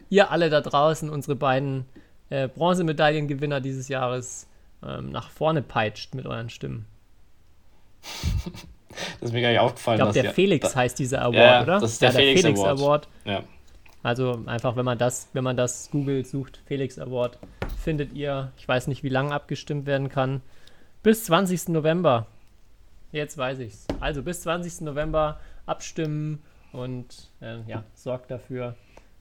ihr 0.09 0.30
alle 0.30 0.49
da 0.49 0.59
draußen, 0.59 1.09
unsere 1.09 1.38
beiden 1.38 1.86
äh, 2.30 2.49
Bronzemedaillengewinner 2.49 3.61
dieses 3.61 3.88
Jahres, 3.88 4.49
ähm, 4.86 5.11
nach 5.11 5.30
vorne 5.30 5.61
peitscht 5.61 6.15
mit 6.15 6.26
euren 6.26 6.49
Stimmen. 6.49 6.86
Das 9.19 9.29
ist 9.29 9.33
mir 9.33 9.41
gar 9.41 9.49
nicht 9.49 9.59
aufgefallen. 9.59 9.97
Ich 9.97 10.03
glaube, 10.03 10.21
der 10.21 10.33
Felix 10.33 10.75
heißt 10.75 10.99
dieser 10.99 11.21
Award, 11.23 11.35
ja, 11.35 11.61
oder? 11.63 11.79
Das 11.79 11.93
ist 11.93 12.01
der, 12.01 12.09
ja, 12.11 12.17
der 12.17 12.23
Felix, 12.25 12.41
Felix 12.41 12.59
Award. 12.59 12.79
Award. 12.79 13.07
Ja. 13.25 13.43
Also 14.03 14.43
einfach, 14.45 14.75
wenn 14.75 14.85
man 14.85 14.97
das, 14.97 15.29
wenn 15.33 15.43
man 15.43 15.57
das 15.57 15.89
Google 15.91 16.25
sucht, 16.25 16.61
Felix 16.65 16.99
Award, 16.99 17.39
findet 17.81 18.13
ihr, 18.13 18.51
ich 18.57 18.67
weiß 18.67 18.87
nicht, 18.87 19.01
wie 19.01 19.09
lange 19.09 19.33
abgestimmt 19.33 19.85
werden 19.85 20.09
kann, 20.09 20.41
bis 21.01 21.25
20. 21.25 21.69
November. 21.69 22.27
Jetzt 23.11 23.37
weiß 23.37 23.59
ich's. 23.59 23.87
Also 23.99 24.23
bis 24.23 24.41
20. 24.41 24.81
November 24.81 25.39
abstimmen 25.65 26.43
und 26.71 27.29
äh, 27.41 27.61
ja, 27.67 27.83
sorgt 27.93 28.29
dafür, 28.29 28.75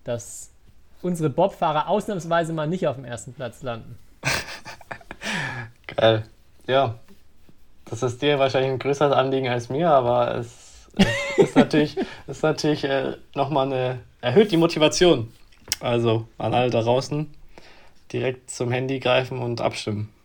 dass 0.05 0.53
unsere 1.01 1.31
Bobfahrer 1.31 1.89
ausnahmsweise 1.89 2.53
mal 2.53 2.67
nicht 2.67 2.87
auf 2.89 2.97
dem 2.97 3.05
ersten 3.05 3.35
Platz 3.35 3.63
landen. 3.63 3.99
Geil. 5.97 6.25
Ja, 6.67 6.99
das 7.85 8.03
ist 8.03 8.23
dir 8.23 8.39
wahrscheinlich 8.39 8.73
ein 8.73 8.79
größeres 8.79 9.13
Anliegen 9.13 9.49
als 9.49 9.69
mir, 9.69 9.91
aber 9.91 10.37
es, 10.37 10.89
es 10.97 11.49
ist 11.49 11.57
natürlich, 11.57 11.97
ist 12.27 12.43
natürlich 12.43 12.85
äh, 12.85 13.17
nochmal 13.35 13.67
eine 13.67 14.01
erhöht 14.23 14.53
die 14.53 14.57
Motivation. 14.57 15.31
Also 15.81 16.27
an 16.39 16.55
alle 16.55 16.71
da 16.71 16.81
draußen 16.83 17.31
direkt 18.13 18.51
zum 18.51 18.71
Handy 18.71 19.01
greifen 19.01 19.39
und 19.39 19.61
abstimmen. 19.61 20.09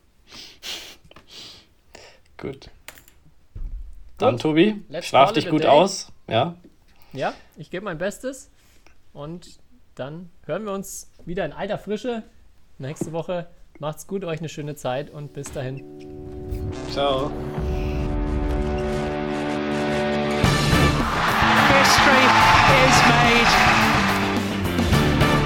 Gut. 2.37 2.69
Dann, 4.19 4.35
gut. 4.35 4.41
Tobi, 4.41 4.83
Let's 4.89 5.07
schlaf 5.07 5.33
dich 5.33 5.49
gut 5.49 5.63
day. 5.63 5.69
aus. 5.69 6.11
Ja. 6.27 6.55
Ja, 7.13 7.33
ich 7.55 7.71
gebe 7.71 7.85
mein 7.85 7.97
Bestes. 7.97 8.51
Und 9.13 9.57
dann 9.95 10.29
hören 10.45 10.65
wir 10.65 10.73
uns 10.73 11.09
wieder 11.25 11.45
in 11.45 11.51
alter 11.51 11.79
Frische 11.79 12.21
nächste 12.77 13.11
Woche. 13.11 13.47
Macht's 13.80 14.07
gut, 14.07 14.23
euch 14.25 14.39
eine 14.39 14.49
schöne 14.49 14.75
Zeit 14.75 15.11
und 15.11 15.34
bis 15.34 15.51
dahin. 15.51 15.84
Ciao. 16.91 17.32
History 21.69 22.25
is 22.84 22.97
made. 23.07 23.51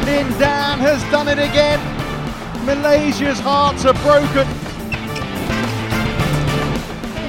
Lin 0.06 0.40
Dan 0.40 0.80
has 0.80 1.04
done 1.12 1.28
it 1.28 1.40
again. 1.40 1.80
Malaysia's 2.66 3.40
hearts 3.42 3.86
are 3.86 3.96
broken. 3.96 4.48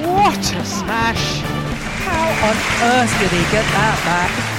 What 0.05 0.37
a 0.37 0.63
smash! 0.63 1.41
How 2.05 2.29
on 2.47 2.55
earth 2.81 3.19
did 3.19 3.29
he 3.29 3.43
get 3.51 3.65
that 3.73 4.01
back? 4.05 4.52